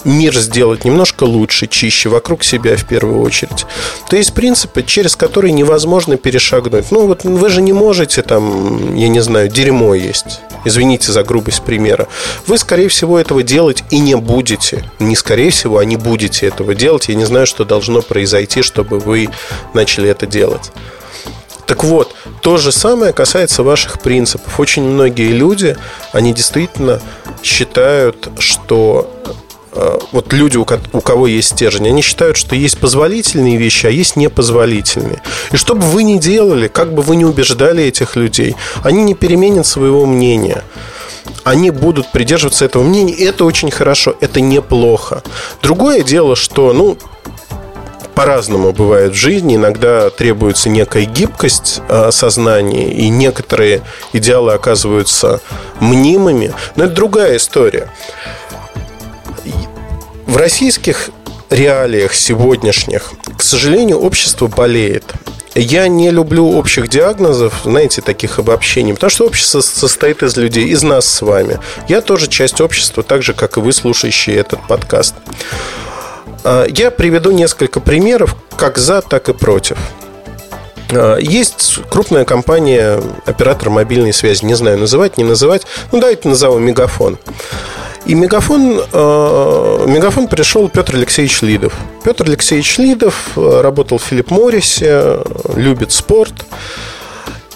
[0.06, 3.66] мир сделать немножко лучше, чище, вокруг себя в первую очередь,
[4.10, 6.92] то есть принципы, через которые невозможно перешагнуть.
[6.92, 10.42] Ну, вот вы же не можете там, я не знаю, дерьмо есть.
[10.66, 12.08] Извините за грубость примера.
[12.46, 14.84] Вы, скорее всего, этого делать и не будете.
[15.00, 17.08] Не скорее всего, а не будете этого делать.
[17.08, 19.30] Я не знаю, что должно произойти, чтобы вы
[19.74, 20.72] начали это делать.
[21.66, 24.60] Так вот, то же самое касается ваших принципов.
[24.60, 25.78] Очень многие люди,
[26.12, 27.00] они действительно
[27.44, 29.08] считают, что
[30.12, 35.22] вот люди, у кого есть стержень, они считают, что есть позволительные вещи, а есть непозволительные.
[35.52, 39.14] И что бы вы ни делали, как бы вы ни убеждали этих людей, они не
[39.14, 40.64] переменят своего мнения
[41.44, 45.24] они будут придерживаться этого мнения, это очень хорошо, это неплохо.
[45.62, 46.98] Другое дело, что, ну,
[48.20, 49.56] по-разному бывает в жизни.
[49.56, 53.82] Иногда требуется некая гибкость э, сознания, и некоторые
[54.12, 55.40] идеалы оказываются
[55.80, 56.54] мнимыми.
[56.76, 57.90] Но это другая история.
[60.30, 61.10] В российских
[61.50, 65.04] реалиях сегодняшних, к сожалению, общество болеет.
[65.56, 70.84] Я не люблю общих диагнозов, знаете, таких обобщений, потому что общество состоит из людей, из
[70.84, 71.58] нас с вами.
[71.88, 75.16] Я тоже часть общества, так же, как и вы, слушающие этот подкаст.
[76.44, 79.80] А, я приведу несколько примеров, как за, так и против.
[80.92, 86.60] А, есть крупная компания, оператор мобильной связи, не знаю, называть, не называть, ну давайте назову
[86.60, 87.18] Мегафон.
[88.10, 91.74] И мегафон, э, мегафон пришел Петр Алексеевич Лидов.
[92.04, 95.20] Петр Алексеевич Лидов э, работал в Филипп Моррисе,
[95.56, 96.34] любит спорт.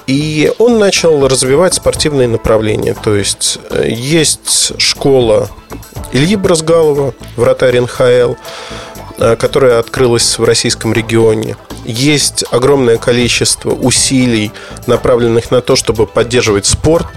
[0.05, 2.93] И он начал развивать спортивные направления.
[2.93, 5.49] То есть э, есть школа
[6.11, 8.35] Ильи Бразгалова, вратарь НХЛ.
[9.17, 11.57] э, которая открылась в российском регионе.
[11.83, 14.51] Есть огромное количество усилий,
[14.85, 17.07] направленных на то, чтобы поддерживать спорт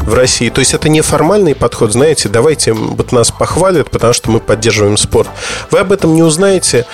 [0.00, 0.48] в России.
[0.48, 4.96] То есть это не формальный подход, знаете, давайте вот нас похвалят, потому что мы поддерживаем
[4.96, 5.28] спорт.
[5.70, 6.86] Вы об этом не узнаете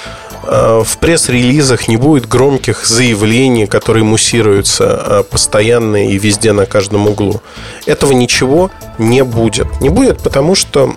[0.44, 7.06] э, в пресс-релизах не будет громких заявлений, которые муссируются э, постоянно и везде на каждом
[7.06, 7.40] углу.
[7.86, 9.80] Этого ничего не будет.
[9.80, 10.94] Не будет, потому что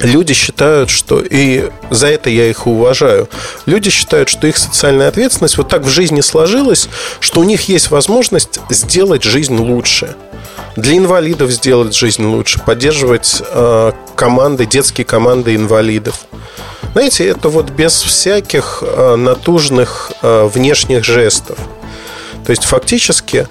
[0.00, 3.28] люди считают, что, и за это я их уважаю,
[3.66, 6.88] люди считают, что их социальная ответственность вот так в жизни сложилась,
[7.20, 10.16] что у них есть возможность сделать жизнь лучше.
[10.76, 16.26] Для инвалидов сделать жизнь лучше, поддерживать э, команды, детские команды инвалидов.
[16.92, 21.58] Знаете, это вот без всяких э, натужных э, внешних жестов.
[22.44, 23.48] То есть фактически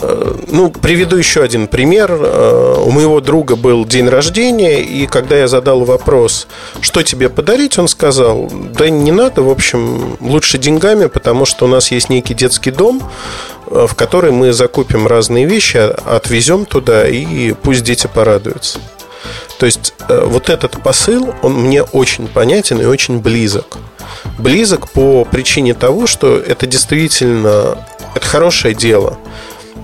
[0.00, 2.10] ну, приведу еще один пример.
[2.12, 6.46] Э, у моего друга был день рождения, и когда я задал вопрос,
[6.80, 11.68] что тебе подарить, он сказал, да не надо, в общем, лучше деньгами, потому что у
[11.68, 13.02] нас есть некий детский дом,
[13.68, 18.78] э, в который мы закупим разные вещи, отвезем туда, и пусть дети порадуются.
[19.58, 23.78] То есть вот этот посыл, он мне очень понятен и очень близок.
[24.38, 27.78] Близок по причине того, что это действительно
[28.14, 29.18] это хорошее дело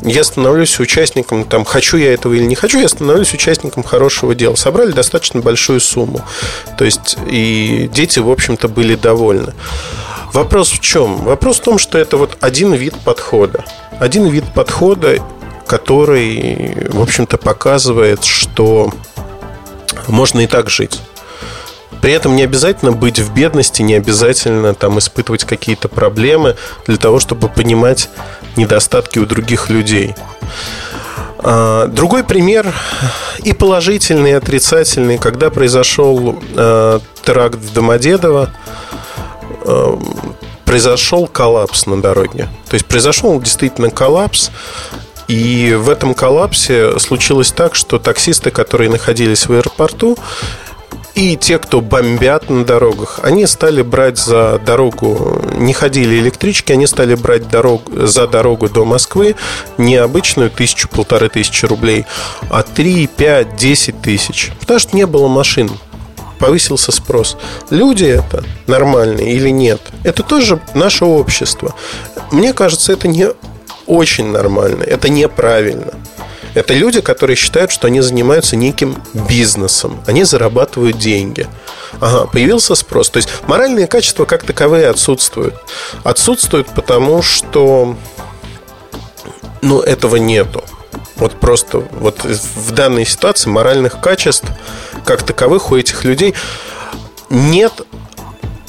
[0.05, 4.57] я становлюсь участником, там, хочу я этого или не хочу, я становлюсь участником хорошего дела.
[4.57, 6.23] Собрали достаточно большую сумму.
[6.77, 9.55] То есть, и дети, в общем-то, были довольны.
[10.33, 11.19] Вопрос в чем?
[11.25, 13.65] Вопрос в том, что это вот один вид подхода.
[14.01, 15.19] Один вид подхода,
[15.67, 18.93] который, в общем-то, показывает, что
[20.09, 21.01] можно и так жить.
[22.03, 26.57] При этом не обязательно быть в бедности, не обязательно там испытывать какие-то проблемы
[26.87, 28.11] для того, чтобы понимать
[28.57, 30.17] недостатки у других людей.
[31.39, 32.75] А, другой пример
[33.45, 38.51] и положительный, и отрицательный, когда произошел э, теракт в Домодедово,
[39.65, 39.97] э,
[40.65, 42.49] произошел коллапс на дороге.
[42.69, 44.51] То есть произошел действительно коллапс,
[45.29, 50.19] и в этом коллапсе случилось так, что таксисты, которые находились в аэропорту,
[51.15, 56.87] и те, кто бомбят на дорогах, они стали брать за дорогу, не ходили электрички, они
[56.87, 59.37] стали брать дорогу, за дорогу до Москвы
[59.79, 62.07] не обычную тысячу, полторы тысячи рублей,
[62.51, 64.53] а три, пять, десять тысяч.
[64.61, 65.71] Потому что не было машин
[66.39, 67.37] повысился спрос.
[67.71, 69.81] Люди это нормальные или нет?
[70.03, 71.73] Это тоже наше общество.
[72.33, 73.29] Мне кажется, это не
[73.87, 75.95] очень нормально, это неправильно.
[76.55, 80.03] Это люди, которые считают, что они занимаются неким бизнесом.
[80.07, 81.47] Они зарабатывают деньги.
[82.01, 83.11] Ага, появился спрос.
[83.11, 85.55] То есть моральные качества как таковые отсутствуют.
[86.05, 87.97] Отсутствуют потому, что
[89.63, 90.65] ну, этого нету.
[91.17, 94.47] Вот просто вот в данной ситуации моральных качеств
[95.05, 96.35] как таковых у этих людей
[97.31, 97.83] нет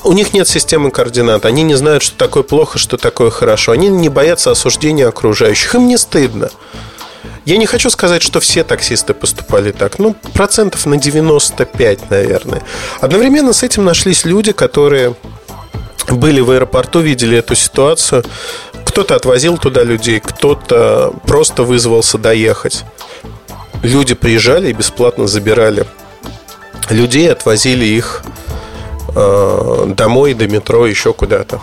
[0.03, 1.45] у них нет системы координат.
[1.45, 3.71] Они не знают, что такое плохо, что такое хорошо.
[3.71, 5.75] Они не боятся осуждения окружающих.
[5.75, 6.51] Им не стыдно.
[7.45, 9.99] Я не хочу сказать, что все таксисты поступали так.
[9.99, 12.61] Ну, процентов на 95, наверное.
[13.01, 15.15] Одновременно с этим нашлись люди, которые
[16.09, 18.23] были в аэропорту, видели эту ситуацию.
[18.85, 22.83] Кто-то отвозил туда людей, кто-то просто вызвался доехать.
[23.81, 25.85] Люди приезжали и бесплатно забирали
[26.89, 28.23] людей, отвозили их
[29.15, 31.61] э, домой, до метро, еще куда-то.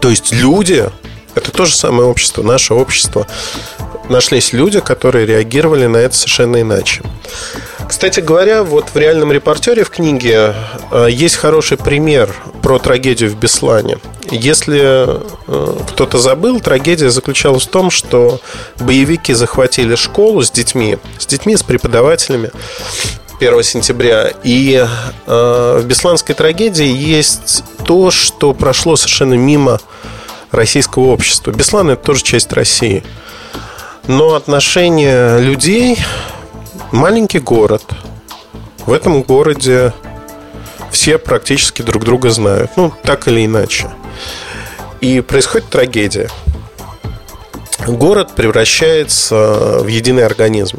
[0.00, 0.88] То есть люди,
[1.34, 3.26] это то же самое общество, наше общество,
[4.08, 7.02] нашлись люди, которые реагировали на это совершенно иначе.
[7.88, 10.54] Кстати говоря, вот в реальном репортере в книге
[10.90, 13.98] э, есть хороший пример про трагедию в Беслане.
[14.30, 18.40] Если э, кто-то забыл, трагедия заключалась в том, что
[18.78, 22.50] боевики захватили школу с детьми, с детьми, с преподавателями
[23.40, 24.32] 1 сентября.
[24.42, 24.86] И
[25.26, 29.80] э, в Бесланской трагедии есть то, что прошло совершенно мимо
[30.50, 31.50] российского общества.
[31.50, 33.02] Беслан это тоже часть России.
[34.06, 35.98] Но отношение людей
[36.90, 37.84] маленький город.
[38.84, 39.92] В этом городе
[40.90, 42.72] все практически друг друга знают.
[42.76, 43.90] Ну, так или иначе.
[45.00, 46.28] И происходит трагедия.
[47.86, 50.78] Город превращается в единый организм.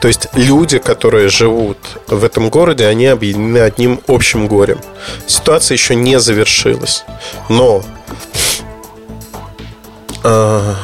[0.00, 4.80] То есть люди, которые живут в этом городе, они объединены одним общим горем.
[5.26, 7.04] Ситуация еще не завершилась.
[7.48, 7.82] Но
[10.24, 10.74] э,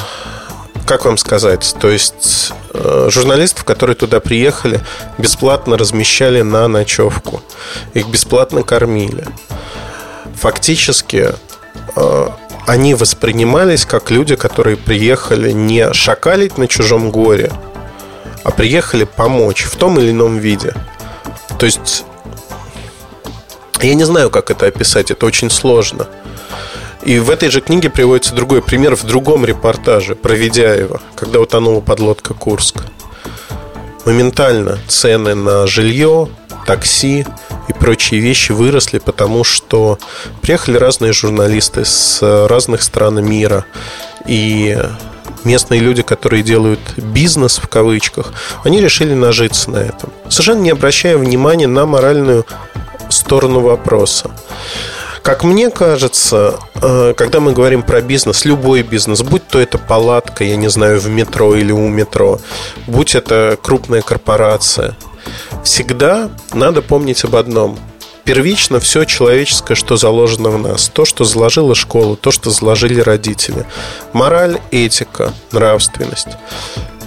[0.87, 4.81] как вам сказать, то есть э, журналистов, которые туда приехали,
[5.19, 7.43] бесплатно размещали на ночевку,
[7.95, 9.27] их бесплатно кормили.
[10.37, 11.35] Фактически
[11.97, 12.29] э,
[12.67, 17.53] они воспринимались как люди, которые приехали не шакалить на чужом горе,
[18.45, 20.75] а приехали помочь в том или ином виде.
[21.59, 22.05] То есть
[23.81, 26.07] Я не знаю, как это описать, это очень сложно.
[27.05, 31.81] И в этой же книге приводится другой пример в другом репортаже про Ведяева, когда утонула
[31.81, 32.77] подлодка Курск.
[34.05, 36.29] Моментально цены на жилье,
[36.65, 37.27] такси
[37.69, 39.99] и прочие вещи выросли, потому что
[40.43, 43.65] приехали разные журналисты с разных стран мира.
[44.27, 44.79] И
[45.45, 48.33] местные люди, которые делают бизнес в кавычках,
[48.65, 52.47] они решили нажиться на этом, совершенно не обращая внимания на моральную
[53.09, 54.31] сторону вопроса.
[55.23, 60.43] Как мне кажется, э, когда мы говорим про бизнес, любой бизнес, будь то это палатка,
[60.43, 62.40] я не знаю, в метро или у метро,
[62.89, 64.97] будь это крупная корпорация,
[65.62, 67.78] всегда надо помнить об одном.
[68.24, 70.89] Первично все человеческое, что заложено в нас.
[70.89, 73.66] То, что заложила школа, то, что заложили родители.
[74.12, 76.28] Мораль, этика, нравственность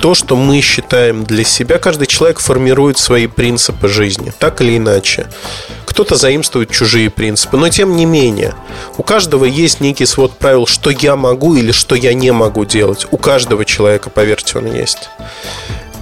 [0.05, 1.79] то, что мы считаем для себя.
[1.79, 5.27] Каждый человек формирует свои принципы жизни, так или иначе.
[5.85, 8.53] Кто-то заимствует чужие принципы, но тем не менее,
[8.97, 13.07] у каждого есть некий свод правил, что я могу или что я не могу делать.
[13.09, 15.09] У каждого человека, поверьте, он есть.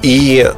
[0.02, 0.52] И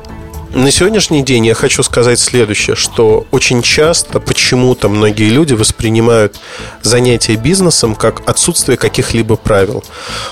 [0.55, 6.39] на сегодняшний день я хочу сказать следующее, что очень часто почему-то многие люди воспринимают
[6.81, 9.83] занятие бизнесом как отсутствие каких-либо правил.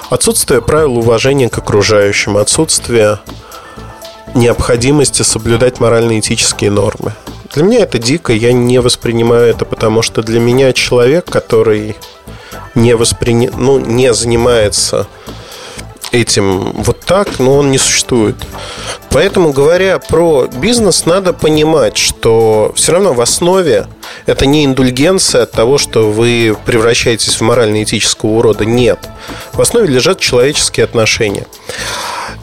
[0.09, 3.19] Отсутствие правил уважения к окружающим, отсутствие
[4.33, 7.13] необходимости соблюдать морально-этические нормы.
[7.53, 11.97] Для меня это дико, я не воспринимаю это, потому что для меня человек, который
[12.75, 13.33] не, воспри...
[13.33, 15.05] ну, не занимается
[16.14, 18.35] этим вот так, но он не существует.
[19.10, 23.88] Поэтому, говоря про бизнес, надо понимать, что все равно в основе
[24.26, 28.64] это не индульгенция от того, что вы превращаетесь в морально-этического урода.
[28.64, 28.99] Нет.
[29.53, 31.48] В основе лежат человеческие отношения.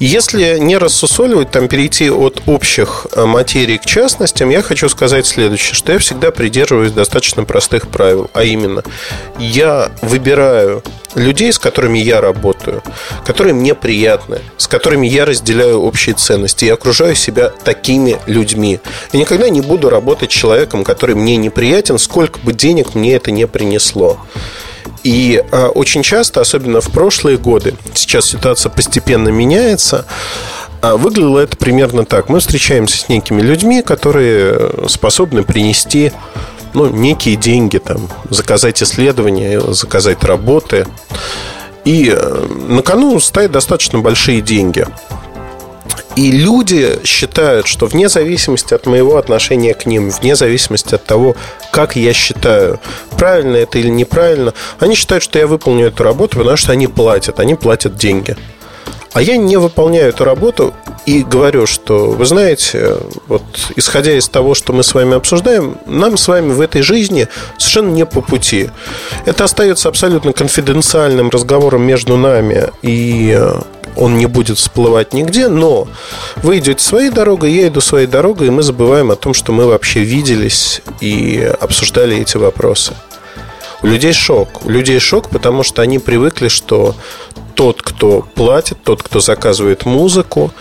[0.01, 5.75] Если не рассусоливать, там перейти от общих э, материй к частностям, я хочу сказать следующее,
[5.75, 8.83] что я всегда придерживаюсь достаточно простых правил, а именно,
[9.39, 10.83] я выбираю
[11.15, 12.83] людей, с которыми я работаю,
[13.27, 18.81] которые мне приятны, с которыми я разделяю общие ценности и окружаю себя такими людьми.
[19.13, 23.33] Я никогда не буду работать с человеком, который мне неприятен, сколько бы денег мне это
[23.33, 24.19] не принесло.
[25.03, 30.07] И а, очень часто, особенно в прошлые годы, сейчас ситуация постепенно меняется,
[30.83, 32.29] а выглядело это примерно так.
[32.29, 36.13] Мы встречаемся с некими людьми, которые способны принести
[36.73, 40.87] ну, некие деньги, там, заказать исследования, заказать работы.
[41.85, 44.87] И э, на кону стоят достаточно большие деньги.
[46.17, 51.37] И люди считают, что вне зависимости от моего отношения к ним, вне зависимости от того,
[51.71, 52.81] как я считаю,
[53.17, 57.39] правильно это или неправильно, они считают, что я выполню эту работу, потому что они платят,
[57.39, 58.37] они платят деньги.
[59.13, 60.73] А я не выполняю эту работу
[61.05, 62.97] и говорю, что, вы знаете,
[63.27, 63.43] вот
[63.75, 67.27] исходя из того, что мы с вами обсуждаем, нам с вами в этой жизни
[67.59, 68.71] совершенно не по пути.
[69.27, 73.37] Это остается абсолютно конфиденциальным разговором между нами и
[73.97, 75.89] он не будет всплывать нигде, но
[76.37, 79.67] вы идете своей дорогой, я иду своей дорогой, и мы забываем о том, что мы
[79.67, 82.95] вообще виделись и обсуждали эти вопросы.
[83.83, 84.65] У людей шок.
[84.65, 86.95] У людей шок, потому что они привыкли, что
[87.55, 90.53] тот, кто платит, тот, кто заказывает музыку,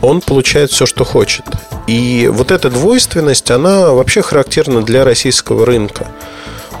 [0.00, 1.44] он получает все, что хочет.
[1.86, 6.08] И вот эта двойственность, она вообще характерна для российского рынка.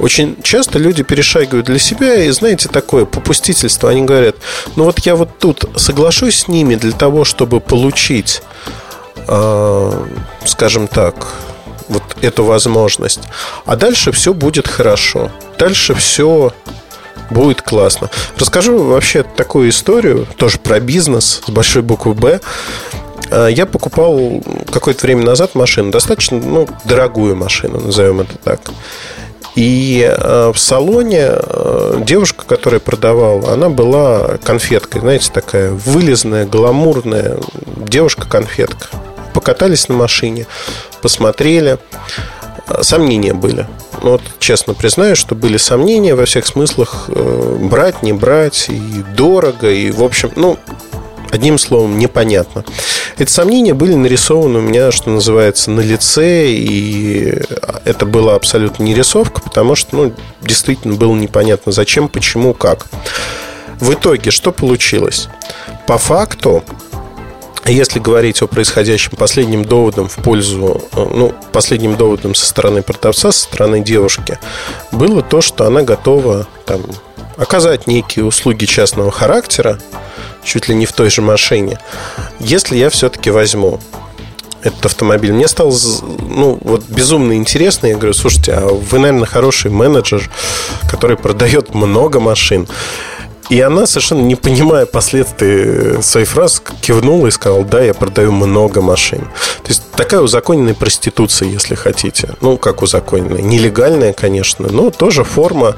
[0.00, 3.90] Очень часто люди перешагивают для себя и, знаете, такое попустительство.
[3.90, 4.36] Они говорят,
[4.76, 8.42] ну вот я вот тут соглашусь с ними для того, чтобы получить,
[9.28, 10.06] э,
[10.46, 11.28] скажем так,
[11.88, 13.20] вот эту возможность.
[13.66, 15.30] А дальше все будет хорошо.
[15.58, 16.52] Дальше все
[17.30, 18.10] будет классно.
[18.38, 22.40] Расскажу вообще такую историю, тоже про бизнес с большой буквы «Б».
[23.30, 28.60] А, я покупал какое-то время назад машину, достаточно ну, дорогую машину, назовем это так.
[29.54, 37.38] И э, в салоне э, девушка, которая продавала, она была конфеткой, знаете, такая вылезная, гламурная
[37.76, 38.88] девушка-конфетка.
[39.34, 40.46] Покатались на машине,
[41.02, 41.78] посмотрели.
[42.68, 43.66] Э, сомнения были.
[44.02, 49.68] Ну, вот, честно признаю, что были сомнения во всех смыслах брать, не брать, и дорого,
[49.68, 50.58] и, в общем, ну,
[51.30, 52.64] Одним словом, непонятно.
[53.18, 57.40] Эти сомнения были нарисованы у меня, что называется, на лице, и
[57.84, 62.86] это была абсолютно не рисовка, потому что, ну, действительно было непонятно, зачем, почему, как.
[63.78, 65.28] В итоге, что получилось?
[65.86, 66.64] По факту,
[67.66, 73.42] если говорить о происходящем, последним доводом в пользу, ну, последним доводом со стороны продавца, со
[73.44, 74.38] стороны девушки,
[74.90, 76.82] было то, что она готова там,
[77.36, 79.78] оказать некие услуги частного характера,
[80.44, 81.78] чуть ли не в той же машине,
[82.38, 83.80] если я все-таки возьму
[84.62, 85.32] этот автомобиль.
[85.32, 85.74] Мне стало
[86.20, 87.86] ну, вот безумно интересно.
[87.86, 90.30] Я говорю, слушайте, а вы, наверное, хороший менеджер,
[90.90, 92.68] который продает много машин.
[93.50, 98.80] И она, совершенно не понимая последствий своих фраз, кивнула и сказала, да, я продаю много
[98.80, 99.22] машин.
[99.64, 102.30] То есть такая узаконенная проституция, если хотите.
[102.40, 103.42] Ну, как узаконенная.
[103.42, 105.74] Нелегальная, конечно, но тоже форма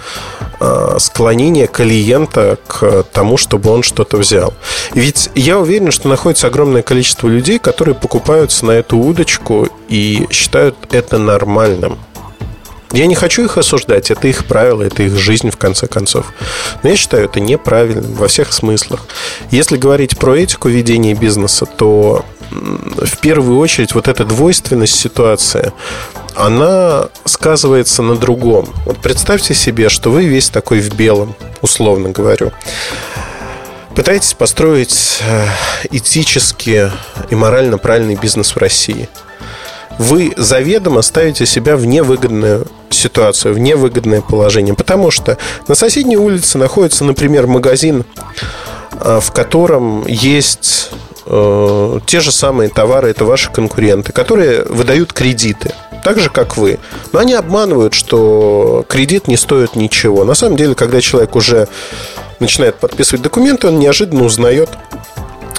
[0.61, 4.53] э, склонения клиента к тому, чтобы он что-то взял.
[4.93, 10.77] Ведь я уверен, что находится огромное количество людей, которые покупаются на эту удочку и считают
[10.91, 11.99] это нормальным.
[12.93, 16.27] Я не хочу их осуждать, это их правила, это их жизнь в конце концов.
[16.83, 19.07] Но я считаю это неправильным во всех смыслах.
[19.51, 25.73] Если говорить про этику ведения бизнеса, то в первую очередь вот эта двойственность ситуации,
[26.35, 28.69] она сказывается на другом.
[28.85, 32.53] Вот представьте себе, что вы весь такой в белом, условно говорю.
[33.97, 35.47] Пытаетесь построить э,
[35.91, 36.91] этически
[37.31, 39.09] и морально правильный бизнес в России–
[40.03, 44.75] вы заведомо ставите себя в невыгодную ситуацию, в невыгодное положение.
[44.75, 45.39] Потому что
[45.69, 48.05] на соседней улице находится, например, магазин,
[48.99, 50.91] а, в котором есть
[51.27, 55.73] э, те же самые товары, это ваши конкуренты, которые выдают кредиты,
[56.03, 56.81] так же, как вы.
[57.13, 60.25] Но они обманывают, что кредит не стоит ничего.
[60.25, 61.69] На самом деле, когда человек уже
[62.41, 64.69] начинает подписывать документы, он неожиданно узнает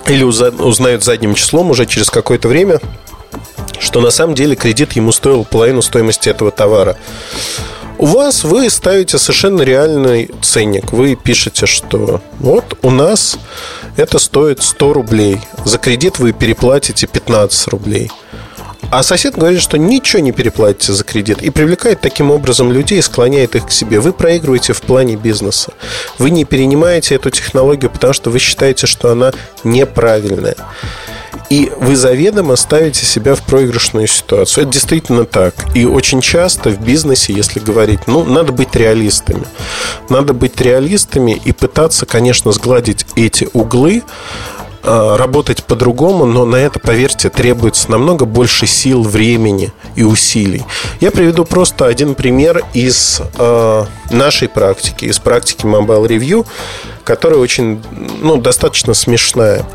[0.07, 2.81] или узнает задним числом уже через какое-то время,
[3.80, 6.97] что на самом деле кредит ему стоил половину стоимости этого товара.
[7.97, 10.91] У вас вы ставите совершенно реальный ценник.
[10.91, 13.38] Вы пишете, что вот у нас
[13.95, 15.39] это стоит 100 рублей.
[15.64, 18.11] За кредит вы переплатите 15 рублей.
[18.89, 23.55] А сосед говорит, что ничего не переплатите за кредит и привлекает таким образом людей склоняет
[23.55, 23.99] их к себе.
[23.99, 25.73] Вы проигрываете в плане бизнеса.
[26.19, 29.34] Вы не перенимаете эту технологию, потому что вы считаете, что она
[29.64, 30.57] неправильная.
[31.49, 34.64] И вы заведомо ставите себя в проигрышную ситуацию.
[34.64, 35.53] Это действительно так.
[35.76, 39.43] И очень часто в бизнесе, если говорить, ну, надо быть реалистами.
[40.10, 44.03] Надо быть реалистами и пытаться, конечно, сгладить эти углы,
[44.85, 50.64] а, работать по-другому, но на это, поверьте, требуется намного больше сил, времени и усилий.
[50.99, 56.45] Я приведу просто один пример из э, нашей практики, из практики Mobile Review,
[57.05, 57.81] которая очень,
[58.22, 59.65] ну, достаточно смешная.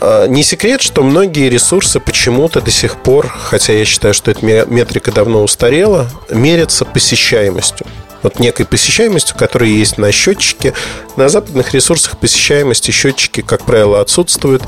[0.00, 4.44] А, не секрет, что многие ресурсы почему-то до сих пор, хотя я считаю, что эта
[4.44, 7.86] метрика давно устарела, мерятся посещаемостью
[8.24, 10.72] вот некой посещаемостью, которая есть на счетчике.
[11.16, 14.62] На западных ресурсах посещаемости счетчики, как правило, отсутствуют,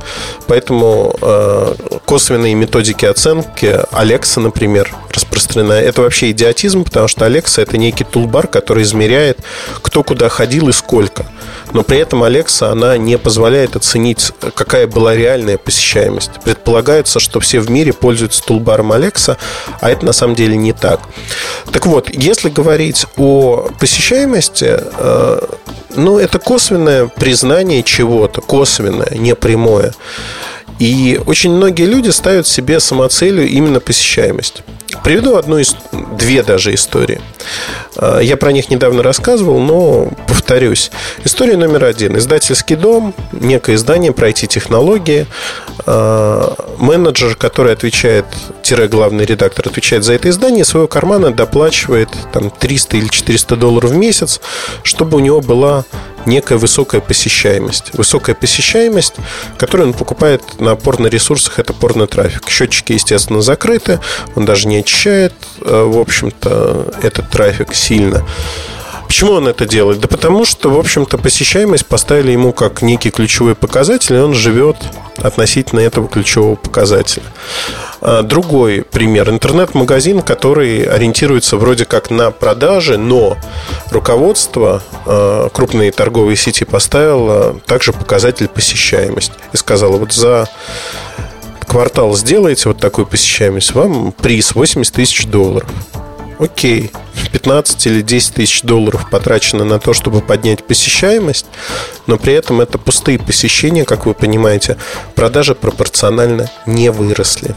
[0.47, 1.75] поэтому э,
[2.05, 5.73] косвенные методики оценки Alexa, например, распространена.
[5.73, 9.41] Это вообще идиотизм, потому что Alexa это некий тулбар, который измеряет,
[9.83, 11.27] кто куда ходил и сколько
[11.73, 16.31] но при этом Alexa, она не позволяет оценить, какая была реальная посещаемость.
[16.45, 19.37] Предполагается, что все в мире пользуются тулбаром Alexa,
[19.81, 21.01] а это на самом деле не так.
[21.73, 23.46] Так вот, если говорить о
[23.79, 25.39] посещаемости, э,
[25.97, 29.93] ну, это косвенное признание чего-то, косвенное, не прямое.
[30.79, 34.63] И очень многие люди ставят себе самоцелью именно посещаемость.
[35.03, 35.75] Приведу одну из
[36.19, 37.21] две даже истории.
[37.97, 40.91] А, я про них недавно рассказывал, но повторюсь.
[41.25, 42.17] История номер один.
[42.19, 45.27] Издательский дом, некое издание про IT-технологии.
[45.87, 48.27] А, менеджер, который отвечает,
[48.89, 53.97] главный редактор, отвечает за это издание, своего кармана доплачивает там 300 или 400 долларов в
[53.97, 54.41] месяц,
[54.83, 55.85] чтобы у него была
[56.27, 57.95] некая высокая посещаемость.
[57.95, 59.15] Высокая посещаемость,
[59.59, 62.49] которую он покупает на порно-ресурсах, это порно-трафик.
[62.51, 64.01] Счетчики, естественно, закрыты,
[64.35, 68.27] он даже не очищает, э, в общем-то, этот трафик сильно.
[69.07, 70.01] Почему он это делает?
[70.01, 74.77] Да потому что, в общем-то, посещаемость поставили ему как некий ключевой показатель, и он живет
[75.19, 77.25] относительно этого ключевого показателя.
[78.01, 79.31] А, другой пример.
[79.31, 83.37] Интернет-магазин, который ориентируется вроде как на продажи, но
[83.91, 89.33] руководство а, крупной торговой сети поставило также показатель посещаемость.
[89.53, 90.49] И сказала, вот за
[91.67, 95.69] квартал сделаете вот такую посещаемость, вам приз 80 тысяч долларов.
[96.39, 96.91] Окей,
[97.33, 101.47] 15 или 10 тысяч долларов потрачено на то, чтобы поднять посещаемость,
[102.07, 104.77] но при этом это пустые посещения, как вы понимаете,
[105.15, 107.55] продажи пропорционально не выросли.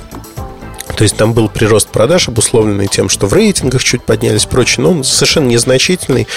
[0.95, 4.91] То есть там был прирост продаж, обусловленный тем, что в рейтингах чуть поднялись прочее, но
[4.91, 6.27] он совершенно незначительный,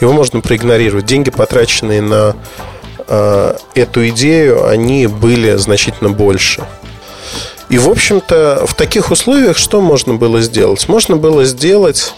[0.00, 1.06] его можно проигнорировать.
[1.06, 2.36] Деньги, потраченные на
[3.08, 6.66] э, эту идею, они были значительно больше.
[7.70, 10.88] И, в общем-то, в таких условиях что можно было сделать?
[10.88, 12.12] Можно было сделать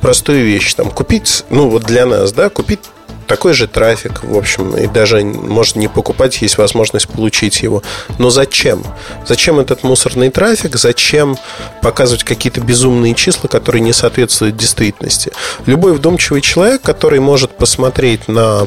[0.00, 0.72] простую вещь.
[0.72, 2.80] Там, купить, ну вот для нас, да, купить
[3.26, 7.82] такой же трафик, в общем, и даже можно не покупать, есть возможность получить его.
[8.18, 8.84] Но зачем?
[9.26, 10.76] Зачем этот мусорный трафик?
[10.76, 11.36] Зачем
[11.82, 15.32] показывать какие-то безумные числа, которые не соответствуют действительности?
[15.66, 18.66] Любой вдумчивый человек, который может посмотреть на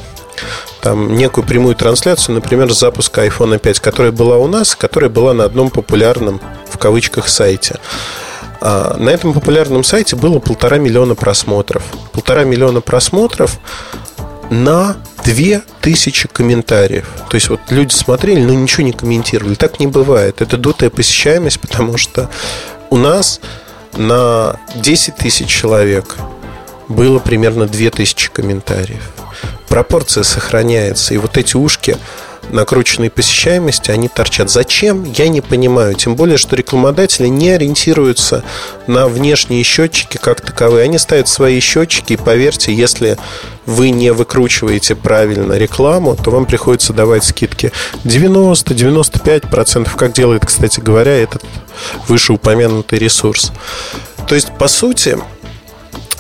[0.82, 5.44] там некую прямую трансляцию, например, запуска iPhone 5, которая была у нас, которая была на
[5.44, 7.80] одном популярном в кавычках сайте.
[8.62, 11.84] А на этом популярном сайте было полтора миллиона просмотров.
[12.12, 13.58] Полтора миллиона просмотров
[14.50, 17.08] на две тысячи комментариев.
[17.30, 19.56] То есть вот люди смотрели, но ничего не комментировали.
[19.56, 20.42] Так не бывает.
[20.42, 22.30] Это дутая посещаемость, потому что
[22.90, 23.40] у нас
[23.94, 26.16] на 10 тысяч человек
[26.88, 29.12] было примерно 2000 комментариев.
[29.68, 31.14] Пропорция сохраняется.
[31.14, 31.98] И вот эти ушки
[32.50, 34.50] накрученной посещаемости, они торчат.
[34.50, 35.04] Зачем?
[35.04, 35.96] Я не понимаю.
[35.96, 38.44] Тем более, что рекламодатели не ориентируются
[38.88, 40.84] на внешние счетчики как таковые.
[40.84, 43.18] Они ставят свои счетчики, и поверьте, если
[43.66, 47.72] вы не выкручиваете правильно рекламу, то вам приходится давать скидки
[48.04, 51.44] 90-95%, как делает, кстати говоря, этот
[52.08, 53.52] вышеупомянутый ресурс.
[54.28, 55.18] То есть, по сути,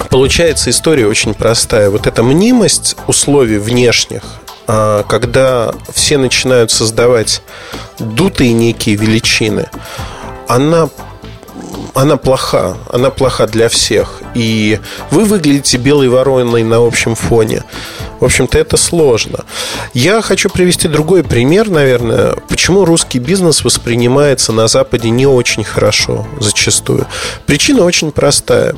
[0.10, 1.90] Получается история очень простая.
[1.90, 4.24] Вот эта мнимость условий внешних,
[4.70, 7.42] когда все начинают создавать
[7.98, 9.68] дутые некие величины,
[10.48, 10.90] она
[11.96, 14.22] она плоха, она плоха для всех.
[14.36, 14.80] И
[15.10, 17.64] вы выглядите белой вороной на общем фоне.
[18.20, 19.46] В общем-то, это сложно.
[19.94, 26.28] Я хочу привести другой пример, наверное, почему русский бизнес воспринимается на Западе не очень хорошо
[26.40, 27.08] зачастую.
[27.46, 28.76] Причина очень простая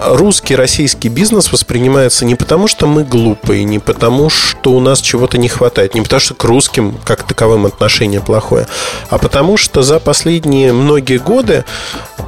[0.00, 5.38] русский, российский бизнес воспринимается не потому, что мы глупые, не потому, что у нас чего-то
[5.38, 8.66] не хватает, не потому, что к русским как таковым отношение плохое,
[9.10, 11.64] а потому, что за последние многие годы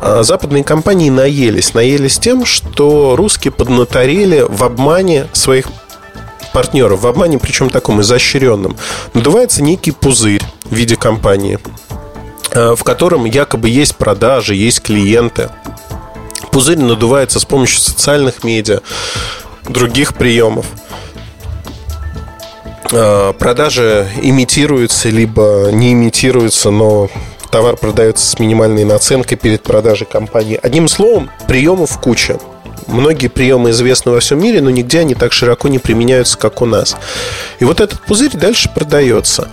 [0.03, 1.75] а, западные компании наелись.
[1.75, 5.67] Наелись тем, что русские поднаторели в обмане своих
[6.53, 8.77] партнеров, в обмане, причем таком изощренном.
[9.15, 11.59] Надувается некий пузырь в виде компании,
[12.53, 15.51] а, в котором якобы есть продажи, есть клиенты–
[16.51, 18.81] Пузырь надувается с помощью социальных медиа,
[19.69, 20.67] других приемов.
[22.93, 27.09] А, продажи имитируются, либо не имитируются, но
[27.51, 30.59] товар продается с минимальной наценкой перед продажей компании.
[30.61, 32.39] Одним словом, приемов куча.
[32.91, 36.67] Многие приемы известны во всем мире, но нигде они так широко не применяются, как у
[36.67, 36.97] нас.
[37.59, 39.49] И вот этот пузырь дальше продается.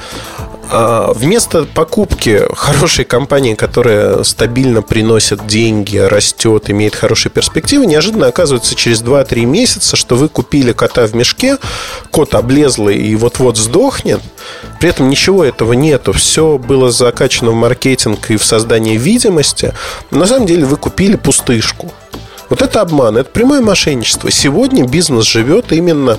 [0.69, 8.75] А, вместо покупки хорошей компании, которая стабильно приносит деньги, растет, имеет хорошие перспективы, неожиданно оказывается
[8.75, 11.57] через 2-3 месяца, что вы купили кота в мешке,
[12.11, 14.19] кот облезлый и вот-вот сдохнет,
[14.79, 19.73] при этом ничего этого нету, все было закачано в маркетинг и в создание видимости.
[20.11, 21.93] На самом деле вы купили пустышку.
[22.49, 24.31] Вот это обман, это прямое мошенничество.
[24.31, 26.17] Сегодня бизнес живет именно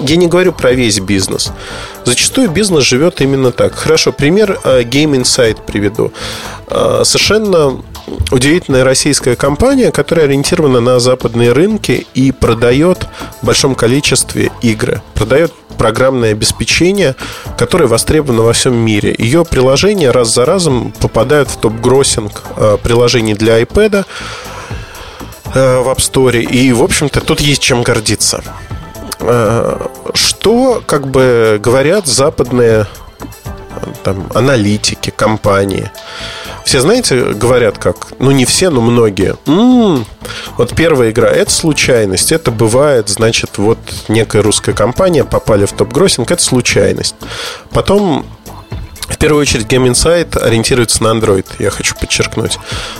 [0.00, 1.52] я не говорю про весь бизнес.
[2.04, 3.74] Зачастую бизнес живет именно так.
[3.74, 6.12] Хорошо, пример э, Game Insight приведу.
[6.68, 7.80] Э, совершенно
[8.30, 13.06] удивительная российская компания, которая ориентирована на западные рынки и продает
[13.40, 15.00] в большом количестве игры.
[15.14, 17.16] Продает программное обеспечение,
[17.56, 19.14] которое востребовано во всем мире.
[19.18, 24.04] Ее приложения раз за разом попадают в топ-гроссинг э, приложений для iPad
[25.54, 26.40] в App Store.
[26.40, 28.42] И, в общем-то, тут есть чем гордиться.
[29.20, 32.86] Э, что, как бы говорят западные
[34.02, 35.90] там, аналитики, компании.
[36.64, 39.36] Все, знаете, говорят как, ну не все, но многие.
[39.46, 40.06] М-м,
[40.56, 43.78] вот первая игра, это случайность, это бывает, значит, вот
[44.08, 47.16] некая русская компания попали в топ-гроссинг, это случайность.
[47.70, 48.26] Потом
[49.08, 52.58] в первую очередь Game Insight ориентируется на Android, я хочу подчеркнуть.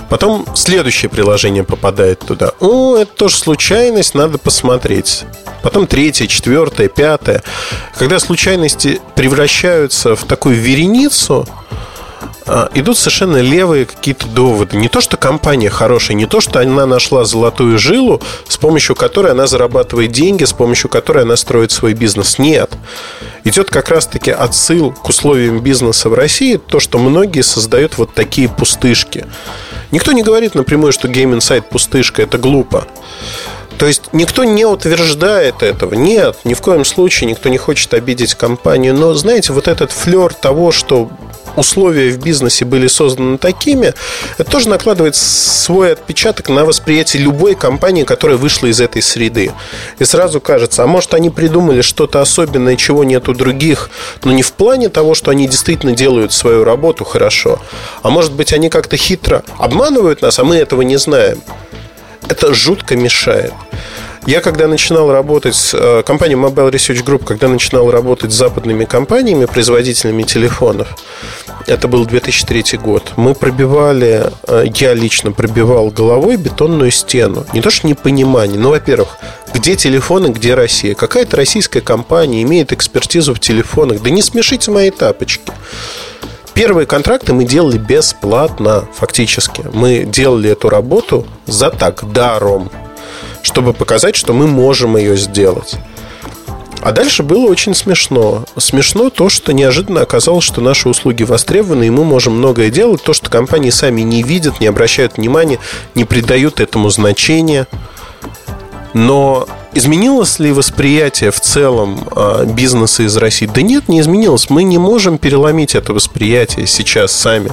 [0.08, 2.52] Потом следующее приложение попадает туда.
[2.60, 5.24] О, это тоже случайность, надо посмотреть.
[5.62, 7.42] Потом третье, четвертое, пятое.
[7.98, 11.48] Когда случайности превращаются в такую вереницу,
[12.74, 14.76] идут совершенно левые какие-то доводы.
[14.76, 19.32] Не то, что компания хорошая, не то, что она нашла золотую жилу, с помощью которой
[19.32, 22.38] она зарабатывает деньги, с помощью которой она строит свой бизнес.
[22.38, 22.70] Нет.
[23.44, 28.48] Идет как раз-таки отсыл к условиям бизнеса в России, то, что многие создают вот такие
[28.48, 29.26] пустышки.
[29.90, 32.86] Никто не говорит напрямую, что Game Insight пустышка, это глупо.
[33.78, 35.94] То есть никто не утверждает этого.
[35.94, 38.94] Нет, ни в коем случае никто не хочет обидеть компанию.
[38.94, 41.10] Но, знаете, вот этот флер того, что
[41.56, 43.94] условия в бизнесе были созданы такими,
[44.38, 49.52] это тоже накладывает свой отпечаток на восприятие любой компании, которая вышла из этой среды.
[49.98, 53.90] И сразу кажется, а может они придумали что-то особенное, чего нет у других,
[54.24, 57.60] но не в плане того, что они действительно делают свою работу хорошо,
[58.02, 61.40] а может быть они как-то хитро обманывают нас, а мы этого не знаем.
[62.28, 63.52] Это жутко мешает.
[64.26, 68.86] Я когда начинал работать, с э, компания Mobile Research Group, когда начинал работать с западными
[68.86, 70.96] компаниями, производителями телефонов,
[71.66, 77.44] это был 2003 год, мы пробивали, э, я лично пробивал головой бетонную стену.
[77.52, 79.18] Не то, что непонимание, но, во-первых,
[79.52, 80.94] где телефоны, где Россия?
[80.94, 84.02] Какая-то российская компания имеет экспертизу в телефонах.
[84.02, 85.52] Да не смешите мои тапочки.
[86.54, 89.64] Первые контракты мы делали бесплатно, фактически.
[89.74, 92.70] Мы делали эту работу за так, даром,
[93.42, 95.76] чтобы показать, что мы можем ее сделать.
[96.84, 98.44] А дальше было очень смешно.
[98.58, 103.02] Смешно то, что неожиданно оказалось, что наши услуги востребованы, и мы можем многое делать.
[103.02, 105.58] То, что компании сами не видят, не обращают внимания,
[105.94, 107.66] не придают этому значения.
[108.92, 113.46] Но изменилось ли восприятие в целом а, бизнеса из России?
[113.52, 114.50] Да нет, не изменилось.
[114.50, 117.50] Мы не можем переломить это восприятие сейчас сами.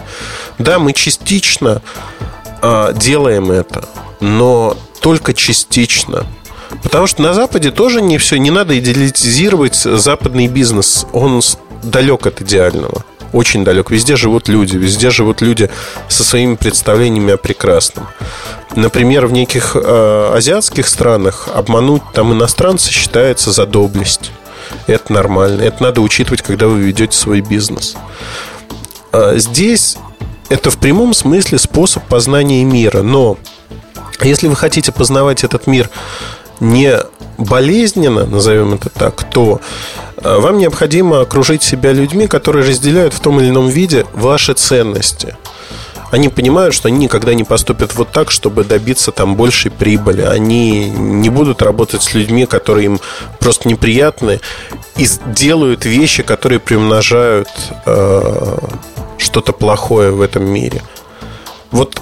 [0.59, 1.81] Да, мы частично
[2.61, 3.87] а, делаем это,
[4.19, 6.25] но только частично.
[6.83, 11.05] Потому что на Западе тоже не все, не надо идеализировать западный бизнес.
[11.11, 11.41] Он
[11.83, 13.03] далек от идеального
[13.33, 13.91] очень далек.
[13.91, 15.69] Везде живут люди, везде живут люди
[16.09, 18.07] со своими представлениями о прекрасном.
[18.75, 24.31] Например, в неких э, азиатских странах обмануть там иностранца считается за доблесть.
[24.87, 25.61] Это нормально.
[25.61, 27.95] Это надо учитывать, когда вы ведете свой бизнес.
[29.11, 29.97] А здесь
[30.49, 33.01] это в прямом смысле способ познания мира.
[33.01, 33.37] Но
[34.21, 35.89] если вы хотите познавать этот мир
[36.59, 36.97] не
[37.37, 39.61] болезненно, назовем это так, то
[40.17, 45.35] э, вам необходимо окружить себя людьми, которые разделяют в том или ином виде ваши ценности.
[46.11, 50.21] Они понимают, что они никогда не поступят вот так, чтобы добиться там большей прибыли.
[50.21, 52.99] Они не будут работать с людьми, которые им
[53.39, 54.41] просто неприятны,
[54.97, 57.47] и делают вещи, которые приумножают
[57.85, 58.57] э,
[59.17, 60.81] что-то плохое в этом мире.
[61.71, 62.01] Вот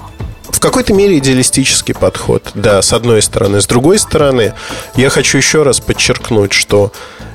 [0.52, 3.62] в какой-то мере идеалистический подход, да, с одной стороны.
[3.62, 4.54] С другой стороны,
[4.96, 6.92] я хочу еще раз подчеркнуть, что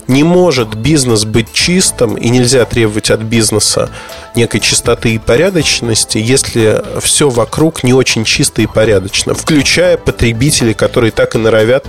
[0.07, 3.91] не может бизнес быть чистым, и нельзя требовать от бизнеса
[4.35, 11.11] некой чистоты и порядочности, если все вокруг не очень чисто и порядочно, включая потребителей, которые
[11.11, 11.87] так и норовят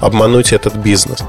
[0.00, 1.20] обмануть этот бизнес.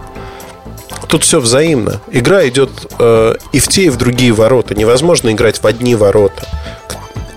[1.08, 2.02] Тут все взаимно.
[2.12, 4.76] Игра идет э, и в те, и в другие ворота.
[4.76, 6.48] Невозможно играть в одни ворота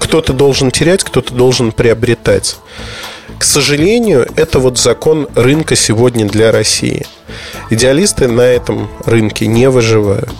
[0.09, 2.57] кто-то должен терять, кто-то должен приобретать.
[3.39, 7.07] К сожалению, это вот закон рынка сегодня для России.
[7.69, 10.31] Идеалисты на этом рынке не выживают.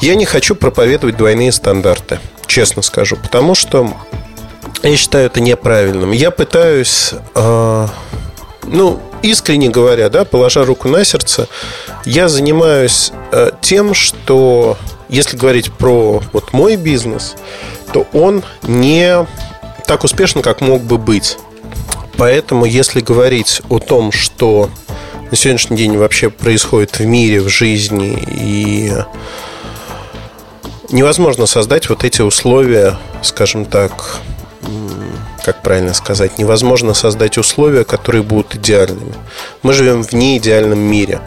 [0.00, 3.94] Я не хочу проповедовать двойные стандарты, честно скажу, потому что
[4.82, 6.10] я считаю это неправильным.
[6.10, 7.86] Я пытаюсь, э,
[8.64, 11.46] ну, искренне говоря, да, положа руку на сердце,
[12.04, 14.76] я занимаюсь э, тем, что,
[15.08, 17.36] если говорить про вот мой бизнес,
[17.92, 19.26] то он не
[19.86, 21.38] так успешен, как мог бы быть.
[22.16, 24.70] Поэтому, если говорить о том, что
[25.30, 28.92] на сегодняшний день вообще происходит в мире, в жизни, и
[30.90, 34.20] невозможно создать вот эти условия, скажем так,
[35.44, 39.14] как правильно сказать, невозможно создать условия, которые будут идеальными.
[39.62, 41.20] Мы живем в неидеальном мире.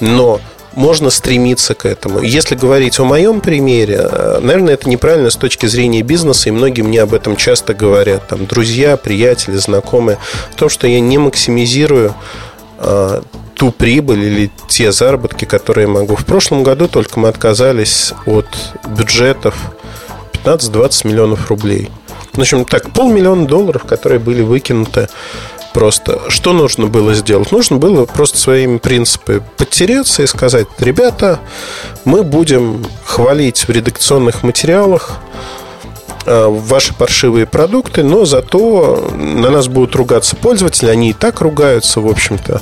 [0.00, 0.40] Но
[0.74, 2.20] можно стремиться к этому.
[2.20, 6.82] Если говорить о моем примере, э, наверное, это неправильно с точки зрения бизнеса, и многие
[6.82, 10.18] мне об этом часто говорят, там, друзья, приятели, знакомые,
[10.50, 12.14] в том, что я не максимизирую
[12.78, 13.22] а,
[13.54, 16.16] ту прибыль или те заработки, которые могу.
[16.16, 18.46] В прошлом году только мы отказались от
[18.88, 19.54] бюджетов
[20.44, 21.88] 15-20 миллионов рублей.
[22.32, 25.08] В общем, так, полмиллиона долларов, которые были выкинуты
[25.72, 26.20] просто.
[26.28, 27.52] Что нужно было сделать?
[27.52, 31.40] Нужно было просто своими принципами подтереться и сказать, ребята,
[32.04, 35.18] мы будем хвалить в редакционных материалах
[36.26, 42.00] э, ваши паршивые продукты, но зато на нас будут ругаться пользователи, они и так ругаются,
[42.00, 42.60] в общем-то.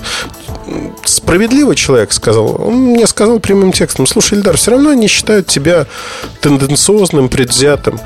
[1.04, 5.86] Справедливый человек сказал, он мне сказал прямым текстом, слушай, Ильдар, все равно они считают тебя
[6.40, 8.00] тенденциозным, предвзятым.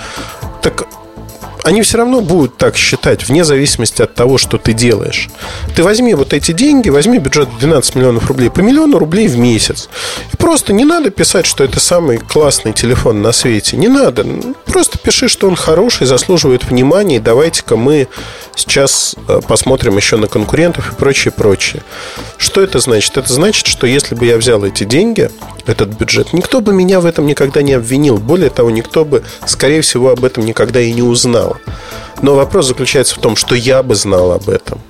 [1.64, 5.30] Они все равно будут так считать, вне зависимости от того, что ты делаешь.
[5.74, 9.88] Ты возьми вот эти деньги, возьми бюджет 12 миллионов рублей по миллиону рублей в месяц.
[10.30, 13.78] И просто не надо писать, что это самый классный телефон на свете.
[13.78, 14.26] Не надо.
[14.66, 17.16] Просто пиши, что он хороший, заслуживает внимания.
[17.16, 18.08] И давайте-ка мы
[18.54, 21.82] сейчас э, посмотрим еще на конкурентов и прочее, прочее.
[22.36, 23.16] Что это значит?
[23.16, 25.30] Это значит, что если бы я взял эти деньги,
[25.66, 28.18] этот бюджет, никто бы меня в этом никогда не обвинил.
[28.18, 31.56] Более того, никто бы, скорее всего, об этом никогда и не узнал.
[32.22, 34.80] Но вопрос заключается в том, что я бы знал об этом.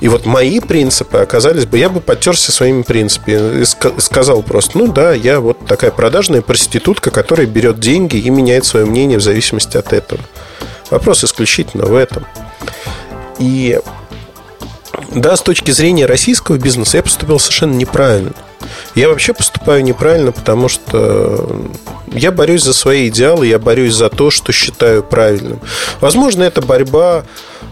[0.00, 4.86] И вот мои принципы оказались бы, я бы подтерся своими принципами и сказал просто, ну
[4.86, 9.76] да, я вот такая продажная проститутка, которая берет деньги и меняет свое мнение в зависимости
[9.76, 10.20] от этого.
[10.90, 12.24] Вопрос исключительно в этом.
[13.38, 13.78] И
[15.14, 18.32] Да, с точки зрения российского бизнеса я поступил совершенно неправильно.
[18.94, 21.68] Я вообще поступаю неправильно, потому что
[22.12, 25.60] я борюсь за свои идеалы, я борюсь за то, что считаю правильным.
[26.00, 27.24] Возможно, это борьба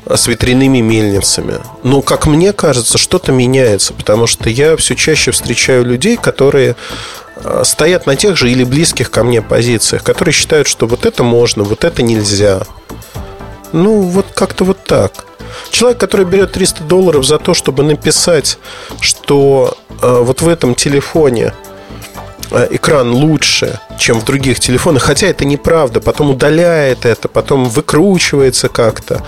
[0.09, 1.55] с ветряными мельницами.
[1.83, 6.77] Но, как мне кажется, что-то меняется, потому что я все чаще встречаю людей, которые
[7.37, 11.23] э, стоят на тех же или близких ко мне позициях, которые считают, что вот это
[11.23, 12.63] можно, вот это нельзя.
[13.73, 15.27] Ну, вот как-то вот так.
[15.71, 18.59] Человек, который берет 300 долларов за то, чтобы написать,
[19.01, 21.53] что э, вот в этом телефоне
[22.51, 28.69] э, экран лучше, чем в других телефонах, хотя это неправда, потом удаляет это, потом выкручивается
[28.69, 29.25] как-то.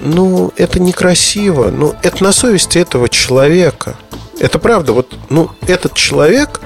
[0.00, 1.70] Ну, это некрасиво.
[1.70, 3.96] Ну, это на совести этого человека.
[4.38, 4.92] Это правда.
[4.92, 6.60] Вот, ну, этот человек,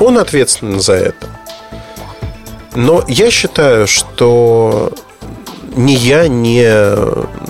[0.00, 1.26] он ответственен за это.
[2.74, 4.92] Но я считаю, что
[5.78, 6.60] ни я, ни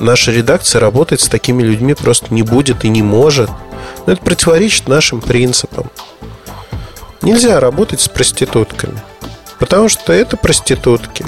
[0.01, 3.51] наша редакция работать с такими людьми просто не будет и не может.
[4.07, 5.91] Но это противоречит нашим принципам.
[7.23, 9.01] Нельзя работать с проститутками.
[9.59, 11.25] Потому что это проститутки.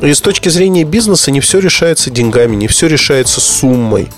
[0.00, 4.12] И с точки зрения бизнеса не все решается деньгами, не все решается суммой.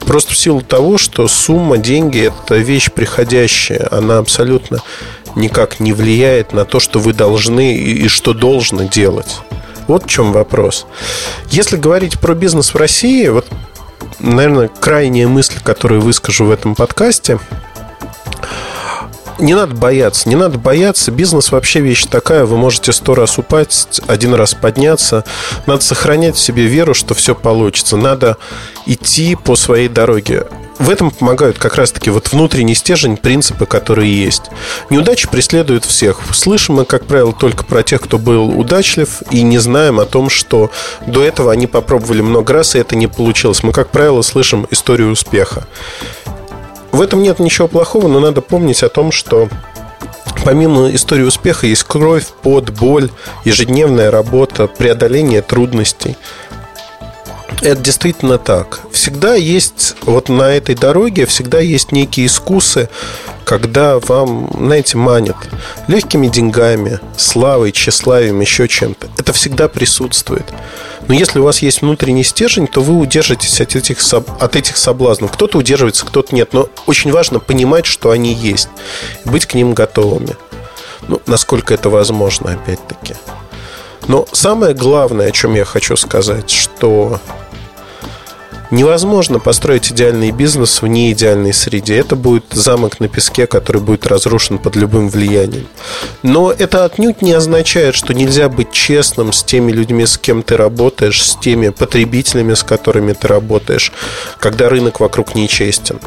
[0.00, 3.88] Просто в силу того, что сумма, деньги– это вещь приходящая.
[3.90, 4.82] Она абсолютно
[5.36, 9.38] никак не влияет на то, что вы должны и что должно делать.
[9.86, 10.86] Вот в чем вопрос.
[11.50, 13.46] Если говорить про бизнес в России, вот,
[14.18, 17.38] наверное, крайняя мысль, которую выскажу в этом подкасте–
[19.38, 21.10] не надо бояться, не надо бояться.
[21.10, 22.46] Бизнес вообще вещь такая.
[22.46, 25.24] Вы можете сто раз упасть, один раз подняться.
[25.66, 27.96] Надо сохранять в себе веру, что все получится.
[27.98, 28.38] Надо
[28.86, 30.46] идти по своей дороге.
[30.78, 34.44] В этом помогают как раз-таки вот внутренний стержень, принципы, которые есть.
[34.90, 36.20] Неудачи преследуют всех.
[36.32, 40.28] Слышим мы, как правило, только про тех, кто был удачлив, и не знаем о том,
[40.28, 40.70] что
[41.06, 43.62] до этого они попробовали много раз, и это не получилось.
[43.62, 45.66] Мы, как правило, слышим историю успеха.
[46.92, 49.48] В этом нет ничего плохого, но надо помнить о том, что
[50.44, 53.10] Помимо истории успеха есть кровь, под, боль,
[53.44, 56.16] ежедневная работа, преодоление трудностей.
[57.62, 58.80] Это действительно так.
[58.92, 62.88] Всегда есть, вот на этой дороге всегда есть некие искусы,
[63.44, 65.36] когда вам, знаете, манят
[65.86, 69.08] легкими деньгами, славой, тщеславием, еще чем-то.
[69.16, 70.44] Это всегда присутствует.
[71.08, 75.32] Но если у вас есть внутренний стержень, то вы удержитесь от этих, от этих соблазнов.
[75.32, 76.52] Кто-то удерживается, кто-то нет.
[76.52, 78.68] Но очень важно понимать, что они есть.
[79.24, 80.36] Быть к ним готовыми.
[81.08, 83.14] Ну, насколько это возможно, опять-таки.
[84.08, 87.20] Но самое главное, о чем я хочу сказать, что
[88.70, 91.98] Невозможно построить идеальный бизнес в неидеальной среде.
[91.98, 95.68] Это будет замок на песке, который будет разрушен под любым влиянием.
[96.24, 100.56] Но это отнюдь не означает, что нельзя быть честным с теми людьми, с кем ты
[100.56, 103.92] работаешь, с теми потребителями, с которыми ты работаешь,
[104.40, 106.00] когда рынок вокруг нечестен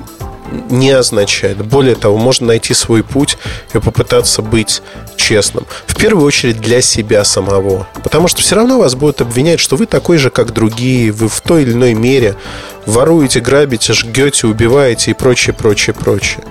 [0.69, 1.57] не означает.
[1.57, 3.38] Более того, можно найти свой путь
[3.73, 4.81] и попытаться быть
[5.15, 5.65] честным.
[5.85, 7.88] В первую очередь для себя самого.
[8.03, 11.41] Потому что все равно вас будут обвинять, что вы такой же, как другие, вы в
[11.41, 12.35] той или иной мере
[12.85, 16.43] воруете, грабите, жгете, убиваете и прочее, прочее, прочее.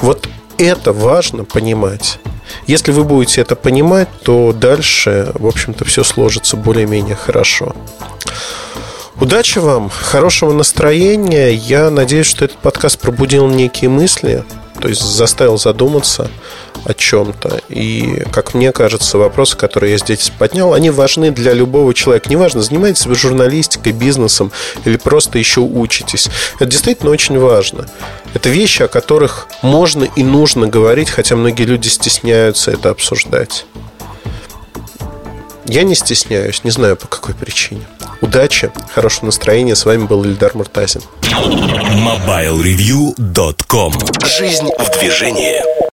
[0.00, 0.28] Вот
[0.58, 2.18] это важно понимать.
[2.66, 7.74] Если вы будете это понимать, то дальше, в общем-то, все сложится более-менее хорошо.
[9.20, 11.52] Удачи вам, хорошего настроения.
[11.52, 14.44] Я надеюсь, что этот подкаст пробудил некие мысли,
[14.80, 16.30] то есть заставил задуматься
[16.84, 17.60] о чем-то.
[17.68, 22.30] И, как мне кажется, вопросы, которые я здесь поднял, они важны для любого человека.
[22.30, 24.52] Неважно, занимаетесь вы журналистикой, бизнесом
[24.84, 26.28] или просто еще учитесь.
[26.60, 27.88] Это действительно очень важно.
[28.34, 33.66] Это вещи, о которых можно и нужно говорить, хотя многие люди стесняются это обсуждать.
[35.68, 37.82] Я не стесняюсь, не знаю по какой причине.
[38.22, 39.76] Удачи, хорошего настроения.
[39.76, 41.02] С вами был Ильдар Муртазин.
[41.20, 43.92] MobileReview.com
[44.24, 45.87] Жизнь в движении.